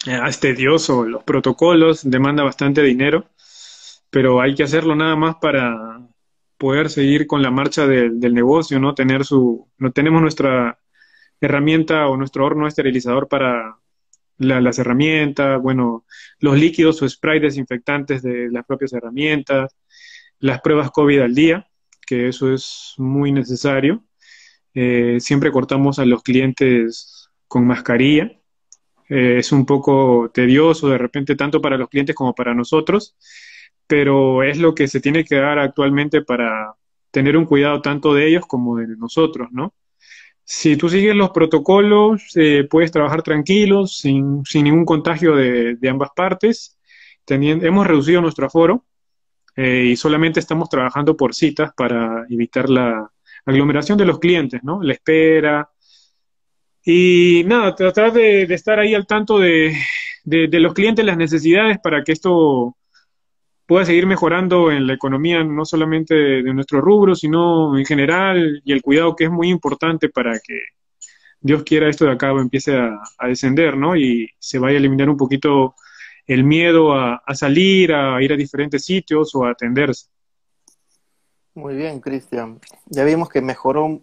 Eh, 0.07 0.19
es 0.27 0.39
tedioso, 0.39 1.05
los 1.05 1.23
protocolos, 1.23 2.01
demanda 2.09 2.43
bastante 2.43 2.81
dinero. 2.83 3.29
pero 4.09 4.41
hay 4.41 4.55
que 4.55 4.63
hacerlo 4.63 4.95
nada 4.95 5.15
más 5.15 5.35
para 5.41 6.07
poder 6.57 6.89
seguir 6.89 7.27
con 7.27 7.41
la 7.41 7.51
marcha 7.51 7.87
del 7.87 8.33
negocio, 8.33 8.79
¿no? 8.79 8.95
Tener 8.95 9.25
su, 9.25 9.69
no 9.77 9.91
tenemos 9.91 10.21
nuestra 10.21 10.79
herramienta 11.41 12.07
o 12.07 12.17
nuestro 12.17 12.45
horno 12.45 12.67
esterilizador 12.67 13.27
para 13.27 13.77
las 14.37 14.79
herramientas, 14.79 15.61
bueno, 15.61 16.05
los 16.39 16.57
líquidos 16.57 17.01
o 17.01 17.09
spray 17.09 17.39
desinfectantes 17.39 18.21
de 18.23 18.49
las 18.51 18.65
propias 18.65 18.93
herramientas, 18.93 19.75
las 20.39 20.61
pruebas 20.61 20.91
COVID 20.91 21.21
al 21.21 21.35
día, 21.35 21.67
que 22.05 22.27
eso 22.27 22.53
es 22.53 22.93
muy 22.97 23.31
necesario. 23.31 24.03
Eh, 24.73 25.17
siempre 25.19 25.51
cortamos 25.51 25.99
a 25.99 26.05
los 26.05 26.23
clientes 26.23 27.29
con 27.47 27.65
mascarilla. 27.67 28.31
Eh, 29.09 29.37
es 29.39 29.51
un 29.51 29.65
poco 29.65 30.31
tedioso 30.33 30.89
de 30.89 30.97
repente 30.97 31.35
tanto 31.35 31.61
para 31.61 31.77
los 31.77 31.89
clientes 31.89 32.15
como 32.15 32.33
para 32.33 32.53
nosotros, 32.53 33.15
pero 33.87 34.43
es 34.43 34.57
lo 34.57 34.73
que 34.73 34.87
se 34.87 35.01
tiene 35.01 35.25
que 35.25 35.35
dar 35.35 35.59
actualmente 35.59 36.21
para 36.21 36.73
tener 37.11 37.37
un 37.37 37.45
cuidado 37.45 37.81
tanto 37.81 38.13
de 38.13 38.27
ellos 38.27 38.45
como 38.47 38.77
de 38.77 38.87
nosotros, 38.97 39.49
¿no? 39.51 39.73
Si 40.45 40.75
tú 40.77 40.89
sigues 40.89 41.15
los 41.15 41.29
protocolos, 41.31 42.23
eh, 42.35 42.67
puedes 42.69 42.91
trabajar 42.91 43.23
tranquilos, 43.23 43.97
sin, 43.99 44.43
ningún 44.55 44.85
contagio 44.85 45.35
de, 45.35 45.77
ambas 45.89 46.09
partes. 46.15 46.77
hemos 47.27 47.87
reducido 47.87 48.21
nuestro 48.21 48.47
aforo 48.47 48.85
eh, 49.55 49.85
y 49.91 49.95
solamente 49.95 50.39
estamos 50.39 50.69
trabajando 50.69 51.15
por 51.15 51.33
citas 51.33 51.71
para 51.75 52.25
evitar 52.29 52.69
la 52.69 53.09
aglomeración 53.45 53.97
de 53.97 54.05
los 54.05 54.19
clientes, 54.19 54.63
¿no? 54.63 54.81
La 54.81 54.93
espera. 54.93 55.69
Y 56.85 57.43
nada, 57.45 57.75
tratar 57.75 58.11
de, 58.13 58.43
estar 58.43 58.79
ahí 58.79 58.93
al 58.93 59.07
tanto 59.07 59.39
de, 59.39 59.75
de 60.25 60.59
los 60.59 60.73
clientes, 60.73 61.05
las 61.05 61.17
necesidades 61.17 61.79
para 61.79 62.03
que 62.03 62.11
esto 62.11 62.75
pueda 63.65 63.85
seguir 63.85 64.05
mejorando 64.05 64.71
en 64.71 64.87
la 64.87 64.93
economía, 64.93 65.43
no 65.43 65.65
solamente 65.65 66.13
de, 66.13 66.53
nuestro 66.53 66.81
rubro, 66.81 67.15
sino 67.15 67.77
en 67.77 67.85
general, 67.85 68.61
y 68.63 68.73
el 68.73 68.81
cuidado 68.81 69.15
que 69.15 69.25
es 69.25 69.31
muy 69.31 69.49
importante 69.49 70.09
para 70.09 70.33
que 70.33 70.59
Dios 71.39 71.63
quiera 71.63 71.89
esto 71.89 72.05
de 72.05 72.11
acá 72.11 72.31
empiece 72.31 72.77
a, 72.77 72.99
descender, 73.27 73.77
¿no? 73.77 73.95
Y 73.95 74.29
se 74.39 74.59
vaya 74.59 74.75
a 74.75 74.79
eliminar 74.79 75.09
un 75.09 75.17
poquito 75.17 75.75
el 76.25 76.43
miedo 76.43 76.93
a, 76.93 77.21
salir, 77.33 77.93
a 77.93 78.21
ir 78.21 78.31
a 78.31 78.37
diferentes 78.37 78.83
sitios 78.85 79.33
o 79.35 79.45
a 79.45 79.51
atenderse. 79.51 80.07
Muy 81.55 81.75
bien, 81.75 81.99
Cristian. 81.99 82.59
Ya 82.85 83.03
vimos 83.03 83.29
que 83.29 83.41
mejoró 83.41 84.01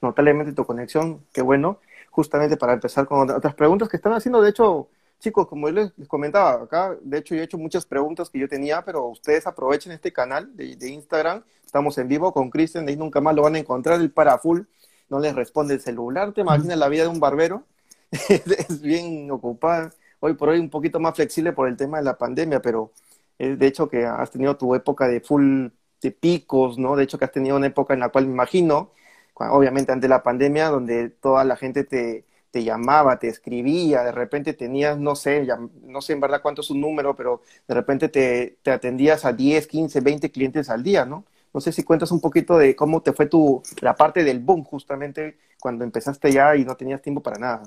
notablemente 0.00 0.52
tu 0.52 0.64
conexión, 0.64 1.24
qué 1.32 1.42
bueno. 1.42 1.80
Justamente 2.12 2.56
para 2.56 2.74
empezar 2.74 3.06
con 3.06 3.28
otras 3.30 3.54
preguntas 3.54 3.88
que 3.88 3.96
están 3.96 4.12
haciendo, 4.12 4.42
de 4.42 4.50
hecho, 4.50 4.88
chicos, 5.18 5.48
como 5.48 5.68
yo 5.68 5.74
les, 5.74 6.08
comentaba 6.08 6.62
acá, 6.64 6.94
de 7.00 7.18
hecho 7.18 7.34
yo 7.34 7.40
he 7.40 7.44
hecho 7.44 7.56
muchas 7.56 7.86
preguntas 7.86 8.28
que 8.28 8.38
yo 8.38 8.48
tenía, 8.48 8.84
pero 8.84 9.06
ustedes 9.06 9.46
aprovechen 9.46 9.92
este 9.92 10.12
canal 10.12 10.54
de, 10.54 10.88
Instagram. 10.88 11.42
Estamos 11.64 11.96
en 11.96 12.08
vivo 12.08 12.30
con 12.32 12.50
Cristian, 12.50 12.86
ahí 12.86 12.96
nunca 12.96 13.20
más 13.22 13.34
lo 13.34 13.42
van 13.42 13.54
a 13.54 13.58
encontrar, 13.58 13.98
el 13.98 14.10
para 14.10 14.36
full, 14.36 14.60
no 15.08 15.20
les 15.20 15.34
responde 15.34 15.74
el 15.74 15.80
celular. 15.80 16.32
Te 16.32 16.42
imaginas 16.42 16.76
la 16.76 16.88
vida 16.88 17.04
de 17.04 17.08
un 17.08 17.18
barbero, 17.18 17.64
es 18.10 18.82
bien 18.82 19.30
ocupada. 19.30 19.90
Hoy 20.20 20.34
por 20.34 20.50
hoy 20.50 20.58
un 20.58 20.68
poquito 20.70 21.00
más 21.00 21.14
flexible 21.14 21.52
por 21.52 21.66
el 21.66 21.76
tema 21.78 21.96
de 21.96 22.04
la 22.04 22.18
pandemia, 22.18 22.60
pero 22.60 22.92
eh, 23.38 23.56
de 23.56 23.66
hecho 23.66 23.88
que 23.88 24.04
has 24.04 24.30
tenido 24.30 24.56
tu 24.56 24.74
época 24.74 25.08
de 25.08 25.20
full 25.20 25.68
de 26.02 26.10
picos, 26.10 26.78
¿no? 26.78 26.94
De 26.94 27.04
hecho 27.04 27.18
que 27.18 27.24
has 27.24 27.32
tenido 27.32 27.56
una 27.56 27.68
época 27.68 27.94
en 27.94 28.00
la 28.00 28.10
cual 28.10 28.26
me 28.26 28.32
imagino, 28.32 28.90
obviamente 29.34 29.92
ante 29.92 30.08
la 30.08 30.22
pandemia, 30.22 30.68
donde 30.68 31.08
toda 31.10 31.44
la 31.44 31.56
gente 31.56 31.84
te, 31.84 32.24
te 32.50 32.62
llamaba, 32.62 33.18
te 33.18 33.28
escribía, 33.28 34.02
de 34.02 34.12
repente 34.12 34.52
tenías, 34.52 34.98
no 34.98 35.16
sé, 35.16 35.48
no 35.82 36.02
sé 36.02 36.12
en 36.12 36.20
verdad 36.20 36.42
cuánto 36.42 36.60
es 36.60 36.70
un 36.70 36.80
número, 36.80 37.16
pero 37.16 37.42
de 37.66 37.74
repente 37.74 38.08
te, 38.08 38.58
te, 38.62 38.70
atendías 38.70 39.24
a 39.24 39.32
10, 39.32 39.66
15, 39.66 40.00
20 40.00 40.30
clientes 40.30 40.68
al 40.68 40.82
día, 40.82 41.04
¿no? 41.06 41.24
No 41.54 41.60
sé 41.60 41.72
si 41.72 41.82
cuentas 41.82 42.10
un 42.12 42.20
poquito 42.20 42.56
de 42.58 42.76
cómo 42.76 43.02
te 43.02 43.12
fue 43.12 43.26
tu, 43.26 43.62
la 43.80 43.94
parte 43.94 44.22
del 44.22 44.40
boom 44.40 44.64
justamente 44.64 45.38
cuando 45.58 45.84
empezaste 45.84 46.30
ya 46.30 46.54
y 46.56 46.64
no 46.64 46.76
tenías 46.76 47.02
tiempo 47.02 47.22
para 47.22 47.38
nada. 47.38 47.62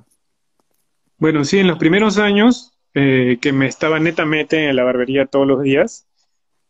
Bueno, 1.17 1.43
sí, 1.45 1.59
en 1.59 1.67
los 1.67 1.77
primeros 1.77 2.17
años 2.17 2.73
eh, 2.93 3.37
que 3.41 3.53
me 3.53 3.67
estaba 3.67 3.99
netamente 3.99 4.69
en 4.69 4.75
la 4.75 4.83
barbería 4.83 5.25
todos 5.25 5.47
los 5.47 5.61
días, 5.61 6.07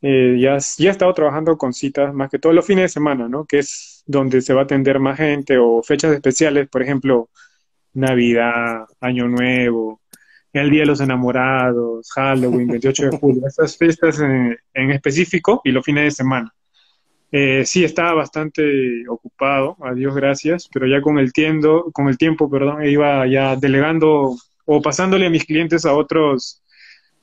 eh, 0.07 0.37
ya, 0.39 0.59
ya 0.59 0.89
he 0.89 0.91
estado 0.91 1.11
trabajando 1.15 1.57
con 1.57 1.73
citas 1.73 2.13
más 2.13 2.29
que 2.29 2.37
todos 2.37 2.53
los 2.53 2.63
fines 2.63 2.83
de 2.83 2.89
semana, 2.89 3.27
¿no? 3.27 3.43
Que 3.45 3.57
es 3.59 4.03
donde 4.05 4.39
se 4.43 4.53
va 4.53 4.61
a 4.61 4.63
atender 4.65 4.99
más 4.99 5.17
gente 5.17 5.57
o 5.57 5.81
fechas 5.81 6.13
especiales, 6.13 6.69
por 6.69 6.83
ejemplo, 6.83 7.29
Navidad, 7.93 8.85
Año 8.99 9.27
Nuevo, 9.27 10.01
el 10.53 10.69
Día 10.69 10.81
de 10.81 10.85
los 10.85 11.01
Enamorados, 11.01 12.07
Halloween, 12.11 12.67
28 12.67 13.09
de 13.09 13.17
julio, 13.17 13.47
estas 13.47 13.75
fiestas 13.79 14.19
en, 14.19 14.91
específico 14.91 15.61
y 15.63 15.71
los 15.71 15.83
fines 15.83 16.03
de 16.03 16.11
semana. 16.11 16.53
Eh, 17.31 17.63
sí, 17.65 17.83
estaba 17.83 18.13
bastante 18.13 19.07
ocupado, 19.09 19.75
a 19.81 19.95
Dios 19.95 20.13
gracias, 20.13 20.69
pero 20.71 20.85
ya 20.85 21.01
con 21.01 21.17
el, 21.17 21.33
tiendo, 21.33 21.91
con 21.91 22.09
el 22.09 22.19
tiempo 22.19 22.47
perdón, 22.47 22.85
iba 22.85 23.25
ya 23.25 23.55
delegando 23.55 24.35
o 24.65 24.81
pasándole 24.83 25.25
a 25.25 25.31
mis 25.31 25.45
clientes 25.45 25.83
a 25.83 25.93
otros 25.93 26.61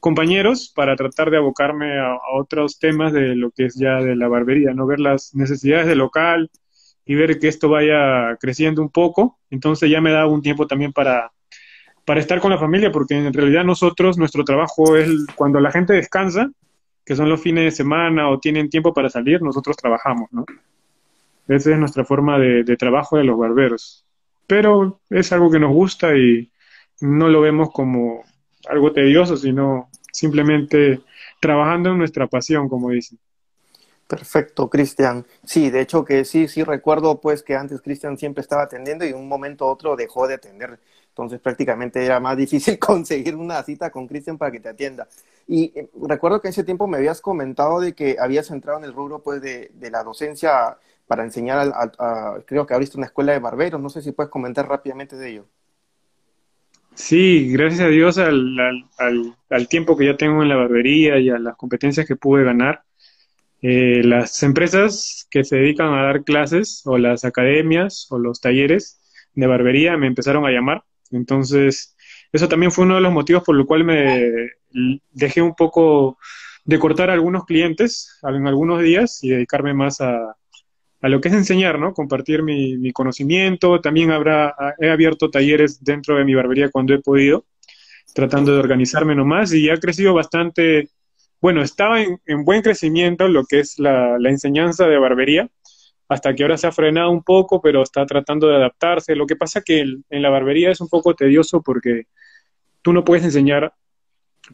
compañeros 0.03 0.73
para 0.75 0.97
tratar 0.97 1.31
de 1.31 1.37
abocarme 1.37 2.01
a, 2.01 2.19
otros 2.35 2.81
temas 2.81 3.13
de 3.13 3.37
lo 3.37 3.53
que 3.53 3.67
es 3.67 3.77
ya 3.77 3.99
de 4.03 4.17
la 4.17 4.27
barbería, 4.27 4.75
no 4.75 4.85
ver 4.85 4.99
las 4.99 5.33
necesidades 5.33 5.87
del 5.87 5.99
local, 5.99 6.51
y 7.07 7.15
ver 7.15 7.39
que 7.39 7.47
esto 7.47 7.69
vaya 7.69 8.37
creciendo 8.41 8.83
un 8.83 8.91
poco. 8.91 9.39
Entonces 9.49 9.89
ya 9.91 10.01
me 10.01 10.11
da 10.11 10.27
un 10.27 10.43
tiempo 10.43 10.67
también 10.67 10.93
para, 10.93 11.31
para 12.05 12.19
estar 12.19 12.41
con 12.41 12.51
la 12.51 12.59
familia, 12.59 12.91
porque 12.91 13.15
en 13.15 13.33
realidad 13.33 13.65
nosotros, 13.65 14.19
nuestro 14.19 14.45
trabajo 14.45 14.97
es 14.97 15.09
cuando 15.37 15.61
la 15.61 15.71
gente 15.71 15.93
descansa, 15.93 16.51
que 17.05 17.15
son 17.15 17.29
los 17.29 17.41
fines 17.41 17.65
de 17.65 17.71
semana 17.71 18.29
o 18.29 18.41
tienen 18.41 18.71
tiempo 18.71 18.93
para 18.93 19.09
salir, 19.09 19.41
nosotros 19.41 19.77
trabajamos, 19.77 20.33
¿no? 20.33 20.45
Esa 21.47 21.71
es 21.73 21.79
nuestra 21.79 22.05
forma 22.05 22.39
de 22.41 22.77
trabajo 22.77 23.19
de 23.19 23.25
los 23.25 23.39
barberos. 23.39 24.05
Pero 24.49 25.01
es 25.11 25.33
algo 25.33 25.51
que 25.51 25.61
nos 25.61 25.73
gusta 25.73 26.17
y 26.17 26.51
no 27.01 27.29
lo 27.29 27.41
vemos 27.41 27.71
como 27.73 28.25
algo 28.69 28.93
tedioso, 28.93 29.37
sino 29.37 29.89
simplemente 30.13 31.01
trabajando 31.41 31.91
en 31.91 31.99
nuestra 31.99 32.29
pasión, 32.29 32.69
como 32.69 32.91
dicen. 32.91 33.19
Perfecto, 34.07 34.69
Cristian. 34.69 35.25
Sí, 35.45 35.71
de 35.71 35.81
hecho 35.81 36.05
que 36.05 36.27
sí, 36.27 36.47
sí 36.47 36.63
recuerdo 36.63 37.21
pues 37.21 37.43
que 37.43 37.57
antes 37.57 37.81
Cristian 37.81 38.19
siempre 38.19 38.43
estaba 38.43 38.65
atendiendo 38.65 39.07
y 39.07 39.09
en 39.09 39.17
un 39.17 39.27
momento 39.27 39.65
u 39.65 39.69
otro 39.69 39.97
dejó 39.97 40.29
de 40.29 40.35
atender. 40.35 40.79
Entonces 41.09 41.41
prácticamente 41.41 42.05
era 42.05 42.21
más 42.21 42.37
difícil 42.45 42.79
conseguir 42.79 43.35
una 43.37 43.63
cita 43.63 43.91
con 43.91 44.07
Cristian 44.07 44.37
para 44.37 44.53
que 44.53 44.61
te 44.61 44.69
atienda. 44.69 45.09
Y 45.49 45.73
eh, 45.75 45.89
recuerdo 46.07 46.43
que 46.43 46.49
en 46.49 46.53
ese 46.53 46.63
tiempo 46.63 46.87
me 46.87 46.99
habías 46.99 47.23
comentado 47.23 47.81
de 47.81 47.95
que 47.95 48.17
habías 48.21 48.51
entrado 48.51 48.79
en 48.79 48.85
el 48.85 48.93
rubro 48.93 49.23
pues 49.23 49.41
de, 49.41 49.71
la 49.91 50.05
docencia 50.05 50.77
para 51.07 51.25
enseñar, 51.25 51.73
a, 51.75 52.39
creo 52.47 52.67
que 52.67 52.75
abriste 52.75 52.99
una 52.99 53.07
escuela 53.07 53.33
de 53.33 53.39
barberos. 53.39 53.81
No 53.81 53.89
sé 53.89 54.03
si 54.03 54.13
puedes 54.13 54.31
comentar 54.31 54.69
rápidamente 54.69 55.17
de 55.17 55.31
ello. 55.31 55.47
Sí, 56.95 57.51
gracias 57.53 57.81
a 57.81 57.89
Dios 57.89 58.19
al, 58.19 58.59
al 58.99 59.69
tiempo 59.69 59.97
que 59.97 60.07
ya 60.07 60.17
tengo 60.17 60.43
en 60.43 60.49
la 60.49 60.57
barbería 60.57 61.19
y 61.19 61.31
a 61.31 61.39
las 61.39 61.57
competencias 61.57 62.07
que 62.07 62.17
pude 62.17 62.45
ganar 62.45 62.85
eh, 63.63 64.03
las 64.05 64.43
empresas 64.43 65.29
que 65.31 65.45
se 65.45 65.57
dedican 65.57 65.95
a 65.95 66.03
dar 66.03 66.25
clases 66.25 66.83
o 66.85 66.99
las 66.99 67.25
academias 67.25 68.09
o 68.11 68.19
los 68.19 68.41
talleres 68.41 69.01
de 69.35 69.47
barbería 69.47 69.97
me 69.97 70.09
empezaron 70.09 70.45
a 70.45 70.51
llamar. 70.51 70.83
Entonces, 71.13 71.97
eso 72.33 72.49
también 72.49 72.73
fue 72.73 72.85
uno 72.85 72.97
de 72.97 73.03
los 73.03 73.13
motivos 73.13 73.45
por 73.45 73.57
el 73.57 73.65
cual 73.65 73.85
me 73.85 74.51
dejé 75.13 75.43
un 75.43 75.55
poco 75.55 76.19
de 76.65 76.79
cortar 76.81 77.11
a 77.11 77.13
algunos 77.13 77.45
clientes 77.45 78.19
en 78.25 78.47
algunos 78.49 78.83
días 78.83 79.23
y 79.23 79.31
dedicarme 79.31 79.75
más 79.75 80.01
a, 80.01 80.37
a 81.03 81.09
lo 81.09 81.21
que 81.21 81.29
es 81.29 81.35
enseñar, 81.35 81.79
¿no? 81.79 81.93
Compartir 81.93 82.43
mi, 82.43 82.79
mi, 82.79 82.93
conocimiento. 82.93 83.81
También 83.81 84.11
habrá, 84.11 84.55
he 84.79 84.89
abierto 84.89 85.31
talleres 85.31 85.83
dentro 85.85 86.17
de 86.17 86.25
mi 86.25 86.35
barbería 86.35 86.71
cuando 86.71 86.95
he 86.95 87.01
podido, 87.01 87.45
tratando 88.15 88.53
de 88.53 88.61
organizarme 88.61 89.15
nomás 89.15 89.53
y 89.53 89.69
ha 89.69 89.77
crecido 89.77 90.15
bastante 90.15 90.89
bueno, 91.43 91.61
estaba 91.61 92.01
en, 92.01 92.45
buen 92.45 92.63
crecimiento 92.63 93.27
lo 93.27 93.45
que 93.45 93.59
es 93.59 93.81
la, 93.81 94.17
enseñanza 94.31 94.87
de 94.87 94.97
barbería, 94.97 95.51
hasta 96.09 96.35
que 96.35 96.45
ahora 96.45 96.57
se 96.57 96.69
ha 96.69 96.73
frenado 96.73 97.11
un 97.11 97.25
poco, 97.25 97.61
pero 97.61 97.83
está 97.83 98.07
tratando 98.07 98.47
de 98.47 98.55
adaptarse. 98.55 99.17
Lo 99.17 99.27
que 99.27 99.35
pasa 99.35 99.61
que 99.61 99.81
en 99.81 100.23
la 100.23 100.31
barbería 100.31 100.71
es 100.71 100.81
un 100.81 100.89
poco 100.89 101.17
tedioso 101.17 101.61
porque 101.61 102.05
tú 102.81 102.93
no 102.93 103.05
puedes 103.05 103.25
enseñar 103.25 103.75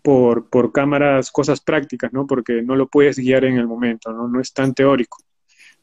por, 0.03 0.49
por 0.49 0.72
cámaras 0.72 1.30
cosas 1.30 1.61
prácticas, 1.61 2.11
¿no? 2.14 2.26
Porque 2.26 2.62
no 2.62 2.74
lo 2.74 2.88
puedes 2.88 3.18
guiar 3.18 3.44
en 3.44 3.59
el 3.59 3.66
momento, 3.66 4.11
¿no? 4.11 4.26
No 4.26 4.40
es 4.40 4.55
tan 4.55 4.72
teórico. 4.72 5.18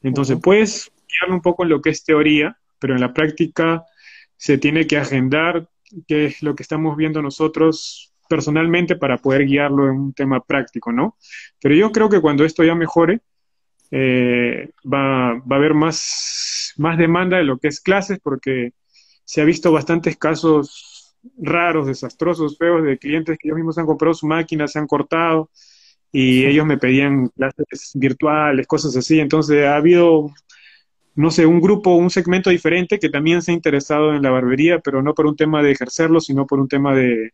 Entonces, 0.06 0.38
puedes 0.42 0.92
guiar 1.10 1.34
un 1.34 1.42
poco 1.42 1.64
en 1.64 1.70
lo 1.70 1.82
que 1.82 1.90
es 1.90 2.04
teoría, 2.04 2.58
pero 2.78 2.94
en 2.94 3.02
la 3.02 3.12
práctica 3.12 3.84
se 4.38 4.60
tiene 4.60 4.86
que 4.86 4.98
agendar, 4.98 5.68
que 6.08 6.26
es 6.26 6.44
lo 6.44 6.56
que 6.56 6.62
estamos 6.62 6.96
viendo 6.96 7.24
nosotros 7.24 8.14
personalmente 8.30 8.96
para 8.96 9.18
poder 9.18 9.46
guiarlo 9.46 9.86
en 9.86 9.98
un 9.98 10.14
tema 10.14 10.42
práctico, 10.42 10.92
¿no? 10.92 11.18
Pero 11.60 11.74
yo 11.74 11.92
creo 11.92 12.08
que 12.10 12.22
cuando 12.22 12.46
esto 12.46 12.64
ya 12.64 12.76
mejore, 12.76 13.22
eh, 13.90 14.70
va, 14.86 15.34
va, 15.40 15.56
a 15.56 15.60
haber 15.60 15.74
más, 15.74 16.74
más 16.78 17.00
demanda 17.00 17.38
de 17.38 17.44
lo 17.44 17.58
que 17.58 17.70
es 17.70 17.82
clases, 17.82 18.20
porque 18.22 18.74
se 19.24 19.42
ha 19.42 19.46
visto 19.46 19.72
bastantes 19.72 20.18
casos 20.18 21.16
raros, 21.38 21.88
desastrosos, 21.88 22.60
feos, 22.60 22.84
de 22.84 23.00
clientes 23.00 23.40
que 23.40 23.48
ellos 23.48 23.58
mismos 23.58 23.78
han 23.80 23.88
comprado 23.88 24.14
su 24.14 24.28
máquina, 24.28 24.68
se 24.68 24.78
han 24.78 24.86
cortado, 24.86 25.50
y 26.18 26.46
ellos 26.46 26.66
me 26.66 26.78
pedían 26.78 27.28
clases 27.28 27.92
virtuales, 27.94 28.68
cosas 28.68 28.96
así. 28.96 29.20
Entonces 29.20 29.66
ha 29.66 29.76
habido, 29.76 30.32
no 31.14 31.30
sé, 31.30 31.46
un 31.46 31.60
grupo, 31.60 31.94
un 31.96 32.10
segmento 32.10 32.50
diferente 32.50 33.00
que 33.00 33.10
también 33.10 33.42
se 33.42 33.52
ha 33.52 33.54
interesado 33.54 34.14
en 34.14 34.22
la 34.22 34.30
barbería, 34.30 34.80
pero 34.80 35.02
no 35.02 35.14
por 35.14 35.26
un 35.26 35.36
tema 35.36 35.62
de 35.62 35.72
ejercerlo, 35.72 36.22
sino 36.22 36.48
por 36.48 36.62
un 36.62 36.70
tema 36.70 36.96
de, 36.96 37.34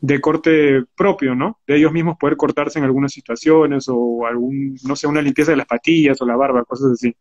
de 0.00 0.20
corte 0.22 0.82
propio, 0.96 1.34
¿no? 1.34 1.58
De 1.66 1.76
ellos 1.76 1.92
mismos 1.92 2.16
poder 2.16 2.38
cortarse 2.38 2.78
en 2.78 2.86
algunas 2.86 3.12
situaciones 3.12 3.84
o 3.88 4.24
algún, 4.24 4.78
no 4.84 4.96
sé, 4.96 5.06
una 5.06 5.20
limpieza 5.20 5.50
de 5.50 5.58
las 5.58 5.66
patillas 5.66 6.18
o 6.22 6.24
la 6.24 6.36
barba, 6.36 6.64
cosas 6.64 6.92
así. 6.92 7.14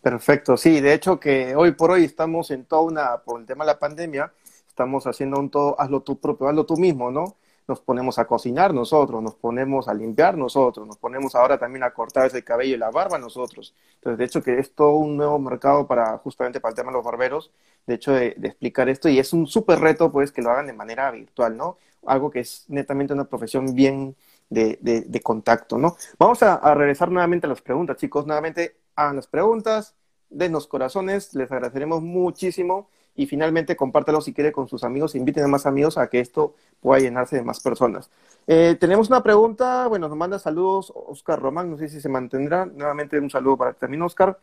Perfecto, 0.00 0.56
sí, 0.56 0.80
de 0.80 0.94
hecho 0.94 1.18
que 1.18 1.56
hoy 1.56 1.72
por 1.72 1.90
hoy 1.90 2.04
estamos 2.04 2.52
en 2.52 2.64
toda 2.64 2.82
una, 2.82 3.16
por 3.24 3.40
el 3.40 3.46
tema 3.46 3.64
de 3.64 3.72
la 3.72 3.78
pandemia, 3.80 4.32
estamos 4.68 5.04
haciendo 5.08 5.40
un 5.40 5.50
todo, 5.50 5.74
hazlo 5.80 6.02
tú 6.02 6.20
propio, 6.20 6.46
hazlo 6.46 6.64
tú 6.64 6.76
mismo, 6.76 7.10
¿no? 7.10 7.38
Nos 7.66 7.80
ponemos 7.80 8.18
a 8.18 8.26
cocinar 8.26 8.74
nosotros, 8.74 9.22
nos 9.22 9.34
ponemos 9.34 9.88
a 9.88 9.94
limpiar 9.94 10.36
nosotros, 10.36 10.86
nos 10.86 10.98
ponemos 10.98 11.34
ahora 11.34 11.58
también 11.58 11.82
a 11.82 11.92
cortar 11.92 12.26
ese 12.26 12.44
cabello 12.44 12.74
y 12.74 12.78
la 12.78 12.90
barba 12.90 13.18
nosotros. 13.18 13.74
Entonces, 13.96 14.18
de 14.18 14.24
hecho, 14.24 14.42
que 14.42 14.58
es 14.58 14.74
todo 14.74 14.96
un 14.96 15.16
nuevo 15.16 15.38
mercado 15.38 15.86
para 15.86 16.18
justamente 16.18 16.60
para 16.60 16.70
el 16.70 16.76
tema 16.76 16.90
de 16.90 16.96
los 16.98 17.04
barberos, 17.04 17.50
de 17.86 17.94
hecho, 17.94 18.12
de, 18.12 18.28
explicar 18.42 18.88
esto, 18.88 19.08
y 19.08 19.18
es 19.18 19.32
un 19.32 19.46
súper 19.46 19.80
reto, 19.80 20.12
pues, 20.12 20.32
que 20.32 20.42
lo 20.42 20.50
hagan 20.50 20.66
de 20.66 20.72
manera 20.72 21.10
virtual, 21.10 21.56
¿no? 21.56 21.78
Algo 22.06 22.30
que 22.30 22.40
es 22.40 22.64
netamente 22.68 23.14
una 23.14 23.24
profesión 23.24 23.74
bien 23.74 24.16
de, 24.50 24.78
de, 24.80 25.20
contacto, 25.20 25.78
¿no? 25.78 25.96
Vamos 26.18 26.42
a, 26.42 26.54
a, 26.54 26.74
regresar 26.74 27.10
nuevamente 27.10 27.46
a 27.46 27.50
las 27.50 27.62
preguntas, 27.62 27.96
chicos, 27.96 28.26
nuevamente 28.26 28.76
a 28.94 29.12
las 29.12 29.26
preguntas, 29.26 29.94
denos 30.28 30.66
corazones, 30.66 31.34
les 31.34 31.50
agradeceremos 31.50 32.02
muchísimo 32.02 32.88
y 33.16 33.26
finalmente 33.26 33.76
compártelo 33.76 34.20
si 34.20 34.32
quiere 34.32 34.52
con 34.52 34.68
sus 34.68 34.84
amigos, 34.84 35.14
inviten 35.14 35.44
a 35.44 35.48
más 35.48 35.66
amigos 35.66 35.98
a 35.98 36.08
que 36.08 36.20
esto 36.20 36.54
pueda 36.80 37.00
llenarse 37.00 37.36
de 37.36 37.42
más 37.42 37.60
personas. 37.60 38.10
Eh, 38.46 38.76
tenemos 38.78 39.08
una 39.08 39.22
pregunta, 39.22 39.86
bueno, 39.86 40.08
nos 40.08 40.16
manda 40.16 40.38
saludos 40.38 40.92
Oscar 40.94 41.40
Román, 41.40 41.70
no 41.70 41.78
sé 41.78 41.88
si 41.88 42.00
se 42.00 42.08
mantendrá, 42.08 42.66
nuevamente 42.66 43.18
un 43.18 43.30
saludo 43.30 43.56
para 43.56 43.72
también 43.74 44.02
Oscar. 44.02 44.38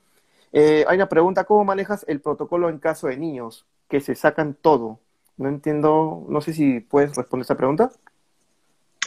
Eh, 0.54 0.86
hay 0.88 0.96
una 0.96 1.10
pregunta, 1.10 1.44
¿cómo 1.44 1.64
manejas 1.64 2.06
el 2.08 2.20
protocolo 2.20 2.70
en 2.70 2.80
caso 2.80 3.08
de 3.08 3.18
niños 3.18 3.66
que 3.88 4.02
se 4.02 4.16
sacan 4.16 4.56
todo? 4.60 5.00
No 5.38 5.50
entiendo, 5.50 6.26
no 6.30 6.42
sé 6.42 6.54
si 6.54 6.80
puedes 6.80 7.16
responder 7.16 7.44
esta 7.44 7.58
pregunta. 7.58 7.92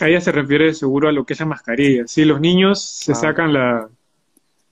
A 0.01 0.09
ella 0.09 0.21
se 0.21 0.33
refiere 0.33 0.75
seguro 0.75 1.09
a 1.09 1.13
lo 1.13 1.25
que 1.25 1.35
es 1.35 1.41
la 1.41 1.47
mascarilla. 1.47 2.07
Sí, 2.07 2.25
los 2.25 2.41
niños 2.41 2.83
se 2.83 3.13
ah. 3.13 3.15
sacan 3.15 3.53
la, 3.53 3.89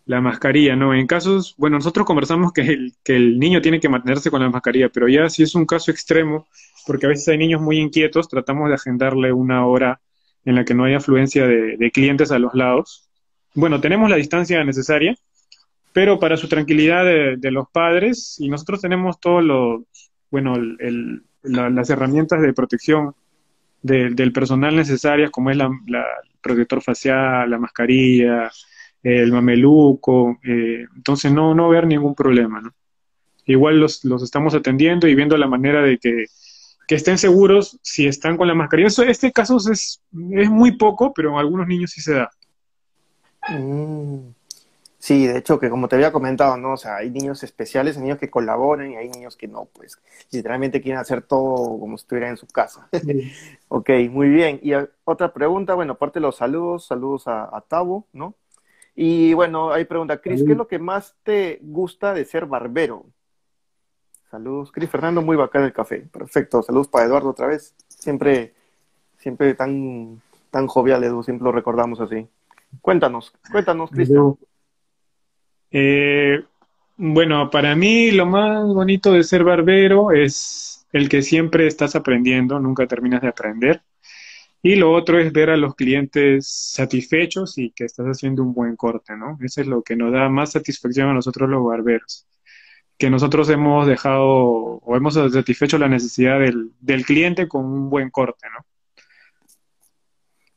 la 0.06 0.20
mascarilla, 0.20 0.76
¿no? 0.76 0.94
En 0.94 1.06
casos, 1.06 1.54
bueno, 1.56 1.76
nosotros 1.76 2.06
conversamos 2.06 2.52
que 2.52 2.62
el, 2.62 2.94
que 3.04 3.16
el 3.16 3.38
niño 3.38 3.60
tiene 3.60 3.80
que 3.80 3.88
mantenerse 3.88 4.30
con 4.30 4.40
la 4.40 4.50
mascarilla, 4.50 4.88
pero 4.88 5.08
ya 5.08 5.28
si 5.28 5.42
es 5.42 5.54
un 5.54 5.64
caso 5.64 5.90
extremo, 5.90 6.46
porque 6.86 7.06
a 7.06 7.08
veces 7.08 7.28
hay 7.28 7.38
niños 7.38 7.60
muy 7.60 7.78
inquietos, 7.78 8.28
tratamos 8.28 8.68
de 8.68 8.74
agendarle 8.74 9.32
una 9.32 9.66
hora 9.66 10.00
en 10.44 10.56
la 10.56 10.64
que 10.64 10.74
no 10.74 10.84
haya 10.84 10.96
afluencia 10.96 11.46
de, 11.46 11.90
clientes 11.92 12.32
a 12.32 12.38
los 12.38 12.54
lados. 12.54 13.08
Bueno, 13.54 13.80
tenemos 13.80 14.10
la 14.10 14.16
distancia 14.16 14.64
necesaria, 14.64 15.14
pero 15.92 16.18
para 16.18 16.36
su 16.36 16.48
tranquilidad 16.48 17.04
de, 17.04 17.50
los 17.52 17.68
padres, 17.70 18.36
y 18.40 18.48
nosotros 18.48 18.80
tenemos 18.80 19.20
todos 19.20 19.44
los, 19.44 19.82
bueno, 20.30 20.56
las 21.42 21.90
herramientas 21.90 22.42
de 22.42 22.52
protección 22.52 23.14
del 23.82 24.32
personal 24.32 24.74
necesarias, 24.74 25.30
como 25.30 25.50
es 25.50 25.56
la, 25.56 25.70
la 25.86 26.04
protector 26.40 26.82
facial, 26.82 27.48
la 27.48 27.58
mascarilla, 27.58 28.50
el 29.02 29.32
mameluco, 29.32 30.38
eh, 30.44 30.86
entonces 30.94 31.32
no, 31.32 31.54
no 31.54 31.66
haber 31.66 31.86
ningún 31.86 32.14
problema, 32.14 32.60
¿no? 32.60 32.72
Igual 33.44 33.80
los, 33.80 34.04
los 34.04 34.22
estamos 34.22 34.54
atendiendo 34.54 35.08
y 35.08 35.14
viendo 35.14 35.36
la 35.36 35.48
manera 35.48 35.82
de 35.82 35.98
que, 35.98 36.26
estén 36.88 37.16
seguros 37.16 37.78
si 37.80 38.06
están 38.06 38.36
con 38.36 38.46
la 38.46 38.54
mascarilla. 38.54 38.88
Eso, 38.88 39.02
este 39.02 39.32
caso 39.32 39.56
es, 39.56 40.02
es 40.32 40.50
muy 40.50 40.76
poco, 40.76 41.14
pero 41.14 41.30
en 41.30 41.38
algunos 41.38 41.66
niños 41.66 41.90
sí 41.90 42.02
se 42.02 42.12
da. 42.12 42.30
Mm. 43.48 44.28
Sí, 44.98 45.26
de 45.26 45.38
hecho, 45.38 45.58
que 45.58 45.70
como 45.70 45.88
te 45.88 45.96
había 45.96 46.12
comentado, 46.12 46.58
¿no? 46.58 46.74
O 46.74 46.76
sea, 46.76 46.96
hay 46.96 47.10
niños 47.10 47.42
especiales, 47.42 47.96
hay 47.96 48.02
niños 48.02 48.18
que 48.18 48.28
colaboran 48.28 48.92
y 48.92 48.96
hay 48.96 49.08
niños 49.08 49.36
que 49.36 49.48
no, 49.48 49.64
pues 49.72 49.98
literalmente 50.30 50.82
quieren 50.82 51.00
hacer 51.00 51.22
todo 51.22 51.80
como 51.80 51.96
si 51.96 52.02
estuvieran 52.02 52.32
en 52.32 52.36
su 52.36 52.46
casa. 52.46 52.88
ok, 53.68 53.88
muy 54.10 54.28
bien. 54.28 54.60
Y 54.62 54.72
otra 55.04 55.32
pregunta, 55.32 55.72
bueno, 55.72 55.94
aparte 55.94 56.20
de 56.20 56.26
los 56.26 56.36
saludos, 56.36 56.86
saludos 56.86 57.26
a, 57.26 57.44
a 57.44 57.62
Tabo, 57.62 58.06
¿no? 58.12 58.36
Y 58.94 59.32
bueno, 59.34 59.72
hay 59.72 59.84
pregunta, 59.84 60.20
Cris, 60.20 60.42
¿qué 60.44 60.52
es 60.52 60.58
lo 60.58 60.68
que 60.68 60.78
más 60.78 61.16
te 61.22 61.58
gusta 61.62 62.12
de 62.12 62.24
ser 62.24 62.46
barbero? 62.46 63.06
Saludos, 64.30 64.72
Cris 64.72 64.90
Fernando, 64.90 65.22
muy 65.22 65.36
bacán 65.36 65.64
el 65.64 65.72
café. 65.72 66.06
Perfecto, 66.12 66.62
saludos 66.62 66.88
para 66.88 67.06
Eduardo 67.06 67.30
otra 67.30 67.46
vez. 67.46 67.74
Siempre, 67.88 68.54
siempre 69.18 69.54
tan, 69.54 70.20
tan 70.50 70.66
jovial, 70.66 71.04
Edu, 71.04 71.22
siempre 71.22 71.44
lo 71.44 71.52
recordamos 71.52 72.00
así. 72.00 72.26
Cuéntanos, 72.80 73.32
cuéntanos, 73.50 73.90
Cristian. 73.90 74.36
Eh, 75.70 76.44
bueno, 76.96 77.50
para 77.50 77.74
mí 77.74 78.10
lo 78.10 78.26
más 78.26 78.66
bonito 78.66 79.12
de 79.12 79.24
ser 79.24 79.44
barbero 79.44 80.12
es 80.12 80.86
el 80.92 81.08
que 81.08 81.22
siempre 81.22 81.66
estás 81.66 81.96
aprendiendo, 81.96 82.58
nunca 82.58 82.86
terminas 82.86 83.22
de 83.22 83.28
aprender. 83.28 83.82
Y 84.64 84.76
lo 84.76 84.92
otro 84.92 85.18
es 85.18 85.32
ver 85.32 85.50
a 85.50 85.56
los 85.56 85.74
clientes 85.74 86.46
satisfechos 86.46 87.58
y 87.58 87.72
que 87.72 87.84
estás 87.84 88.06
haciendo 88.06 88.44
un 88.44 88.54
buen 88.54 88.76
corte, 88.76 89.16
¿no? 89.16 89.36
Eso 89.42 89.60
es 89.60 89.66
lo 89.66 89.82
que 89.82 89.96
nos 89.96 90.12
da 90.12 90.28
más 90.28 90.52
satisfacción 90.52 91.08
a 91.08 91.14
nosotros 91.14 91.50
los 91.50 91.64
barberos. 91.64 92.28
Que 92.96 93.10
nosotros 93.10 93.50
hemos 93.50 93.88
dejado 93.88 94.24
o 94.24 94.96
hemos 94.96 95.14
satisfecho 95.14 95.78
la 95.78 95.88
necesidad 95.88 96.38
del, 96.38 96.70
del 96.78 97.04
cliente 97.04 97.48
con 97.48 97.64
un 97.64 97.90
buen 97.90 98.10
corte, 98.10 98.46
¿no? 98.56 98.64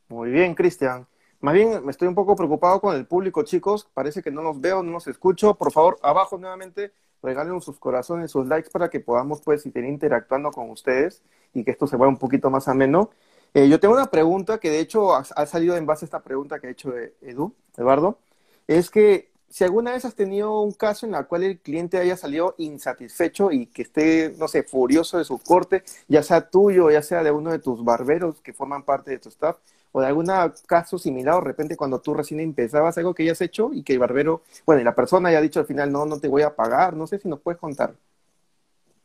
Muy 0.07 0.29
bien, 0.29 0.53
Cristian. 0.53 1.07
Más 1.39 1.55
bien 1.55 1.83
me 1.83 1.89
estoy 1.91 2.07
un 2.07 2.15
poco 2.15 2.35
preocupado 2.35 2.79
con 2.79 2.95
el 2.95 3.07
público, 3.07 3.43
chicos. 3.43 3.89
Parece 3.91 4.21
que 4.21 4.29
no 4.29 4.43
nos 4.43 4.61
veo, 4.61 4.83
no 4.83 4.91
nos 4.91 5.07
escucho. 5.07 5.55
Por 5.55 5.71
favor, 5.71 5.97
abajo 6.03 6.37
nuevamente 6.37 6.91
regalen 7.23 7.59
sus 7.59 7.79
corazones, 7.79 8.29
sus 8.29 8.45
likes 8.47 8.69
para 8.69 8.89
que 8.89 8.99
podamos 8.99 9.41
pues 9.41 9.63
seguir 9.63 9.83
interactuando 9.85 10.51
con 10.51 10.69
ustedes 10.69 11.23
y 11.53 11.63
que 11.63 11.71
esto 11.71 11.87
se 11.87 11.97
vaya 11.97 12.09
un 12.09 12.17
poquito 12.17 12.51
más 12.51 12.67
ameno. 12.67 13.09
Eh, 13.55 13.69
yo 13.69 13.79
tengo 13.79 13.93
una 13.93 14.11
pregunta 14.11 14.57
que 14.59 14.69
de 14.69 14.81
hecho 14.81 15.15
ha, 15.15 15.45
salido 15.45 15.77
en 15.77 15.85
base 15.85 16.03
a 16.03 16.07
esta 16.07 16.21
pregunta 16.21 16.59
que 16.59 16.67
ha 16.67 16.71
hecho 16.71 16.93
Edu, 17.21 17.53
Eduardo, 17.77 18.19
es 18.67 18.89
que 18.89 19.29
si 19.47 19.63
alguna 19.63 19.93
vez 19.93 20.03
has 20.03 20.13
tenido 20.13 20.59
un 20.59 20.73
caso 20.73 21.05
en 21.05 21.15
el 21.15 21.25
cual 21.25 21.43
el 21.43 21.59
cliente 21.59 21.97
haya 21.97 22.17
salido 22.17 22.55
insatisfecho 22.57 23.53
y 23.53 23.67
que 23.67 23.83
esté, 23.83 24.35
no 24.37 24.49
sé, 24.49 24.63
furioso 24.63 25.17
de 25.19 25.23
su 25.23 25.37
corte, 25.37 25.83
ya 26.09 26.21
sea 26.21 26.49
tuyo, 26.49 26.91
ya 26.91 27.01
sea 27.01 27.23
de 27.23 27.31
uno 27.31 27.51
de 27.51 27.59
tus 27.59 27.81
barberos 27.81 28.41
que 28.41 28.51
forman 28.51 28.83
parte 28.83 29.11
de 29.11 29.19
tu 29.19 29.29
staff, 29.29 29.55
o 29.93 30.01
de 30.01 30.07
algún 30.07 30.27
caso 30.67 30.99
similar, 30.99 31.35
o 31.35 31.37
de 31.39 31.45
repente 31.45 31.77
cuando 31.77 32.01
tú 32.01 32.13
recién 32.13 32.41
empezabas 32.41 32.97
algo 32.97 33.13
que 33.13 33.23
hayas 33.23 33.39
hecho 33.39 33.71
y 33.73 33.83
que 33.83 33.93
el 33.93 33.99
barbero, 33.99 34.41
bueno, 34.65 34.81
y 34.81 34.83
la 34.83 34.95
persona 34.95 35.29
haya 35.29 35.39
dicho 35.39 35.61
al 35.61 35.65
final, 35.65 35.93
no, 35.93 36.05
no 36.05 36.19
te 36.19 36.27
voy 36.27 36.41
a 36.41 36.53
pagar, 36.53 36.93
no 36.93 37.07
sé 37.07 37.19
si 37.19 37.29
nos 37.29 37.39
puedes 37.39 37.57
contar. 37.57 37.93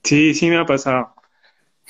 Sí, 0.03 0.34
sí 0.34 0.51
me 0.51 0.59
ha 0.59 0.66
pasado 0.66 1.19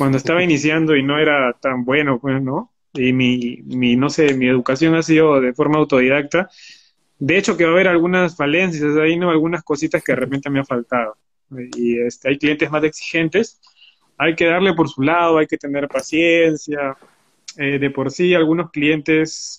cuando 0.01 0.17
estaba 0.17 0.43
iniciando 0.43 0.97
y 0.97 1.03
no 1.03 1.19
era 1.19 1.53
tan 1.61 1.85
bueno, 1.85 2.19
pues, 2.19 2.41
¿no? 2.41 2.73
Y 2.95 3.13
mi, 3.13 3.59
mi, 3.67 3.97
no 3.97 4.09
sé, 4.09 4.33
mi 4.33 4.49
educación 4.49 4.95
ha 4.95 5.03
sido 5.03 5.43
de 5.43 5.53
forma 5.53 5.77
autodidacta. 5.77 6.49
De 7.19 7.37
hecho, 7.37 7.55
que 7.55 7.65
va 7.65 7.73
a 7.73 7.75
haber 7.75 7.89
algunas 7.89 8.35
falencias 8.35 8.97
ahí, 8.97 9.19
¿no? 9.19 9.29
Algunas 9.29 9.63
cositas 9.63 10.03
que 10.03 10.13
de 10.13 10.17
repente 10.17 10.49
me 10.49 10.61
ha 10.61 10.65
faltado. 10.65 11.19
Y 11.77 12.01
este, 12.01 12.31
hay 12.31 12.39
clientes 12.39 12.71
más 12.71 12.83
exigentes. 12.83 13.61
Hay 14.17 14.35
que 14.35 14.47
darle 14.47 14.73
por 14.73 14.89
su 14.89 15.03
lado, 15.03 15.37
hay 15.37 15.47
que 15.47 15.59
tener 15.59 15.87
paciencia. 15.87 16.97
Eh, 17.59 17.79
de 17.79 17.91
por 17.91 18.11
sí, 18.11 18.33
algunos 18.33 18.71
clientes 18.71 19.59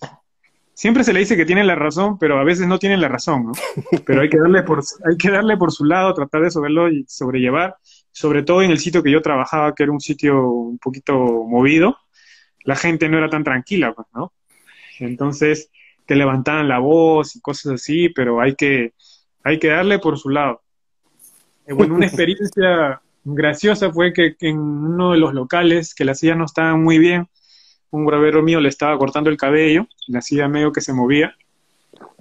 siempre 0.74 1.04
se 1.04 1.14
le 1.14 1.20
dice 1.20 1.38
que 1.38 1.46
tienen 1.46 1.68
la 1.68 1.76
razón, 1.76 2.18
pero 2.18 2.40
a 2.40 2.44
veces 2.44 2.66
no 2.66 2.80
tienen 2.80 3.00
la 3.00 3.10
razón, 3.10 3.46
¿no? 3.46 3.52
Pero 4.08 4.22
hay 4.22 4.30
que 4.30 4.40
darle 4.40 4.64
por, 4.64 4.82
hay 5.08 5.18
que 5.18 5.30
darle 5.30 5.56
por 5.56 5.72
su 5.72 5.86
lado, 5.86 6.16
tratar 6.16 6.42
de 6.42 6.94
y 6.94 7.06
sobrellevar 7.08 7.76
sobre 8.12 8.44
todo 8.44 8.62
en 8.62 8.72
el 8.72 8.80
sitio 8.80 9.04
que 9.04 9.12
yo 9.12 9.22
trabajaba, 9.22 9.74
que 9.74 9.84
era 9.84 9.92
un 9.92 10.02
sitio 10.02 10.50
un 10.50 10.78
poquito 10.78 11.16
movido, 11.16 11.98
la 12.64 12.76
gente 12.76 13.10
no 13.10 13.18
era 13.18 13.30
tan 13.30 13.44
tranquila, 13.44 13.94
pues, 13.94 14.08
¿no? 14.14 14.34
Entonces 15.00 15.70
te 16.06 16.16
levantaban 16.16 16.68
la 16.68 16.80
voz 16.80 17.36
y 17.36 17.42
cosas 17.42 17.74
así, 17.74 18.10
pero 18.10 18.42
hay 18.42 18.56
que, 18.56 18.94
hay 19.44 19.60
que 19.60 19.70
darle 19.70 20.00
por 20.00 20.18
su 20.18 20.30
lado. 20.30 20.62
Eh, 21.66 21.74
bueno, 21.74 21.96
una 21.96 22.06
experiencia 22.08 23.02
graciosa 23.24 23.92
fue 23.92 24.14
que, 24.14 24.36
en 24.42 24.60
uno 24.60 25.12
de 25.12 25.18
los 25.18 25.34
locales, 25.34 25.96
que 25.96 26.06
las 26.06 26.20
sillas 26.20 26.38
no 26.38 26.46
estaban 26.46 26.84
muy 26.84 27.00
bien, 27.00 27.28
un 27.92 28.06
gravero 28.06 28.42
mío 28.42 28.60
le 28.60 28.70
estaba 28.70 28.98
cortando 28.98 29.30
el 29.30 29.38
cabello, 29.38 29.88
la 30.08 30.22
silla 30.22 30.48
medio 30.48 30.72
que 30.72 30.82
se 30.82 30.94
movía, 30.94 31.36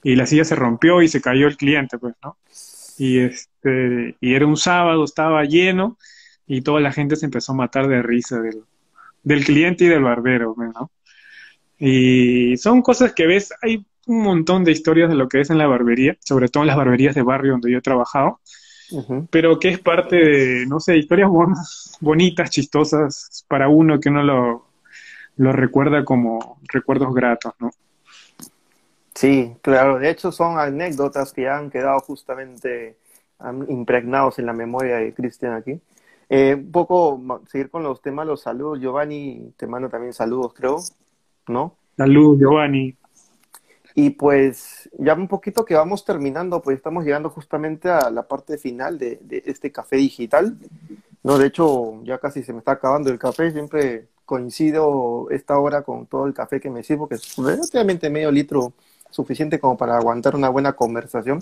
y 0.02 0.16
la 0.16 0.26
silla 0.26 0.44
se 0.44 0.56
rompió 0.56 1.02
y 1.02 1.08
se 1.08 1.20
cayó 1.20 1.46
el 1.46 1.56
cliente, 1.56 1.98
pues, 1.98 2.14
¿no? 2.22 2.36
Y 3.00 3.18
este 3.18 4.14
y 4.20 4.34
era 4.34 4.46
un 4.46 4.58
sábado, 4.58 5.04
estaba 5.04 5.42
lleno 5.44 5.96
y 6.46 6.60
toda 6.60 6.80
la 6.80 6.92
gente 6.92 7.16
se 7.16 7.24
empezó 7.24 7.52
a 7.52 7.54
matar 7.54 7.88
de 7.88 8.02
risa 8.02 8.40
del, 8.40 8.62
del 9.22 9.42
cliente 9.42 9.86
y 9.86 9.88
del 9.88 10.02
barbero, 10.02 10.54
¿no? 10.58 10.90
Y 11.78 12.58
son 12.58 12.82
cosas 12.82 13.14
que 13.14 13.26
ves, 13.26 13.54
hay 13.62 13.86
un 14.06 14.22
montón 14.22 14.64
de 14.64 14.72
historias 14.72 15.08
de 15.08 15.14
lo 15.14 15.28
que 15.28 15.40
es 15.40 15.48
en 15.48 15.56
la 15.56 15.66
barbería, 15.66 16.14
sobre 16.20 16.48
todo 16.48 16.62
en 16.62 16.66
las 16.66 16.76
barberías 16.76 17.14
de 17.14 17.22
barrio 17.22 17.52
donde 17.52 17.72
yo 17.72 17.78
he 17.78 17.82
trabajado, 17.82 18.40
pero 19.30 19.58
que 19.58 19.70
es 19.70 19.78
parte 19.78 20.16
de, 20.16 20.66
no 20.66 20.78
sé, 20.78 20.98
historias 20.98 21.30
bonitas, 22.00 22.50
chistosas 22.50 23.46
para 23.48 23.68
uno 23.70 23.98
que 23.98 24.10
uno 24.10 24.22
lo, 24.22 24.66
lo 25.36 25.52
recuerda 25.52 26.04
como 26.04 26.60
recuerdos 26.70 27.14
gratos, 27.14 27.54
¿no? 27.60 27.70
Sí, 29.20 29.54
claro. 29.60 29.98
De 29.98 30.08
hecho, 30.08 30.32
son 30.32 30.58
anécdotas 30.58 31.34
que 31.34 31.46
han 31.46 31.68
quedado 31.68 32.00
justamente 32.00 32.96
impregnados 33.68 34.38
en 34.38 34.46
la 34.46 34.54
memoria 34.54 34.96
de 34.96 35.12
Cristian 35.12 35.52
aquí. 35.52 35.78
Eh, 36.30 36.54
un 36.54 36.72
poco 36.72 37.20
seguir 37.46 37.68
con 37.68 37.82
los 37.82 38.00
temas, 38.00 38.26
los 38.26 38.40
saludos. 38.40 38.80
Giovanni, 38.80 39.52
te 39.58 39.66
mando 39.66 39.90
también 39.90 40.14
saludos, 40.14 40.54
creo, 40.54 40.78
¿no? 41.48 41.74
Saludos, 41.98 42.38
Giovanni. 42.38 42.96
Y 43.94 44.08
pues 44.08 44.88
ya 44.96 45.12
un 45.12 45.28
poquito 45.28 45.66
que 45.66 45.74
vamos 45.74 46.02
terminando, 46.02 46.62
pues 46.62 46.78
estamos 46.78 47.04
llegando 47.04 47.28
justamente 47.28 47.90
a 47.90 48.08
la 48.10 48.26
parte 48.26 48.56
final 48.56 48.96
de, 48.96 49.18
de 49.20 49.42
este 49.44 49.70
café 49.70 49.96
digital. 49.96 50.56
No, 51.22 51.36
de 51.36 51.48
hecho, 51.48 52.02
ya 52.04 52.16
casi 52.16 52.42
se 52.42 52.54
me 52.54 52.60
está 52.60 52.72
acabando 52.72 53.10
el 53.10 53.18
café. 53.18 53.50
Siempre 53.50 54.06
coincido 54.24 55.28
esta 55.28 55.58
hora 55.58 55.82
con 55.82 56.06
todo 56.06 56.24
el 56.24 56.32
café 56.32 56.58
que 56.58 56.70
me 56.70 56.82
sirvo, 56.82 57.06
que 57.06 57.16
es 57.16 57.36
relativamente 57.36 58.08
medio 58.08 58.30
litro, 58.30 58.72
suficiente 59.10 59.58
como 59.60 59.76
para 59.76 59.96
aguantar 59.96 60.34
una 60.34 60.48
buena 60.48 60.74
conversación. 60.74 61.40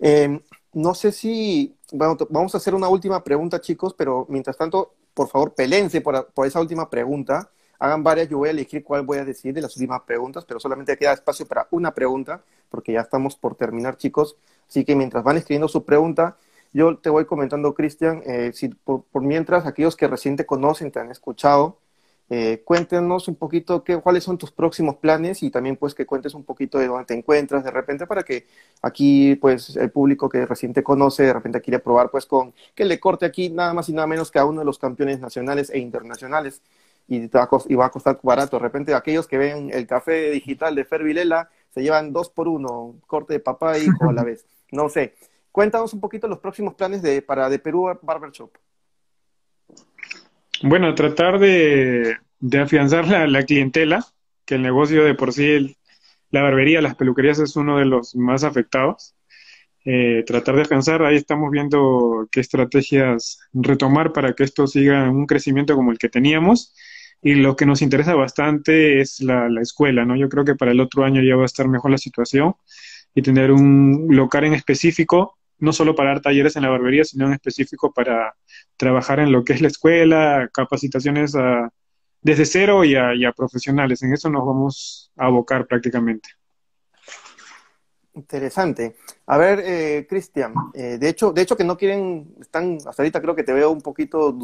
Eh, 0.00 0.40
no 0.72 0.94
sé 0.94 1.12
si, 1.12 1.74
bueno, 1.92 2.16
vamos 2.30 2.54
a 2.54 2.58
hacer 2.58 2.74
una 2.74 2.88
última 2.88 3.24
pregunta, 3.24 3.60
chicos, 3.60 3.94
pero 3.94 4.26
mientras 4.28 4.56
tanto, 4.56 4.94
por 5.14 5.28
favor, 5.28 5.54
pelense 5.54 6.00
por, 6.00 6.30
por 6.32 6.46
esa 6.46 6.60
última 6.60 6.88
pregunta. 6.90 7.50
Hagan 7.78 8.02
varias, 8.02 8.28
yo 8.28 8.38
voy 8.38 8.48
a 8.48 8.52
elegir 8.52 8.82
cuál 8.84 9.02
voy 9.02 9.18
a 9.18 9.24
decir 9.24 9.54
de 9.54 9.62
las 9.62 9.76
últimas 9.76 10.02
preguntas, 10.02 10.44
pero 10.44 10.60
solamente 10.60 10.96
queda 10.96 11.12
espacio 11.12 11.46
para 11.46 11.68
una 11.70 11.94
pregunta, 11.94 12.42
porque 12.70 12.92
ya 12.92 13.00
estamos 13.00 13.36
por 13.36 13.54
terminar, 13.54 13.96
chicos. 13.96 14.36
Así 14.68 14.84
que 14.84 14.96
mientras 14.96 15.24
van 15.24 15.36
escribiendo 15.36 15.68
su 15.68 15.84
pregunta, 15.84 16.36
yo 16.72 16.98
te 16.98 17.08
voy 17.08 17.24
comentando, 17.24 17.74
Cristian, 17.74 18.22
eh, 18.26 18.50
si 18.52 18.68
por, 18.68 19.04
por, 19.04 19.22
mientras 19.22 19.64
aquellos 19.66 19.96
que 19.96 20.06
recién 20.08 20.36
te 20.36 20.44
conocen, 20.44 20.90
te 20.90 21.00
han 21.00 21.10
escuchado, 21.10 21.78
eh, 22.30 22.62
cuéntenos 22.64 23.26
un 23.28 23.36
poquito 23.36 23.82
qué, 23.82 23.96
cuáles 23.98 24.24
son 24.24 24.36
tus 24.36 24.50
próximos 24.50 24.96
planes 24.96 25.42
y 25.42 25.50
también 25.50 25.76
pues 25.76 25.94
que 25.94 26.04
cuentes 26.04 26.34
un 26.34 26.44
poquito 26.44 26.78
de 26.78 26.86
dónde 26.86 27.06
te 27.06 27.14
encuentras 27.14 27.64
de 27.64 27.70
repente 27.70 28.06
para 28.06 28.22
que 28.22 28.46
aquí 28.82 29.34
pues 29.36 29.76
el 29.76 29.90
público 29.90 30.28
que 30.28 30.44
recién 30.44 30.74
te 30.74 30.82
conoce 30.82 31.22
de 31.22 31.32
repente 31.32 31.62
quiere 31.62 31.78
probar 31.78 32.10
pues 32.10 32.26
con 32.26 32.52
que 32.74 32.84
le 32.84 33.00
corte 33.00 33.24
aquí 33.24 33.48
nada 33.48 33.72
más 33.72 33.88
y 33.88 33.94
nada 33.94 34.06
menos 34.06 34.30
que 34.30 34.38
a 34.38 34.44
uno 34.44 34.60
de 34.60 34.66
los 34.66 34.78
campeones 34.78 35.20
nacionales 35.20 35.70
e 35.70 35.78
internacionales 35.78 36.60
y, 37.08 37.26
va, 37.28 37.44
a 37.44 37.48
y 37.66 37.74
va 37.74 37.86
a 37.86 37.90
costar 37.90 38.20
barato. 38.22 38.58
De 38.58 38.62
repente 38.62 38.94
aquellos 38.94 39.26
que 39.26 39.38
ven 39.38 39.70
el 39.72 39.86
café 39.86 40.30
digital 40.30 40.74
de 40.74 40.84
Fer 40.84 41.02
Vilela 41.02 41.50
se 41.70 41.82
llevan 41.82 42.12
dos 42.12 42.28
por 42.28 42.46
uno, 42.46 42.96
corte 43.06 43.32
de 43.32 43.40
papá 43.40 43.76
e 43.76 43.84
hijo 43.84 44.08
a 44.08 44.12
la 44.12 44.22
vez. 44.24 44.44
No 44.70 44.88
sé. 44.88 45.14
Cuéntanos 45.50 45.94
un 45.94 46.00
poquito 46.00 46.28
los 46.28 46.38
próximos 46.38 46.74
planes 46.74 47.02
de, 47.02 47.22
para 47.22 47.48
de 47.48 47.58
Perú 47.58 47.90
Barbershop. 48.02 48.50
Bueno, 50.62 50.94
tratar 50.94 51.38
de, 51.38 52.16
afianzar 52.60 53.06
la, 53.06 53.42
clientela, 53.44 54.04
que 54.44 54.56
el 54.56 54.62
negocio 54.62 55.04
de 55.04 55.14
por 55.14 55.32
sí, 55.32 55.76
la 56.30 56.42
barbería, 56.42 56.82
las 56.82 56.96
peluquerías 56.96 57.38
es 57.38 57.54
uno 57.56 57.78
de 57.78 57.84
los 57.84 58.16
más 58.16 58.42
afectados. 58.42 59.14
Eh, 59.84 60.24
tratar 60.26 60.56
de 60.56 60.62
afianzar, 60.62 61.02
ahí 61.02 61.16
estamos 61.16 61.50
viendo 61.50 62.28
qué 62.32 62.40
estrategias 62.40 63.38
retomar 63.52 64.12
para 64.12 64.34
que 64.34 64.44
esto 64.44 64.66
siga 64.66 65.08
un 65.10 65.26
crecimiento 65.26 65.76
como 65.76 65.92
el 65.92 65.98
que 65.98 66.08
teníamos. 66.08 66.74
Y 67.22 67.34
lo 67.36 67.56
que 67.56 67.66
nos 67.66 67.82
interesa 67.82 68.14
bastante 68.14 69.00
es 69.00 69.20
la, 69.20 69.48
la 69.48 69.62
escuela, 69.62 70.04
¿no? 70.04 70.16
Yo 70.16 70.28
creo 70.28 70.44
que 70.44 70.56
para 70.56 70.72
el 70.72 70.80
otro 70.80 71.04
año 71.04 71.22
ya 71.22 71.36
va 71.36 71.42
a 71.42 71.46
estar 71.46 71.68
mejor 71.68 71.90
la 71.92 71.98
situación 71.98 72.54
y 73.14 73.22
tener 73.22 73.52
un 73.52 74.08
local 74.10 74.44
en 74.44 74.54
específico 74.54 75.37
no 75.58 75.72
solo 75.72 75.94
para 75.94 76.10
dar 76.10 76.22
talleres 76.22 76.56
en 76.56 76.62
la 76.62 76.70
barbería, 76.70 77.04
sino 77.04 77.26
en 77.26 77.34
específico 77.34 77.92
para 77.92 78.34
trabajar 78.76 79.20
en 79.20 79.32
lo 79.32 79.44
que 79.44 79.54
es 79.54 79.60
la 79.60 79.68
escuela, 79.68 80.48
capacitaciones 80.52 81.34
desde 82.22 82.46
cero 82.46 82.84
y 82.84 82.94
a, 82.94 83.32
profesionales. 83.32 84.02
En 84.02 84.12
eso 84.12 84.30
nos 84.30 84.44
vamos 84.44 85.12
a 85.16 85.26
abocar 85.26 85.66
prácticamente. 85.66 86.28
Interesante. 88.14 88.96
A 89.26 89.38
ver, 89.38 89.62
eh, 89.64 90.06
Cristian, 90.08 90.52
eh, 90.74 90.98
de 90.98 91.08
hecho, 91.08 91.32
de 91.32 91.42
hecho 91.42 91.56
que 91.56 91.62
no 91.62 91.76
quieren, 91.76 92.34
están, 92.40 92.78
hasta 92.84 93.02
ahorita 93.02 93.22
creo 93.22 93.36
que 93.36 93.44
te 93.44 93.52
veo 93.52 93.70
un 93.70 93.80
poquito 93.80 94.36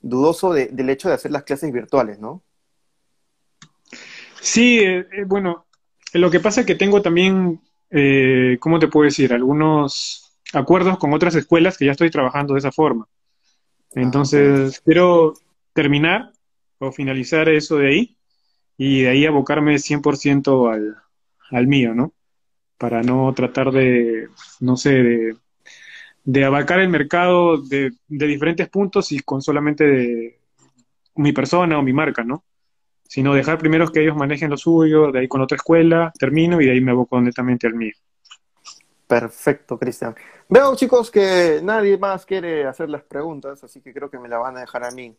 dudoso 0.00 0.52
del 0.52 0.90
hecho 0.90 1.08
de 1.08 1.14
hacer 1.14 1.30
las 1.30 1.44
clases 1.44 1.72
virtuales, 1.72 2.18
¿no? 2.18 2.42
Sí, 4.40 4.80
eh, 4.80 5.06
bueno, 5.26 5.66
lo 6.12 6.28
que 6.28 6.40
pasa 6.40 6.60
es 6.62 6.66
que 6.66 6.74
tengo 6.74 7.00
también, 7.02 7.60
¿cómo 8.58 8.78
te 8.80 8.88
puedo 8.88 9.04
decir? 9.04 9.32
Algunos 9.32 10.23
acuerdos 10.56 10.98
con 10.98 11.12
otras 11.12 11.34
escuelas 11.34 11.78
que 11.78 11.86
ya 11.86 11.92
estoy 11.92 12.10
trabajando 12.10 12.54
de 12.54 12.60
esa 12.60 12.72
forma. 12.72 13.06
Ah, 13.96 14.00
Entonces, 14.02 14.80
quiero 14.84 15.34
terminar 15.72 16.32
o 16.78 16.92
finalizar 16.92 17.48
eso 17.48 17.76
de 17.78 17.88
ahí 17.88 18.18
y 18.76 19.02
de 19.02 19.08
ahí 19.08 19.26
abocarme 19.26 19.78
100% 19.78 20.72
al, 20.72 20.96
al 21.50 21.66
mío, 21.66 21.94
¿no? 21.94 22.12
Para 22.78 23.02
no 23.02 23.32
tratar 23.34 23.70
de, 23.72 24.28
no 24.60 24.76
sé, 24.76 24.90
de, 24.90 25.36
de 26.24 26.44
abarcar 26.44 26.80
el 26.80 26.88
mercado 26.88 27.58
de, 27.58 27.92
de, 28.08 28.26
diferentes 28.26 28.68
puntos 28.68 29.12
y 29.12 29.20
con 29.20 29.42
solamente 29.42 29.84
de 29.84 30.40
mi 31.16 31.32
persona 31.32 31.78
o 31.78 31.82
mi 31.82 31.92
marca, 31.92 32.24
¿no? 32.24 32.44
Sino 33.04 33.34
dejar 33.34 33.58
primero 33.58 33.90
que 33.92 34.02
ellos 34.02 34.16
manejen 34.16 34.50
lo 34.50 34.56
suyo, 34.56 35.12
de 35.12 35.20
ahí 35.20 35.28
con 35.28 35.42
otra 35.42 35.56
escuela, 35.56 36.12
termino 36.18 36.60
y 36.60 36.66
de 36.66 36.72
ahí 36.72 36.80
me 36.80 36.92
aboco 36.92 37.20
netamente 37.20 37.66
al 37.66 37.74
mío. 37.74 37.94
Perfecto, 39.06 39.78
Cristian. 39.78 40.14
Veo, 40.48 40.74
chicos, 40.76 41.10
que 41.10 41.60
nadie 41.62 41.98
más 41.98 42.24
quiere 42.24 42.66
hacer 42.66 42.88
las 42.88 43.02
preguntas, 43.02 43.62
así 43.62 43.80
que 43.80 43.92
creo 43.92 44.10
que 44.10 44.18
me 44.18 44.28
la 44.28 44.38
van 44.38 44.56
a 44.56 44.60
dejar 44.60 44.84
a 44.84 44.90
mí. 44.90 45.14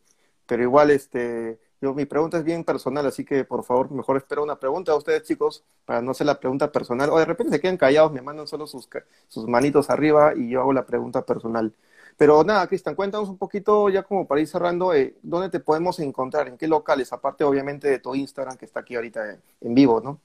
Pero 0.48 0.64
igual, 0.64 0.92
este, 0.92 1.60
yo, 1.82 1.94
mi 1.94 2.06
pregunta 2.06 2.38
es 2.38 2.44
bien 2.44 2.64
personal, 2.64 3.06
así 3.06 3.24
que 3.24 3.44
por 3.46 3.64
favor, 3.64 3.92
mejor 3.92 4.18
espero 4.18 4.44
una 4.44 4.60
pregunta 4.60 4.92
a 4.92 4.96
ustedes, 4.96 5.24
chicos, 5.24 5.64
para 5.86 6.02
no 6.02 6.12
hacer 6.12 6.26
la 6.28 6.40
pregunta 6.40 6.72
personal. 6.72 7.10
O 7.12 7.20
de 7.20 7.26
repente 7.26 7.54
se 7.54 7.62
quedan 7.62 7.78
callados, 7.78 8.12
me 8.12 8.22
mandan 8.22 8.48
solo 8.48 8.66
sus, 8.68 8.90
sus 9.28 9.48
manitos 9.48 9.90
arriba 9.90 10.34
y 10.36 10.50
yo 10.50 10.62
hago 10.62 10.74
la 10.74 10.86
pregunta 10.86 11.24
personal. 11.26 11.74
Pero 12.18 12.44
nada, 12.44 12.68
Cristian, 12.68 12.96
cuéntanos 12.96 13.30
un 13.30 13.38
poquito, 13.38 13.90
ya 13.90 14.04
como 14.04 14.26
para 14.28 14.42
ir 14.42 14.48
cerrando, 14.48 14.94
eh, 14.94 15.16
¿dónde 15.22 15.50
te 15.50 15.60
podemos 15.60 16.00
encontrar? 16.00 16.48
¿En 16.48 16.58
qué 16.58 16.68
locales? 16.68 17.12
Aparte, 17.14 17.44
obviamente, 17.44 17.88
de 17.90 18.00
tu 18.00 18.16
Instagram, 18.16 18.58
que 18.58 18.66
está 18.66 18.80
aquí 18.82 18.96
ahorita 18.96 19.38
en 19.62 19.76
vivo, 19.76 20.02
¿no? 20.02 20.20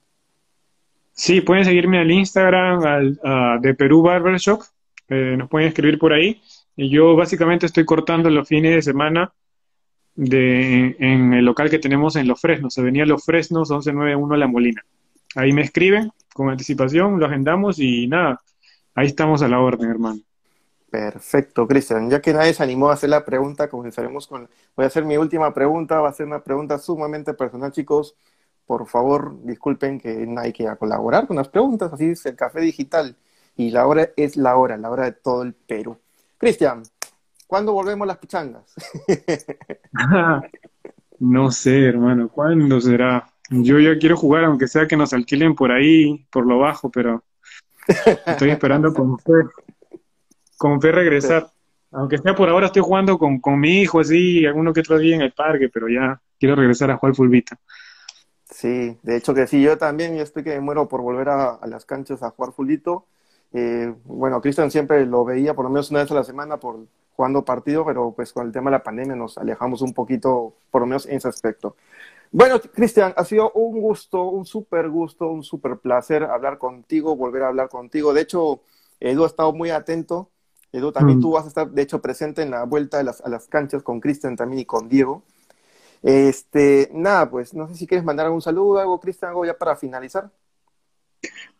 Sí, 1.21 1.41
pueden 1.41 1.65
seguirme 1.65 1.99
al 1.99 2.09
Instagram 2.09 2.81
al, 2.83 3.61
de 3.61 3.75
Perú 3.75 4.01
Barbershop, 4.01 4.63
eh, 5.07 5.35
nos 5.37 5.49
pueden 5.49 5.67
escribir 5.67 5.99
por 5.99 6.13
ahí. 6.13 6.41
Y 6.75 6.89
yo 6.89 7.15
básicamente 7.15 7.67
estoy 7.67 7.85
cortando 7.85 8.27
los 8.31 8.47
fines 8.47 8.73
de 8.73 8.81
semana 8.81 9.31
de, 10.15 10.95
en 10.97 11.33
el 11.35 11.45
local 11.45 11.69
que 11.69 11.77
tenemos 11.77 12.15
en 12.15 12.27
Los 12.27 12.41
Fresnos, 12.41 12.73
se 12.73 12.81
venía 12.81 13.05
Los 13.05 13.23
Fresnos 13.23 13.69
1191 13.69 14.35
La 14.35 14.47
Molina. 14.47 14.83
Ahí 15.35 15.53
me 15.53 15.61
escriben 15.61 16.09
con 16.33 16.49
anticipación, 16.49 17.19
lo 17.19 17.27
agendamos 17.27 17.77
y 17.77 18.07
nada, 18.07 18.41
ahí 18.95 19.05
estamos 19.05 19.43
a 19.43 19.47
la 19.47 19.59
orden, 19.59 19.91
hermano. 19.91 20.21
Perfecto, 20.89 21.67
Cristian. 21.67 22.09
Ya 22.09 22.19
que 22.19 22.33
nadie 22.33 22.55
se 22.55 22.63
animó 22.63 22.89
a 22.89 22.93
hacer 22.93 23.11
la 23.11 23.23
pregunta, 23.23 23.69
comenzaremos 23.69 24.25
con... 24.25 24.49
Voy 24.75 24.85
a 24.85 24.87
hacer 24.87 25.05
mi 25.05 25.17
última 25.17 25.53
pregunta, 25.53 26.01
va 26.01 26.09
a 26.09 26.13
ser 26.13 26.25
una 26.25 26.43
pregunta 26.43 26.79
sumamente 26.79 27.35
personal, 27.35 27.71
chicos 27.71 28.15
por 28.65 28.87
favor, 28.87 29.35
disculpen 29.43 29.99
que 29.99 30.27
hay 30.37 30.53
que 30.53 30.67
colaborar 30.77 31.27
con 31.27 31.37
las 31.37 31.49
preguntas, 31.49 31.91
así 31.93 32.11
es 32.11 32.25
el 32.25 32.35
café 32.35 32.61
digital. 32.61 33.15
Y 33.55 33.71
la 33.71 33.85
hora 33.85 34.09
es 34.15 34.37
la 34.37 34.55
hora, 34.55 34.77
la 34.77 34.89
hora 34.89 35.05
de 35.05 35.11
todo 35.11 35.43
el 35.43 35.53
Perú. 35.53 35.97
Cristian, 36.37 36.83
¿cuándo 37.47 37.73
volvemos 37.73 38.07
las 38.07 38.17
pichangas? 38.17 38.73
no 41.19 41.51
sé, 41.51 41.85
hermano, 41.85 42.29
¿cuándo 42.29 42.79
será? 42.79 43.27
Yo 43.49 43.77
ya 43.79 43.97
quiero 43.99 44.15
jugar, 44.15 44.45
aunque 44.45 44.67
sea 44.67 44.87
que 44.87 44.95
nos 44.95 45.13
alquilen 45.13 45.53
por 45.53 45.71
ahí, 45.71 46.25
por 46.31 46.47
lo 46.47 46.59
bajo, 46.59 46.89
pero 46.89 47.23
estoy 48.25 48.51
esperando 48.51 48.93
con 48.93 49.19
fe, 49.19 49.33
con 50.57 50.81
fe 50.81 50.91
regresar. 50.91 51.51
Aunque 51.91 52.17
sea 52.17 52.33
por 52.33 52.47
ahora, 52.47 52.67
estoy 52.67 52.81
jugando 52.81 53.17
con, 53.17 53.39
con 53.41 53.59
mi 53.59 53.81
hijo, 53.81 53.99
así, 53.99 54.45
alguno 54.45 54.71
que 54.71 54.79
otro 54.79 54.97
día 54.97 55.15
en 55.15 55.21
el 55.21 55.33
parque, 55.33 55.67
pero 55.67 55.89
ya 55.89 56.21
quiero 56.39 56.55
regresar 56.55 56.89
a 56.89 56.97
jugar 56.97 57.15
fulbita. 57.15 57.59
Sí, 58.61 58.95
de 59.01 59.17
hecho 59.17 59.33
que 59.33 59.47
sí, 59.47 59.59
yo 59.59 59.79
también, 59.79 60.15
yo 60.15 60.21
estoy 60.21 60.43
que 60.43 60.51
me 60.51 60.59
muero 60.59 60.87
por 60.87 61.01
volver 61.01 61.29
a, 61.29 61.59
las 61.65 61.83
canchas 61.83 62.21
a 62.21 62.29
jugar 62.29 62.53
fulito. 62.53 63.07
Eh, 63.53 63.91
bueno, 64.05 64.39
Cristian 64.39 64.69
siempre 64.69 65.03
lo 65.07 65.25
veía 65.25 65.55
por 65.55 65.65
lo 65.65 65.71
menos 65.71 65.89
una 65.89 66.01
vez 66.01 66.11
a 66.11 66.13
la 66.13 66.23
semana 66.23 66.57
por 66.57 66.85
jugando 67.15 67.43
partido, 67.43 67.83
pero 67.83 68.11
pues 68.15 68.31
con 68.31 68.45
el 68.45 68.53
tema 68.53 68.69
de 68.69 68.77
la 68.77 68.83
pandemia 68.83 69.15
nos 69.15 69.39
alejamos 69.39 69.81
un 69.81 69.95
poquito, 69.95 70.53
por 70.69 70.81
lo 70.81 70.85
menos 70.85 71.07
en 71.07 71.15
ese 71.15 71.27
aspecto. 71.27 71.75
Bueno, 72.31 72.61
Cristian, 72.61 73.15
ha 73.17 73.25
sido 73.25 73.51
un 73.53 73.81
gusto, 73.81 74.25
un 74.25 74.45
súper 74.45 74.89
gusto, 74.89 75.27
un 75.27 75.41
súper 75.41 75.77
placer 75.77 76.23
hablar 76.23 76.59
contigo, 76.59 77.15
volver 77.15 77.41
a 77.41 77.47
hablar 77.47 77.67
contigo. 77.67 78.13
De 78.13 78.21
hecho, 78.21 78.61
Edu 78.99 79.23
ha 79.23 79.27
estado 79.27 79.53
muy 79.53 79.71
atento. 79.71 80.29
Edu, 80.71 80.91
también 80.91 81.17
mm. 81.17 81.21
tú 81.21 81.31
vas 81.31 81.45
a 81.45 81.47
estar, 81.47 81.67
de 81.67 81.81
hecho, 81.81 81.99
presente 81.99 82.43
en 82.43 82.51
la 82.51 82.63
vuelta 82.65 83.01
las, 83.01 83.21
a 83.21 83.29
las 83.29 83.47
canchas 83.47 83.81
con 83.81 83.99
Cristian 83.99 84.35
también 84.35 84.59
y 84.59 84.65
con 84.65 84.87
Diego. 84.87 85.23
Este, 86.01 86.89
nada, 86.93 87.29
pues 87.29 87.53
no 87.53 87.67
sé 87.67 87.75
si 87.75 87.85
quieres 87.85 88.03
mandar 88.03 88.25
algún 88.25 88.41
saludo, 88.41 88.79
algo, 88.79 88.99
Cristian, 88.99 89.29
algo 89.29 89.45
ya 89.45 89.53
para 89.53 89.75
finalizar. 89.75 90.29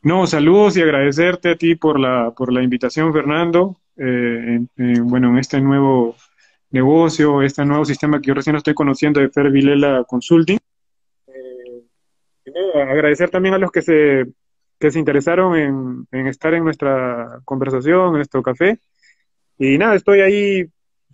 No, 0.02 0.26
saludos 0.26 0.78
y 0.78 0.82
agradecerte 0.82 1.52
a 1.52 1.56
ti 1.56 1.76
por 1.76 2.00
la, 2.00 2.32
por 2.36 2.52
la 2.52 2.64
invitación, 2.64 3.14
Fernando. 3.14 3.78
Eh, 3.98 4.60
bueno, 5.04 5.30
en 5.30 5.38
este 5.38 5.62
nuevo 5.62 6.16
negocio, 6.72 7.44
este 7.44 7.66
nuevo 7.66 7.86
sistema 7.86 8.20
que 8.20 8.30
yo 8.30 8.34
recién 8.34 8.56
estoy 8.56 8.74
conociendo 8.74 9.20
de 9.20 9.30
Fer 9.30 9.52
Vilela 9.52 10.04
Consulting. 10.08 10.58
Eh, 11.28 12.82
agradecer 12.82 13.30
también 13.30 13.54
a 13.54 13.60
los 13.60 13.72
que 13.72 13.82
se 13.82 14.26
que 14.80 14.90
se 14.90 14.98
interesaron 14.98 15.56
en, 15.56 16.08
en 16.12 16.26
estar 16.26 16.56
en 16.56 16.64
nuestra 16.64 17.40
conversación, 17.46 18.08
en 18.08 18.14
nuestro 18.14 18.42
café. 18.42 18.80
Y 19.60 19.78
nada, 19.78 19.94
estoy 19.94 20.22
ahí 20.22 20.66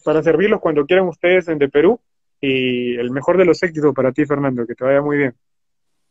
para 0.06 0.24
servirlos 0.24 0.62
cuando 0.62 0.86
quieran 0.86 1.10
ustedes 1.10 1.50
en 1.50 1.60
Perú. 1.60 2.00
Y 2.40 2.96
el 2.96 3.12
mejor 3.12 3.38
de 3.38 3.46
los 3.46 3.62
éxitos 3.64 3.94
para 3.94 4.12
ti, 4.12 4.26
Fernando, 4.26 4.66
que 4.66 4.76
te 4.76 4.84
vaya 4.84 5.02
muy 5.02 5.18
bien. 5.18 5.36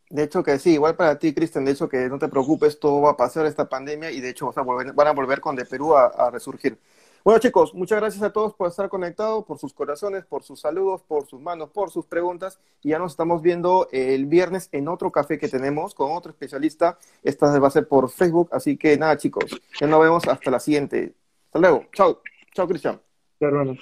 De 0.09 0.23
hecho 0.23 0.41
que 0.41 0.57
sí, 0.57 0.73
igual 0.73 0.95
para 0.95 1.19
ti, 1.19 1.33
Cristian, 1.33 1.65
de 1.65 1.71
hecho 1.71 1.89
que 1.89 2.07
no 2.07 2.17
te 2.17 2.29
preocupes, 2.29 2.79
todo 2.79 3.01
va 3.01 3.11
a 3.11 3.17
pasar 3.17 3.45
esta 3.45 3.67
pandemia 3.67 4.09
y 4.11 4.21
de 4.21 4.29
hecho 4.29 4.51
van 4.53 5.07
a 5.07 5.11
volver 5.11 5.41
con 5.41 5.55
De 5.55 5.65
Perú 5.65 5.95
a, 5.97 6.31
resurgir. 6.31 6.79
Bueno 7.25 7.39
chicos, 7.39 7.73
muchas 7.73 7.99
gracias 7.99 8.23
a 8.23 8.31
todos 8.31 8.53
por 8.53 8.69
estar 8.69 8.87
conectados, 8.87 9.43
por 9.43 9.59
sus 9.59 9.73
corazones, 9.73 10.23
por 10.23 10.43
sus 10.43 10.61
saludos, 10.61 11.01
por 11.01 11.25
sus 11.27 11.41
manos, 11.41 11.71
por 11.71 11.91
sus 11.91 12.05
preguntas 12.05 12.57
y 12.81 12.89
ya 12.89 12.99
nos 12.99 13.11
estamos 13.11 13.41
viendo 13.41 13.89
el 13.91 14.27
viernes 14.27 14.69
en 14.71 14.87
otro 14.87 15.11
café 15.11 15.37
que 15.37 15.49
tenemos 15.49 15.93
con 15.93 16.13
otro 16.13 16.31
especialista. 16.31 16.97
Esta 17.23 17.59
va 17.59 17.67
a 17.67 17.71
ser 17.71 17.89
por 17.89 18.09
Facebook, 18.09 18.47
así 18.53 18.77
que 18.77 18.97
nada 18.97 19.17
chicos, 19.17 19.59
ya 19.77 19.87
nos 19.87 19.99
vemos 19.99 20.25
hasta 20.25 20.49
la 20.49 20.61
siguiente. 20.61 21.15
Hasta 21.47 21.59
luego, 21.59 21.85
chao, 21.91 22.21
chao 22.53 22.65
Cristian. 22.65 23.01
Hermanos. 23.41 23.77